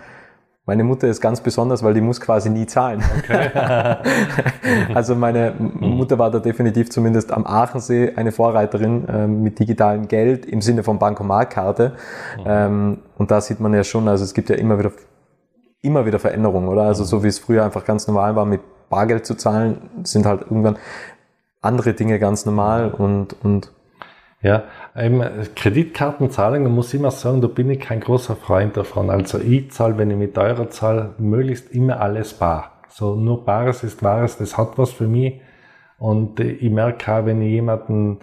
Meine 0.66 0.86
Mutter 0.86 1.10
ist 1.10 1.20
ganz 1.20 1.42
besonders, 1.42 1.84
weil 1.84 1.94
die 1.94 2.00
muss 2.00 2.22
quasi 2.22 2.50
nie 2.50 2.66
zahlen. 2.66 3.04
Okay. 3.20 3.50
also 4.94 5.14
meine 5.14 5.54
Mutter 5.60 6.18
war 6.18 6.32
da 6.32 6.40
definitiv 6.40 6.90
zumindest 6.90 7.34
am 7.34 7.46
Aachensee 7.46 8.14
eine 8.16 8.32
Vorreiterin 8.32 9.06
ähm, 9.10 9.44
mit 9.44 9.60
digitalem 9.60 10.08
Geld 10.08 10.46
im 10.46 10.62
Sinne 10.62 10.84
von 10.84 11.00
Bankomatkarte. 11.00 11.94
Mhm. 12.38 12.44
Ähm, 12.46 12.98
und 13.18 13.30
da 13.30 13.42
sieht 13.42 13.60
man 13.60 13.74
ja 13.74 13.84
schon, 13.84 14.08
also 14.08 14.24
es 14.24 14.34
gibt 14.34 14.50
ja 14.50 14.56
immer 14.56 14.80
wieder 14.80 14.92
immer 15.84 16.06
wieder 16.06 16.18
Veränderungen, 16.18 16.70
oder? 16.70 16.84
Also 16.84 17.04
so 17.04 17.24
wie 17.24 17.28
es 17.28 17.40
früher 17.40 17.64
einfach 17.64 17.86
ganz 17.86 18.08
normal 18.08 18.36
war, 18.36 18.46
mit 18.46 18.62
Bargeld 18.90 19.26
zu 19.26 19.36
zahlen, 19.36 19.90
sind 20.04 20.26
halt 20.26 20.44
irgendwann 20.44 20.78
andere 21.62 21.94
Dinge 21.94 22.20
ganz 22.20 22.46
normal 22.46 22.92
und, 22.92 23.36
und 23.44 23.72
ja, 24.44 24.66
ähm, 24.94 25.24
Kreditkartenzahlungen 25.56 26.70
muss 26.70 26.94
ich 26.94 27.00
immer 27.00 27.12
sagen, 27.12 27.40
da 27.40 27.48
bin 27.48 27.70
ich 27.70 27.80
kein 27.80 28.02
großer 28.02 28.36
Freund 28.36 28.76
davon. 28.76 29.10
Also 29.10 29.40
ich 29.40 29.72
zahle, 29.72 29.98
wenn 29.98 30.12
ich 30.12 30.18
mit 30.18 30.38
Euro 30.38 30.66
zahle, 30.66 31.16
möglichst 31.18 31.72
immer 31.72 32.02
alles 32.02 32.34
bar. 32.34 32.82
So 32.90 33.16
nur 33.16 33.46
Bares 33.46 33.84
ist 33.84 34.04
Wahres, 34.04 34.38
das 34.38 34.58
hat 34.58 34.78
was 34.78 34.92
für 34.92 35.08
mich. 35.08 35.40
Und 35.98 36.42
äh, 36.42 36.52
ich 36.52 36.70
merke 36.70 37.14
auch, 37.14 37.26
wenn 37.26 37.42
ich 37.42 37.52
jemanden 37.52 38.20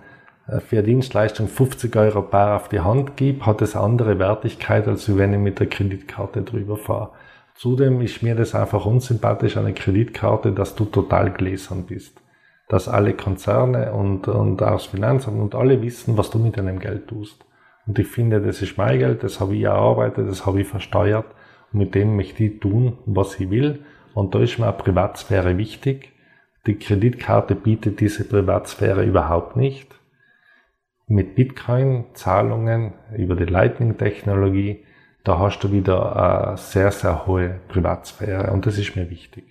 äh, 0.47 0.61
für 0.61 0.83
Dienstleistung 0.83 1.49
50 1.49 1.97
Euro 1.97 2.21
bar 2.21 2.57
auf 2.57 2.69
die 2.69 2.81
Hand 2.81 3.17
gebe, 3.17 3.47
hat 3.47 3.63
es 3.63 3.75
andere 3.75 4.19
Wertigkeit, 4.19 4.87
als 4.89 5.17
wenn 5.17 5.33
ich 5.33 5.41
mit 5.41 5.59
der 5.59 5.69
Kreditkarte 5.69 6.43
drüber 6.43 6.77
fahre. 6.77 7.13
Zudem 7.55 8.03
ist 8.03 8.23
mir 8.23 8.35
das 8.35 8.55
einfach 8.55 8.85
unsympathisch 8.85 9.57
an 9.57 9.65
der 9.65 9.75
Kreditkarte, 9.75 10.53
dass 10.53 10.75
du 10.75 10.85
total 10.85 11.31
gläsern 11.31 11.85
bist. 11.85 12.20
Dass 12.71 12.89
alle 12.89 13.13
Konzerne 13.13 13.93
und, 13.93 14.27
und 14.29 14.63
auch 14.63 14.73
das 14.73 14.87
Finanzamt 14.87 15.39
und 15.39 15.55
alle 15.55 15.83
wissen, 15.83 16.17
was 16.17 16.31
du 16.31 16.39
mit 16.39 16.57
deinem 16.57 16.79
Geld 16.79 17.09
tust. 17.09 17.45
Und 17.87 17.99
ich 17.99 18.07
finde, 18.07 18.41
das 18.41 18.63
ist 18.63 18.79
mein 18.79 18.99
Geld, 18.99 19.23
das 19.23 19.41
habe 19.41 19.55
ich 19.55 19.63
erarbeitet, 19.65 20.29
das 20.29 20.47
habe 20.47 20.63
ich 20.63 20.67
versteuert 20.67 21.27
und 21.73 21.81
mit 21.81 21.95
dem 21.95 22.17
möchte 22.17 22.45
ich 22.45 22.61
tun, 22.61 22.97
was 23.05 23.39
ich 23.39 23.51
will. 23.51 23.85
Und 24.15 24.35
da 24.35 24.41
ist 24.41 24.59
mir 24.59 24.69
eine 24.69 24.77
Privatsphäre 24.79 25.59
wichtig. 25.59 26.13
Die 26.67 26.77
Kreditkarte 26.79 27.55
bietet 27.55 28.01
diese 28.01 28.25
Privatsphäre 28.25 29.05
überhaupt 29.05 29.57
nicht. 29.57 29.95
Mit 31.07 31.35
Bitcoin-Zahlungen 31.35 32.95
über 33.17 33.37
die 33.37 33.45
Lightning-Technologie 33.45 34.85
da 35.25 35.39
hast 35.39 35.63
du 35.63 35.71
wieder 35.71 36.47
eine 36.49 36.57
sehr, 36.57 36.91
sehr 36.93 37.27
hohe 37.27 37.61
Privatsphäre 37.69 38.53
und 38.53 38.65
das 38.67 38.79
ist 38.79 38.97
mir 38.97 39.11
wichtig. 39.11 39.45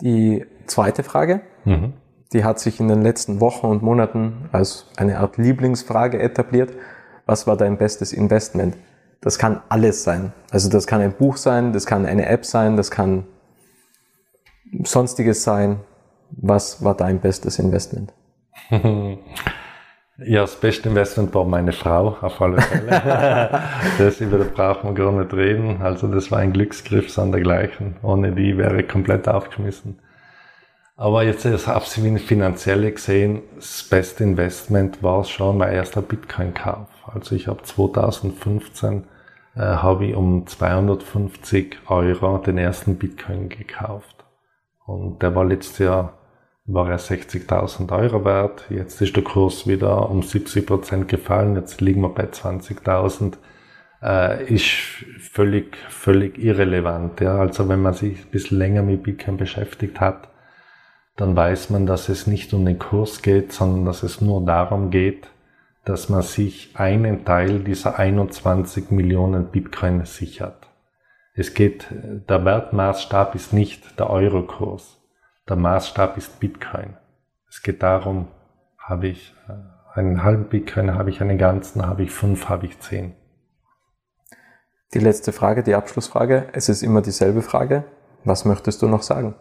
Die 0.00 0.46
zweite 0.70 1.02
Frage, 1.02 1.40
mhm. 1.64 1.94
die 2.32 2.44
hat 2.44 2.58
sich 2.58 2.80
in 2.80 2.88
den 2.88 3.02
letzten 3.02 3.40
Wochen 3.40 3.66
und 3.66 3.82
Monaten 3.82 4.48
als 4.52 4.86
eine 4.96 5.18
Art 5.18 5.36
Lieblingsfrage 5.36 6.20
etabliert. 6.20 6.72
Was 7.26 7.46
war 7.46 7.56
dein 7.56 7.76
bestes 7.76 8.12
Investment? 8.12 8.76
Das 9.20 9.38
kann 9.38 9.60
alles 9.68 10.02
sein. 10.02 10.32
Also 10.50 10.70
das 10.70 10.86
kann 10.86 11.00
ein 11.00 11.12
Buch 11.12 11.36
sein, 11.36 11.72
das 11.72 11.86
kann 11.86 12.06
eine 12.06 12.26
App 12.26 12.46
sein, 12.46 12.76
das 12.76 12.90
kann 12.90 13.26
sonstiges 14.82 15.42
sein. 15.42 15.80
Was 16.30 16.82
war 16.82 16.96
dein 16.96 17.20
bestes 17.20 17.58
Investment? 17.58 18.12
Ja, 20.22 20.42
das 20.42 20.56
beste 20.56 20.90
Investment 20.90 21.34
war 21.34 21.46
meine 21.46 21.72
Frau, 21.72 22.18
auf 22.20 22.42
alle 22.42 22.60
Fälle. 22.60 22.90
das 23.98 24.20
über 24.20 24.36
das 24.36 24.48
brauchen 24.48 24.90
wir 24.90 25.04
gar 25.04 25.12
nicht 25.12 25.32
reden. 25.32 25.80
Also 25.80 26.08
das 26.08 26.30
war 26.30 26.40
ein 26.40 26.52
Glücksgriff 26.52 27.10
sondergleichen. 27.10 27.96
Ohne 28.02 28.32
die 28.32 28.58
wäre 28.58 28.82
ich 28.82 28.88
komplett 28.88 29.28
aufgeschmissen. 29.28 29.98
Aber 31.00 31.22
jetzt 31.22 31.46
auf 31.66 31.86
sie 31.86 32.18
finanziell 32.18 32.92
gesehen, 32.92 33.40
das 33.56 33.84
beste 33.84 34.22
Investment 34.22 35.02
war 35.02 35.24
schon 35.24 35.56
mein 35.56 35.72
erster 35.72 36.02
Bitcoin-Kauf. 36.02 36.88
Also 37.06 37.34
ich 37.34 37.48
habe 37.48 37.62
2015 37.62 39.04
äh, 39.56 39.60
habe 39.60 40.04
ich 40.04 40.14
um 40.14 40.46
250 40.46 41.78
Euro 41.86 42.36
den 42.36 42.58
ersten 42.58 42.96
Bitcoin 42.96 43.48
gekauft. 43.48 44.26
Und 44.84 45.22
der 45.22 45.34
war 45.34 45.46
letztes 45.46 45.78
Jahr 45.78 46.18
war 46.66 46.90
er 46.90 46.98
60.000 46.98 47.90
Euro 47.98 48.26
wert. 48.26 48.66
Jetzt 48.68 49.00
ist 49.00 49.16
der 49.16 49.24
Kurs 49.24 49.66
wieder 49.66 50.10
um 50.10 50.22
70 50.22 50.66
Prozent 50.66 51.08
gefallen. 51.08 51.56
Jetzt 51.56 51.80
liegen 51.80 52.02
wir 52.02 52.10
bei 52.10 52.24
20.000. 52.24 53.38
Äh, 54.02 54.54
ist 54.54 54.66
völlig, 55.32 55.78
völlig 55.88 56.36
irrelevant. 56.36 57.22
Ja. 57.22 57.38
Also 57.38 57.70
wenn 57.70 57.80
man 57.80 57.94
sich 57.94 58.18
ein 58.18 58.30
bisschen 58.30 58.58
länger 58.58 58.82
mit 58.82 59.02
Bitcoin 59.02 59.38
beschäftigt 59.38 59.98
hat, 59.98 60.29
dann 61.16 61.36
weiß 61.36 61.70
man, 61.70 61.86
dass 61.86 62.08
es 62.08 62.26
nicht 62.26 62.54
um 62.54 62.64
den 62.64 62.78
Kurs 62.78 63.22
geht, 63.22 63.52
sondern 63.52 63.84
dass 63.84 64.02
es 64.02 64.20
nur 64.20 64.44
darum 64.44 64.90
geht, 64.90 65.28
dass 65.84 66.08
man 66.08 66.22
sich 66.22 66.72
einen 66.74 67.24
Teil 67.24 67.60
dieser 67.60 67.98
21 67.98 68.90
Millionen 68.90 69.46
Bitcoin 69.46 70.04
sichert. 70.04 70.68
Es 71.34 71.54
geht, 71.54 71.86
der 71.90 72.44
Wertmaßstab 72.44 73.34
ist 73.34 73.52
nicht 73.52 73.98
der 73.98 74.10
Eurokurs 74.10 75.00
der 75.50 75.56
Maßstab 75.56 76.16
ist 76.16 76.38
Bitcoin. 76.38 76.96
Es 77.48 77.60
geht 77.60 77.82
darum, 77.82 78.28
habe 78.78 79.08
ich 79.08 79.34
äh, 79.48 79.98
einen 79.98 80.22
halben 80.22 80.44
Bitcoin, 80.44 80.94
habe 80.94 81.10
ich 81.10 81.20
einen 81.20 81.38
ganzen, 81.38 81.84
habe 81.84 82.04
ich 82.04 82.12
fünf, 82.12 82.48
habe 82.48 82.66
ich 82.66 82.78
zehn. 82.78 83.14
Die 84.94 85.00
letzte 85.00 85.32
Frage, 85.32 85.64
die 85.64 85.74
Abschlussfrage. 85.74 86.48
Es 86.52 86.68
ist 86.68 86.82
immer 86.82 87.02
dieselbe 87.02 87.42
Frage. 87.42 87.84
Was 88.24 88.44
möchtest 88.44 88.80
du 88.82 88.86
noch 88.86 89.02
sagen? 89.02 89.34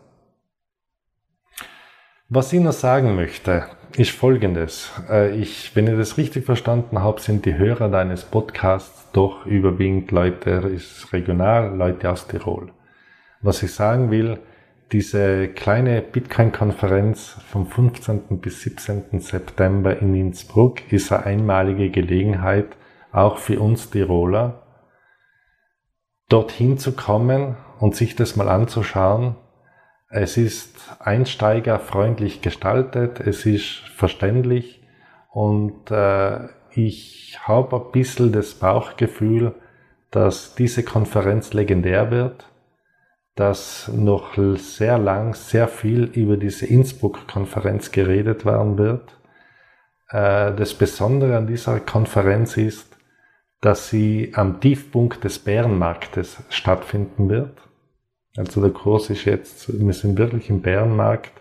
Was 2.32 2.54
ich 2.54 2.60
noch 2.60 2.74
sagen 2.74 3.16
möchte, 3.16 3.64
ist 3.98 4.12
folgendes. 4.12 4.92
Äh, 5.10 5.36
ich, 5.36 5.76
wenn 5.76 5.88
ich 5.88 5.98
das 5.98 6.18
richtig 6.20 6.46
verstanden 6.46 7.00
habe, 7.00 7.20
sind 7.20 7.44
die 7.44 7.58
Hörer 7.58 7.90
deines 7.90 8.24
Podcasts 8.24 9.08
doch 9.14 9.48
überwiegend 9.48 10.12
Leute, 10.12 10.52
ist 10.52 11.12
regional, 11.12 11.76
Leute 11.76 12.12
aus 12.12 12.28
Tirol. 12.28 12.72
Was 13.42 13.64
ich 13.64 13.74
sagen 13.74 14.12
will, 14.12 14.38
diese 14.92 15.48
kleine 15.48 16.04
Bitcoin-Konferenz 16.04 17.36
vom 17.50 17.66
15. 17.66 18.40
bis 18.40 18.62
17. 18.62 19.22
September 19.22 19.98
in 19.98 20.14
Innsbruck 20.14 20.92
ist 20.94 21.12
eine 21.12 21.26
einmalige 21.26 21.90
Gelegenheit, 21.90 22.78
auch 23.12 23.40
für 23.40 23.60
uns 23.60 23.90
Tiroler, 23.90 24.68
dorthin 26.30 26.78
zu 26.78 26.92
kommen 26.92 27.58
und 27.80 27.96
sich 27.96 28.16
das 28.16 28.36
mal 28.36 28.50
anzuschauen. 28.50 29.36
Es 30.10 30.38
ist 30.38 30.76
einsteigerfreundlich 30.99 32.41
gestaltet, 32.41 33.20
es 33.20 33.45
ist 33.45 33.84
verständlich 33.95 34.82
und 35.32 35.91
äh, 35.91 36.47
ich 36.72 37.38
habe 37.43 37.76
ein 37.76 37.91
bisschen 37.91 38.32
das 38.32 38.55
Bauchgefühl, 38.55 39.53
dass 40.12 40.55
diese 40.55 40.84
Konferenz 40.84 41.53
legendär 41.53 42.10
wird 42.10 42.49
dass 43.39 43.89
noch 43.95 44.34
sehr 44.57 44.97
lang 44.97 45.34
sehr 45.34 45.70
viel 45.70 46.03
über 46.03 46.36
diese 46.36 46.66
Innsbruck-Konferenz 46.66 47.93
geredet 47.93 48.45
werden 48.45 48.78
wird. 48.78 49.18
Äh, 50.10 50.53
das 50.55 50.74
Besondere 50.74 51.38
an 51.38 51.47
dieser 51.47 51.80
Konferenz 51.80 52.57
ist, 52.57 52.97
dass 53.62 53.88
sie 53.88 54.34
am 54.36 54.60
Tiefpunkt 54.60 55.24
des 55.24 55.39
Bärenmarktes 55.39 56.43
stattfinden 56.49 57.30
wird. 57.30 57.57
Also 58.38 58.62
der 58.62 58.72
Kurs 58.72 59.10
ist 59.10 59.26
jetzt, 59.26 59.80
wir 59.80 59.94
sind 59.94 60.18
wirklich 60.18 60.50
im 60.50 60.62
Bärenmarkt 60.62 61.32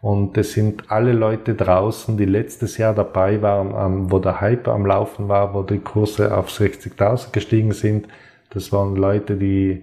und 0.00 0.36
es 0.36 0.52
sind 0.52 0.90
alle 0.90 1.12
Leute 1.12 1.54
draußen, 1.54 2.16
die 2.16 2.26
letztes 2.26 2.76
Jahr 2.78 2.94
dabei 2.94 3.40
waren, 3.42 4.10
wo 4.10 4.18
der 4.18 4.40
Hype 4.40 4.68
am 4.68 4.86
Laufen 4.86 5.28
war, 5.28 5.54
wo 5.54 5.62
die 5.62 5.78
Kurse 5.78 6.36
auf 6.36 6.50
60.000 6.50 7.32
gestiegen 7.32 7.72
sind. 7.72 8.06
Das 8.50 8.72
waren 8.72 8.96
Leute, 8.96 9.36
die 9.36 9.82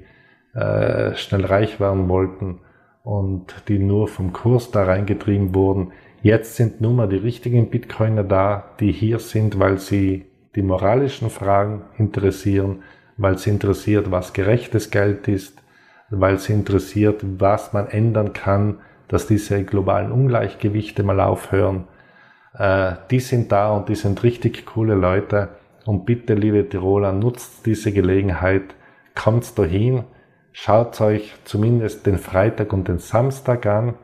äh, 0.54 1.16
schnell 1.16 1.45
reich 1.45 1.80
werden 1.80 2.08
wollten 2.08 2.60
und 3.04 3.54
die 3.68 3.80
nur 3.80 4.08
vom 4.08 4.32
Kurs 4.32 4.72
da 4.72 4.84
reingetrieben 4.84 5.54
wurden. 5.56 5.91
Jetzt 6.22 6.56
sind 6.56 6.80
nun 6.80 6.95
mal 6.95 7.10
die 7.10 7.18
richtigen 7.18 7.70
Bitcoiner 7.70 8.24
da, 8.24 8.64
die 8.80 8.91
hier 8.91 9.20
sind, 9.20 9.60
weil 9.60 9.80
sie 9.80 10.26
die 10.56 10.62
moralischen 10.62 11.30
Fragen 11.30 11.82
interessieren, 11.97 12.84
weil 13.18 13.38
sie 13.38 13.49
interessiert, 13.49 14.12
was 14.12 14.32
gerechtes 14.32 14.91
Geld 14.91 15.28
ist, 15.28 15.62
weil 16.20 16.39
sie 16.39 16.53
interessiert, 16.53 17.22
was 17.39 17.74
man 17.74 17.88
ändern 17.88 18.34
kann, 18.34 18.80
dass 19.07 19.28
diese 19.28 19.64
globalen 19.64 20.11
Ungleichgewichte 20.11 21.03
mal 21.03 21.20
aufhören. 21.20 21.88
Äh, 22.57 22.93
die 23.11 23.20
sind 23.20 23.51
da 23.51 23.72
und 23.72 23.89
die 23.89 23.95
sind 23.95 24.24
richtig 24.24 24.66
coole 24.66 24.95
Leute. 24.95 25.49
Und 25.86 26.05
bitte, 26.05 26.34
liebe 26.34 26.68
Tiroler, 26.68 27.11
nutzt 27.11 27.66
diese 27.66 27.91
Gelegenheit, 27.91 28.76
kommt 29.16 29.57
dahin, 29.59 30.05
Schaut 30.55 31.01
euch 31.01 31.34
zumindest 31.45 32.05
den 32.05 32.20
Freitag 32.20 32.74
und 32.74 32.88
den 32.88 32.99
Samstag 32.99 33.66
an. 33.66 33.95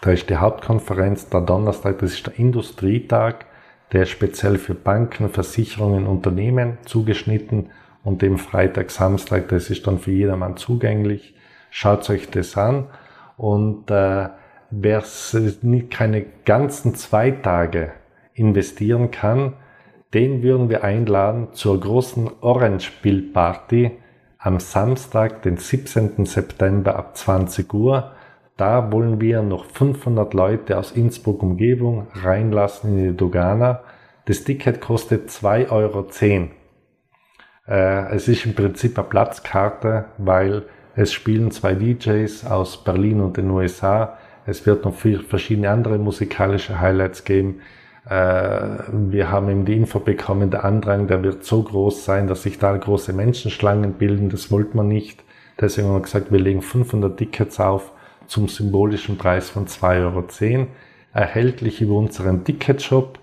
Da 0.00 0.12
ist 0.12 0.30
die 0.30 0.36
Hauptkonferenz, 0.36 1.28
der 1.28 1.40
Donnerstag, 1.40 1.98
das 1.98 2.12
ist 2.12 2.26
der 2.28 2.38
Industrietag, 2.38 3.46
der 3.92 4.04
ist 4.04 4.10
speziell 4.10 4.58
für 4.58 4.74
Banken, 4.74 5.28
Versicherungen, 5.28 6.06
Unternehmen 6.06 6.78
zugeschnitten 6.84 7.70
und 8.04 8.22
dem 8.22 8.38
Freitag, 8.38 8.90
Samstag, 8.90 9.48
das 9.48 9.70
ist 9.70 9.86
dann 9.86 9.98
für 9.98 10.12
jedermann 10.12 10.56
zugänglich. 10.56 11.34
Schaut 11.70 12.08
euch 12.10 12.30
das 12.30 12.56
an 12.56 12.86
und 13.36 13.90
äh, 13.90 14.28
wer 14.70 15.04
keine 15.90 16.26
ganzen 16.44 16.94
zwei 16.94 17.30
Tage 17.30 17.92
investieren 18.34 19.10
kann, 19.10 19.54
den 20.14 20.42
würden 20.42 20.68
wir 20.68 20.82
einladen 20.82 21.48
zur 21.52 21.78
großen 21.78 22.30
Orange 22.40 22.90
Bill 23.02 23.22
Party 23.22 23.92
am 24.38 24.58
Samstag, 24.58 25.42
den 25.42 25.58
17. 25.58 26.24
September 26.24 26.96
ab 26.96 27.16
20 27.16 27.72
Uhr. 27.72 28.12
Da 28.56 28.90
wollen 28.90 29.20
wir 29.20 29.42
noch 29.42 29.66
500 29.66 30.34
Leute 30.34 30.78
aus 30.78 30.92
Innsbruck 30.92 31.42
Umgebung 31.42 32.08
reinlassen 32.14 32.98
in 32.98 33.10
die 33.10 33.16
Dogana. 33.16 33.82
Das 34.24 34.44
Ticket 34.44 34.80
kostet 34.80 35.30
2,10 35.30 35.70
Euro. 35.70 36.08
Äh, 37.70 38.14
es 38.16 38.28
ist 38.28 38.44
im 38.44 38.54
Prinzip 38.54 38.98
eine 38.98 39.08
Platzkarte, 39.08 40.06
weil 40.18 40.64
es 40.96 41.12
spielen 41.12 41.52
zwei 41.52 41.74
DJs 41.74 42.44
aus 42.46 42.82
Berlin 42.82 43.20
und 43.20 43.36
den 43.36 43.50
USA. 43.50 44.18
Es 44.44 44.66
wird 44.66 44.84
noch 44.84 44.94
viel 44.94 45.20
verschiedene 45.20 45.70
andere 45.70 45.98
musikalische 45.98 46.80
Highlights 46.80 47.24
geben. 47.24 47.60
Äh, 48.06 48.10
wir 48.90 49.30
haben 49.30 49.48
eben 49.48 49.64
die 49.64 49.76
Info 49.76 50.00
bekommen, 50.00 50.50
der 50.50 50.64
Andrang, 50.64 51.06
der 51.06 51.22
wird 51.22 51.44
so 51.44 51.62
groß 51.62 52.04
sein, 52.04 52.26
dass 52.26 52.42
sich 52.42 52.58
da 52.58 52.76
große 52.76 53.12
Menschenschlangen 53.12 53.94
bilden. 53.94 54.30
Das 54.30 54.50
wollte 54.50 54.76
man 54.76 54.88
nicht. 54.88 55.22
Deswegen 55.60 55.88
haben 55.88 55.96
wir 55.96 56.02
gesagt, 56.02 56.32
wir 56.32 56.40
legen 56.40 56.62
500 56.62 57.16
Tickets 57.16 57.60
auf 57.60 57.92
zum 58.26 58.48
symbolischen 58.48 59.16
Preis 59.16 59.50
von 59.50 59.66
2,10 59.66 60.54
Euro. 60.54 60.66
Erhältlich 61.12 61.80
über 61.80 61.94
unseren 61.94 62.44
Ticketshop. 62.44 63.18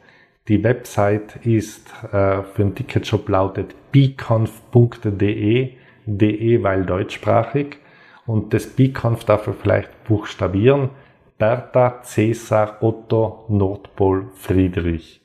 Die 0.47 0.63
Website 0.63 1.37
ist 1.43 1.89
äh, 2.13 2.43
für 2.43 2.59
den 2.59 2.75
Ticketshop 2.75 3.27
lautet 3.27 3.75
beconf.de, 3.97 5.71
de 6.05 6.63
weil 6.63 6.85
deutschsprachig. 6.85 7.77
Und 8.27 8.53
das 8.53 8.67
beconf 8.67 9.23
darf 9.23 9.47
er 9.47 9.53
vielleicht 9.53 10.03
buchstabieren. 10.03 10.91
Bertha, 11.39 12.01
Cäsar, 12.03 12.83
Otto, 12.83 13.45
Nordpol, 13.49 14.29
Friedrich. 14.35 15.21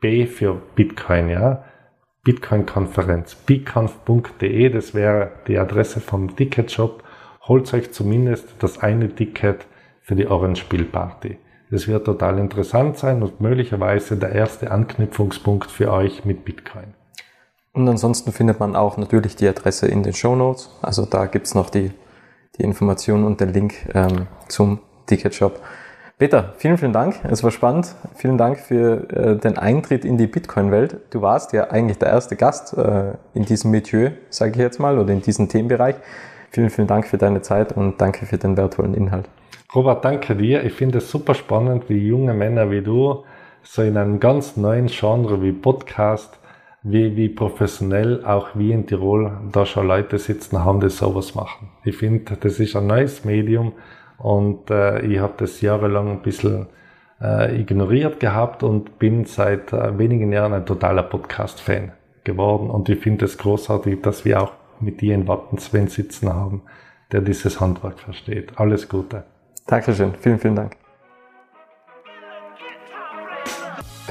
B 0.00 0.26
für 0.26 0.60
Bitcoin, 0.74 1.30
ja. 1.30 1.64
Bitcoin-Konferenz. 2.24 3.34
beconf.de, 3.34 4.68
das 4.68 4.92
wäre 4.92 5.32
die 5.46 5.58
Adresse 5.58 6.00
vom 6.00 6.36
Ticketshop. 6.36 7.02
Holt 7.48 7.72
euch 7.72 7.92
zumindest 7.92 8.56
das 8.58 8.78
eine 8.78 9.08
Ticket 9.08 9.66
für 10.02 10.16
die 10.16 10.26
Orange 10.26 10.60
Spielparty. 10.60 11.38
Das 11.70 11.88
wird 11.88 12.04
total 12.04 12.38
interessant 12.38 12.98
sein 12.98 13.22
und 13.22 13.40
möglicherweise 13.40 14.18
der 14.18 14.32
erste 14.32 14.70
Anknüpfungspunkt 14.70 15.70
für 15.70 15.90
euch 15.90 16.26
mit 16.26 16.44
Bitcoin. 16.44 16.94
Und 17.74 17.88
ansonsten 17.88 18.32
findet 18.32 18.60
man 18.60 18.76
auch 18.76 18.96
natürlich 18.96 19.36
die 19.36 19.48
Adresse 19.48 19.88
in 19.88 20.02
den 20.02 20.14
Show 20.14 20.36
Notes. 20.36 20.70
Also 20.80 21.04
da 21.04 21.26
gibt's 21.26 21.54
noch 21.54 21.70
die, 21.70 21.90
die 22.56 22.62
Informationen 22.62 23.24
und 23.24 23.40
den 23.40 23.52
Link 23.52 23.74
ähm, 23.92 24.28
zum 24.48 24.78
Ticketshop. 25.06 25.60
Peter, 26.16 26.54
vielen, 26.58 26.78
vielen 26.78 26.92
Dank. 26.92 27.16
Es 27.24 27.42
war 27.42 27.50
spannend. 27.50 27.96
Vielen 28.14 28.38
Dank 28.38 28.60
für 28.60 29.10
äh, 29.10 29.36
den 29.36 29.58
Eintritt 29.58 30.04
in 30.04 30.16
die 30.16 30.28
Bitcoin-Welt. 30.28 31.00
Du 31.10 31.20
warst 31.20 31.52
ja 31.52 31.70
eigentlich 31.70 31.98
der 31.98 32.08
erste 32.08 32.36
Gast 32.36 32.78
äh, 32.78 33.14
in 33.34 33.44
diesem 33.44 33.72
Milieu, 33.72 34.10
sage 34.30 34.52
ich 34.52 34.58
jetzt 34.58 34.78
mal, 34.78 34.96
oder 34.96 35.12
in 35.12 35.22
diesem 35.22 35.48
Themenbereich. 35.48 35.96
Vielen, 36.50 36.70
vielen 36.70 36.86
Dank 36.86 37.08
für 37.08 37.18
deine 37.18 37.42
Zeit 37.42 37.72
und 37.72 38.00
danke 38.00 38.26
für 38.26 38.38
den 38.38 38.56
wertvollen 38.56 38.94
Inhalt. 38.94 39.28
Robert, 39.74 40.04
danke 40.04 40.36
dir. 40.36 40.62
Ich 40.62 40.74
finde 40.74 40.98
es 40.98 41.10
super 41.10 41.34
spannend, 41.34 41.88
wie 41.88 41.98
junge 41.98 42.32
Männer 42.32 42.70
wie 42.70 42.82
du 42.82 43.24
so 43.64 43.82
in 43.82 43.96
einem 43.96 44.20
ganz 44.20 44.56
neuen 44.56 44.86
Genre 44.86 45.42
wie 45.42 45.50
Podcast, 45.50 46.38
wie, 46.84 47.16
wie 47.16 47.30
professionell 47.30 48.24
auch 48.24 48.50
wie 48.54 48.70
in 48.70 48.86
Tirol 48.86 49.32
da 49.50 49.66
schon 49.66 49.88
Leute 49.88 50.18
sitzen 50.18 50.64
haben, 50.64 50.80
die 50.80 50.90
sowas 50.90 51.34
machen. 51.34 51.70
Ich 51.82 51.96
finde, 51.96 52.36
das 52.36 52.60
ist 52.60 52.76
ein 52.76 52.86
neues 52.86 53.24
Medium 53.24 53.72
und 54.18 54.70
äh, 54.70 55.00
ich 55.00 55.18
habe 55.18 55.32
das 55.38 55.60
jahrelang 55.62 56.10
ein 56.10 56.22
bisschen 56.22 56.66
äh, 57.20 57.58
ignoriert 57.58 58.20
gehabt 58.20 58.62
und 58.62 58.98
bin 58.98 59.24
seit 59.24 59.72
äh, 59.72 59.98
wenigen 59.98 60.30
Jahren 60.30 60.52
ein 60.52 60.66
totaler 60.66 61.02
Podcast-Fan 61.02 61.92
geworden. 62.22 62.70
Und 62.70 62.88
ich 62.88 63.00
finde 63.00 63.24
es 63.24 63.38
großartig, 63.38 64.02
dass 64.02 64.24
wir 64.24 64.42
auch 64.42 64.52
mit 64.80 65.00
dir 65.00 65.14
in 65.14 65.26
Wattensven 65.26 65.88
sitzen 65.88 66.32
haben, 66.32 66.62
der 67.12 67.22
dieses 67.22 67.60
Handwerk 67.60 67.98
versteht. 67.98 68.52
Alles 68.56 68.88
Gute. 68.88 69.24
Dankeschön. 69.66 70.12
Vielen, 70.20 70.38
vielen 70.38 70.56
Dank. 70.56 70.83